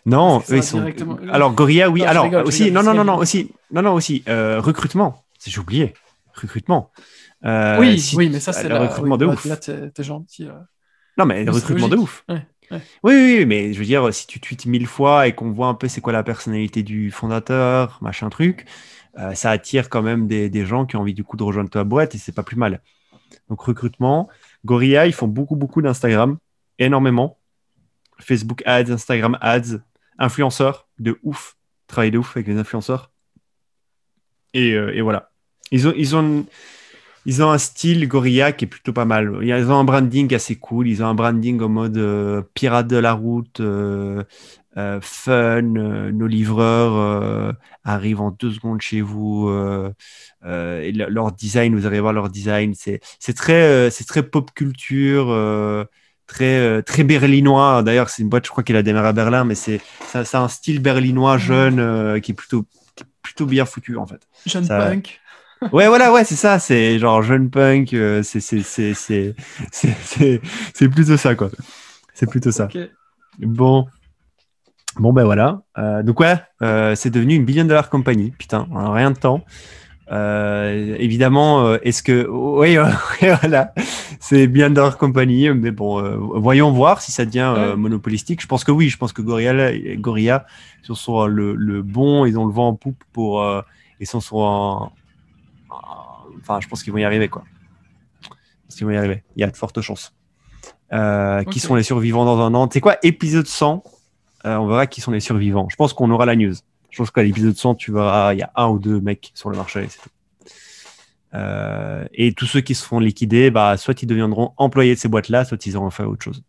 Non, 0.06 0.44
eux, 0.50 0.58
ils 0.58 0.64
sont. 0.64 0.86
Alors 1.32 1.54
Gorilla, 1.54 1.90
oui. 1.90 2.04
Alors 2.04 2.28
aussi, 2.46 2.72
non, 2.72 2.84
non, 2.84 2.94
non, 2.94 3.04
non, 3.04 3.18
aussi, 3.18 3.52
non, 3.72 3.82
non, 3.82 3.94
aussi 3.94 4.24
euh, 4.28 4.60
recrutement. 4.60 5.24
J'ai 5.46 5.60
oublié. 5.60 5.94
Recrutement. 6.34 6.92
Euh, 7.46 7.78
oui, 7.80 8.02
oui, 8.16 8.30
mais 8.30 8.40
ça 8.40 8.54
c'est 8.54 8.70
le 8.70 8.78
recrutement 8.78 9.18
de 9.18 9.26
ouf. 9.26 9.46
Là, 9.46 9.58
t'es 9.58 10.04
gentil. 10.04 10.48
Euh. 10.48 10.54
Non, 11.18 11.26
mais 11.26 11.44
le 11.44 11.52
recrutement 11.52 11.88
de 11.88 11.98
ouf. 11.98 12.26
Oui, 12.72 12.80
oui, 13.04 13.46
mais 13.46 13.74
je 13.74 13.80
veux 13.80 13.86
dire, 13.86 14.14
si 14.14 14.26
tu 14.26 14.40
tweets 14.40 14.66
mille 14.66 14.88
fois 14.88 15.28
et 15.28 15.36
qu'on 15.36 15.52
voit 15.52 15.68
un 15.68 15.76
peu 15.76 15.88
c'est 15.88 16.02
quoi 16.02 16.14
la 16.14 16.24
personnalité 16.24 16.82
du 16.82 17.12
fondateur, 17.12 18.00
machin 18.02 18.30
truc, 18.30 18.66
ça 19.34 19.52
attire 19.52 19.90
quand 19.90 20.02
même 20.02 20.28
des, 20.28 20.50
des, 20.50 20.66
gens 20.66 20.86
qui 20.86 20.96
ont 20.96 21.02
envie 21.02 21.14
du 21.14 21.24
coup 21.24 21.38
de 21.38 21.44
rejoindre 21.44 21.70
ta 21.70 21.84
boîte 21.84 22.16
et 22.16 22.18
c'est 22.18 22.32
pas 22.32 22.42
plus 22.42 22.56
mal. 22.56 22.82
Donc 23.50 23.62
recrutement, 23.62 24.30
Gorilla, 24.66 25.06
ils 25.06 25.14
font 25.14 25.28
beaucoup, 25.28 25.56
beaucoup 25.56 25.82
d'Instagram, 25.82 26.38
énormément. 26.80 27.38
Facebook 28.20 28.62
Ads, 28.66 28.92
Instagram 28.92 29.38
Ads, 29.42 29.80
influenceurs 30.18 30.88
de 31.00 31.18
ouf, 31.24 31.58
travail 31.88 32.12
de 32.12 32.18
ouf 32.18 32.36
avec 32.36 32.48
les 32.48 32.58
influenceurs. 32.58 33.12
Et, 34.54 34.74
euh, 34.74 34.96
et 34.96 35.02
voilà. 35.02 35.32
Ils 35.72 35.88
ont, 35.88 35.94
ils, 35.98 36.16
ont, 36.16 36.46
ils 37.26 37.42
ont 37.42 37.50
un 37.50 37.58
style 37.58 38.08
Gorilla 38.08 38.52
qui 38.52 38.66
est 38.66 38.68
plutôt 38.68 38.94
pas 38.94 39.06
mal. 39.06 39.40
Ils 39.42 39.54
ont 39.72 39.80
un 39.80 39.84
branding 39.84 40.34
assez 40.36 40.56
cool. 40.56 40.88
Ils 40.88 41.02
ont 41.04 41.08
un 41.08 41.16
branding 41.16 41.60
en 41.62 41.70
mode 41.70 41.98
euh, 41.98 42.44
pirate 42.54 42.88
de 42.88 42.98
la 42.98 43.14
route, 43.14 43.60
euh, 43.60 44.24
fun. 45.02 45.62
nos 45.62 46.28
livreurs 46.28 47.56
arrivent 47.84 48.22
en 48.22 48.32
deux 48.32 48.52
secondes 48.52 48.82
chez 48.82 49.02
vous. 49.02 49.50
et 50.46 50.92
leur 50.92 51.32
design, 51.32 51.76
vous 51.76 51.86
allez 51.86 52.00
voir 52.00 52.14
leur 52.14 52.30
design. 52.30 52.74
C'est 52.76 53.00
très, 53.36 53.90
c'est 53.90 54.06
très 54.06 54.24
pop 54.24 54.52
culture 54.54 55.88
très, 56.28 56.58
euh, 56.60 56.82
très 56.82 57.04
berlinois. 57.04 57.84
D'ailleurs, 57.84 58.10
c'est 58.10 58.22
une 58.22 58.30
boîte, 58.30 58.46
je 58.46 58.52
crois 58.52 58.64
qu'elle 58.64 58.76
a 58.76 58.84
démarré 58.84 59.10
à 59.10 59.14
Berlin, 59.14 59.44
mais 59.44 59.56
c'est 59.56 59.82
un 60.34 60.48
style 60.48 60.80
berlinois 60.80 61.38
jeune 61.38 61.80
euh, 61.80 62.20
qui 62.20 62.32
est 62.32 62.36
plutôt, 62.36 62.66
plutôt 63.22 63.46
bien 63.46 63.66
foutu 63.66 63.98
en 63.98 64.08
fait. 64.08 64.22
Jeune 64.46 64.68
punk. 64.68 65.20
ouais, 65.72 65.88
voilà, 65.88 66.12
ouais, 66.12 66.24
c'est 66.24 66.36
ça. 66.36 66.60
C'est 66.60 67.00
genre 67.00 67.22
jeune 67.22 67.50
punk. 67.50 67.94
Euh, 67.94 68.24
c'est 68.24 68.40
c'est 68.42 69.36
plutôt 70.90 71.18
ça, 71.18 71.36
quoi. 71.36 71.50
C'est 72.14 72.30
plutôt 72.30 72.52
ça. 72.52 72.68
Bon. 73.40 73.88
Bon, 74.98 75.12
ben 75.12 75.24
voilà. 75.24 75.64
donc, 76.04 76.20
ouais, 76.20 76.36
c'est 76.96 77.10
devenu 77.10 77.34
une 77.36 77.46
billion 77.46 77.66
dollar 77.66 77.90
compagnie. 77.90 78.32
Putain, 78.32 78.68
en 78.72 78.92
rien 78.92 79.10
de 79.12 79.18
temps. 79.18 79.44
Euh, 80.14 80.96
évidemment, 81.00 81.66
euh, 81.66 81.78
est-ce 81.82 82.04
que 82.04 82.28
oui, 82.30 82.78
voilà, 83.22 83.74
c'est 84.20 84.48
bien 84.48 84.70
leur 84.70 84.98
compagnie, 84.98 85.50
mais 85.50 85.72
bon, 85.72 86.04
euh, 86.04 86.18
voyons 86.18 86.72
voir 86.72 87.02
si 87.02 87.12
ça 87.12 87.26
devient 87.26 87.76
monopolistique. 87.78 88.42
Je 88.42 88.48
pense 88.48 88.64
que 88.64 88.72
oui, 88.72 88.90
je 88.90 88.98
pense 88.98 89.12
que 89.12 89.22
Gorilla, 89.22 89.72
Gorilla 89.98 90.46
sont 90.84 90.96
sur 90.96 91.28
le, 91.28 91.56
le, 91.56 91.82
bon, 91.82 92.26
ils 92.26 92.38
ont 92.38 92.46
le 92.46 92.54
vent 92.54 92.70
en 92.70 92.76
poupe 92.76 93.04
pour, 93.12 93.44
ils 94.00 94.08
sont 94.08 94.22
sur 94.22 94.92
enfin, 96.42 96.60
je 96.60 96.68
pense 96.68 96.84
qu'ils 96.84 96.94
vont 96.94 97.00
y 97.00 97.06
arriver 97.06 97.30
quoi. 97.30 97.44
qu'ils 98.70 98.86
vont 98.86 98.92
y 98.92 98.98
arriver. 98.98 99.24
Il 99.36 99.42
y 99.42 99.44
a 99.44 99.48
de 99.48 99.58
fortes 99.58 99.82
chances. 99.82 100.14
Qui 101.50 101.60
sont 101.60 101.76
les 101.76 101.84
survivants 101.84 102.26
dans 102.26 102.40
un 102.40 102.54
an? 102.54 102.68
Tu 102.68 102.74
sais 102.74 102.82
quoi, 102.82 102.98
épisode 103.02 103.48
100, 103.48 103.84
on 104.44 104.68
verra 104.68 104.86
qui 104.86 105.02
sont 105.02 105.12
les 105.12 105.22
survivants. 105.22 105.68
Je 105.72 105.76
pense 105.76 105.94
qu'on 105.94 106.12
aura 106.12 106.26
la 106.26 106.36
news. 106.36 106.54
Je 106.94 107.00
pense 107.00 107.10
qu'à 107.10 107.24
l'épisode 107.24 107.58
100, 107.58 107.74
tu 107.74 107.92
verras, 107.92 108.36
il 108.36 108.40
y 108.40 108.44
a 108.44 108.52
un 108.56 108.68
ou 108.68 108.78
deux 108.78 109.02
mecs 109.02 109.32
sur 109.34 109.50
le 109.50 109.58
marché. 109.58 109.88
Euh, 111.34 112.06
et 112.14 112.34
tous 112.34 112.46
ceux 112.46 112.62
qui 112.62 112.76
se 112.76 112.86
font 112.86 113.00
liquider, 113.00 113.50
bah, 113.50 113.78
soit 113.78 114.04
ils 114.04 114.06
deviendront 114.06 114.54
employés 114.58 114.94
de 114.94 115.00
ces 115.00 115.08
boîtes-là, 115.08 115.44
soit 115.44 115.66
ils 115.66 115.76
auront 115.76 115.90
fait 115.90 116.04
autre 116.04 116.24
chose. 116.24 116.44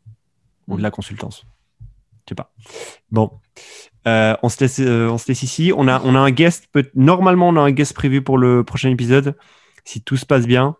Ou 0.69 0.77
de 0.77 0.83
la 0.83 0.91
consultance. 0.91 1.47
Je 1.81 2.31
sais 2.33 2.35
pas. 2.35 2.53
Bon. 3.11 3.31
Euh, 4.07 4.37
on, 4.43 4.51
se 4.51 4.61
laisse, 4.61 4.81
euh, 4.81 5.09
on 5.09 5.17
se 5.17 5.29
laisse 5.29 5.43
ici. 5.43 5.73
On 5.75 5.89
a, 5.89 6.03
on 6.03 6.15
a 6.15 6.19
un 6.19 6.31
guest. 6.31 6.69
Normalement, 6.95 7.49
on 7.49 7.57
a 7.57 7.63
un 7.63 7.71
guest 7.71 7.95
prévu 7.95 8.21
pour 8.21 8.37
le 8.37 8.65
prochain 8.65 8.91
épisode. 8.91 9.39
Si 9.87 10.03
tout 10.03 10.19
se 10.19 10.27
passe 10.27 10.47
bien, 10.47 10.77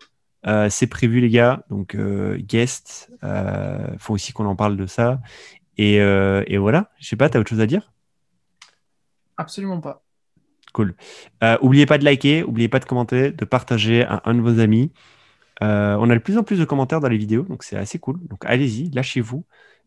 c'est 0.69 0.85
prévu, 0.85 1.21
les 1.21 1.29
gars. 1.29 1.63
Donc, 1.71 1.97
guest. 2.37 3.09
Il 3.23 3.97
faut 3.97 4.13
aussi 4.13 4.31
qu'on 4.31 4.45
en 4.45 4.55
parle 4.55 4.77
de 4.77 4.85
ça. 4.85 5.21
Et, 5.79 5.95
et 5.95 6.57
voilà. 6.59 6.91
Je 6.99 7.07
sais 7.07 7.15
pas, 7.15 7.29
tu 7.31 7.37
as 7.37 7.39
autre 7.39 7.49
chose 7.49 7.61
à 7.61 7.65
dire? 7.65 7.94
Absolument 9.37 9.79
pas. 9.79 10.03
Cool. 10.73 10.95
Euh, 11.43 11.57
oubliez 11.61 11.85
pas 11.85 11.97
de 11.97 12.03
liker, 12.03 12.43
oubliez 12.43 12.67
pas 12.67 12.79
de 12.79 12.85
commenter, 12.85 13.31
de 13.31 13.45
partager 13.45 14.03
à 14.03 14.21
un 14.25 14.35
de 14.35 14.41
vos 14.41 14.59
amis. 14.59 14.91
Euh, 15.63 15.95
on 15.99 16.09
a 16.09 16.15
de 16.15 16.19
plus 16.19 16.37
en 16.37 16.43
plus 16.43 16.59
de 16.59 16.65
commentaires 16.65 16.99
dans 16.99 17.07
les 17.07 17.17
vidéos, 17.17 17.43
donc 17.43 17.63
c'est 17.63 17.77
assez 17.77 17.97
cool. 17.97 18.19
Donc 18.27 18.43
allez-y, 18.45 18.89
lâchez-vous. 18.89 19.45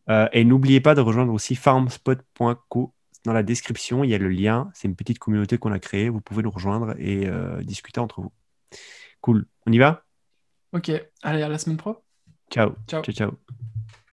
Euh, 0.09 0.29
et 0.33 0.45
n'oubliez 0.45 0.81
pas 0.81 0.95
de 0.95 1.03
rejoindre 1.03 1.33
aussi 1.33 1.55
farmspot.co. 1.55 2.95
Dans 3.27 3.33
la 3.35 3.43
description, 3.43 4.03
il 4.03 4.11
y 4.11 4.15
a 4.15 4.19
le 4.19 4.31
lien. 4.31 4.71
C'est 4.73 4.89
une 4.89 4.97
petite 4.97 5.19
communauté 5.19 5.59
qu'on 5.59 5.73
a 5.73 5.79
créée. 5.79 6.09
Vous 6.09 6.23
pouvez 6.23 6.43
nous 6.43 6.51
rejoindre 6.51 6.95
et 6.99 7.29
discuter 7.63 8.01
entre 8.01 8.23
vous. 8.23 8.33
Cool. 9.21 9.47
On 9.67 9.73
y 9.73 9.79
va? 9.79 10.05
Ok. 10.73 10.91
Allez, 11.23 11.43
à 11.43 11.49
la 11.49 11.59
semaine 11.59 11.77
pro. 11.77 12.03
ciao, 12.51 12.77
ciao. 12.87 13.03
ciao. 13.03 13.39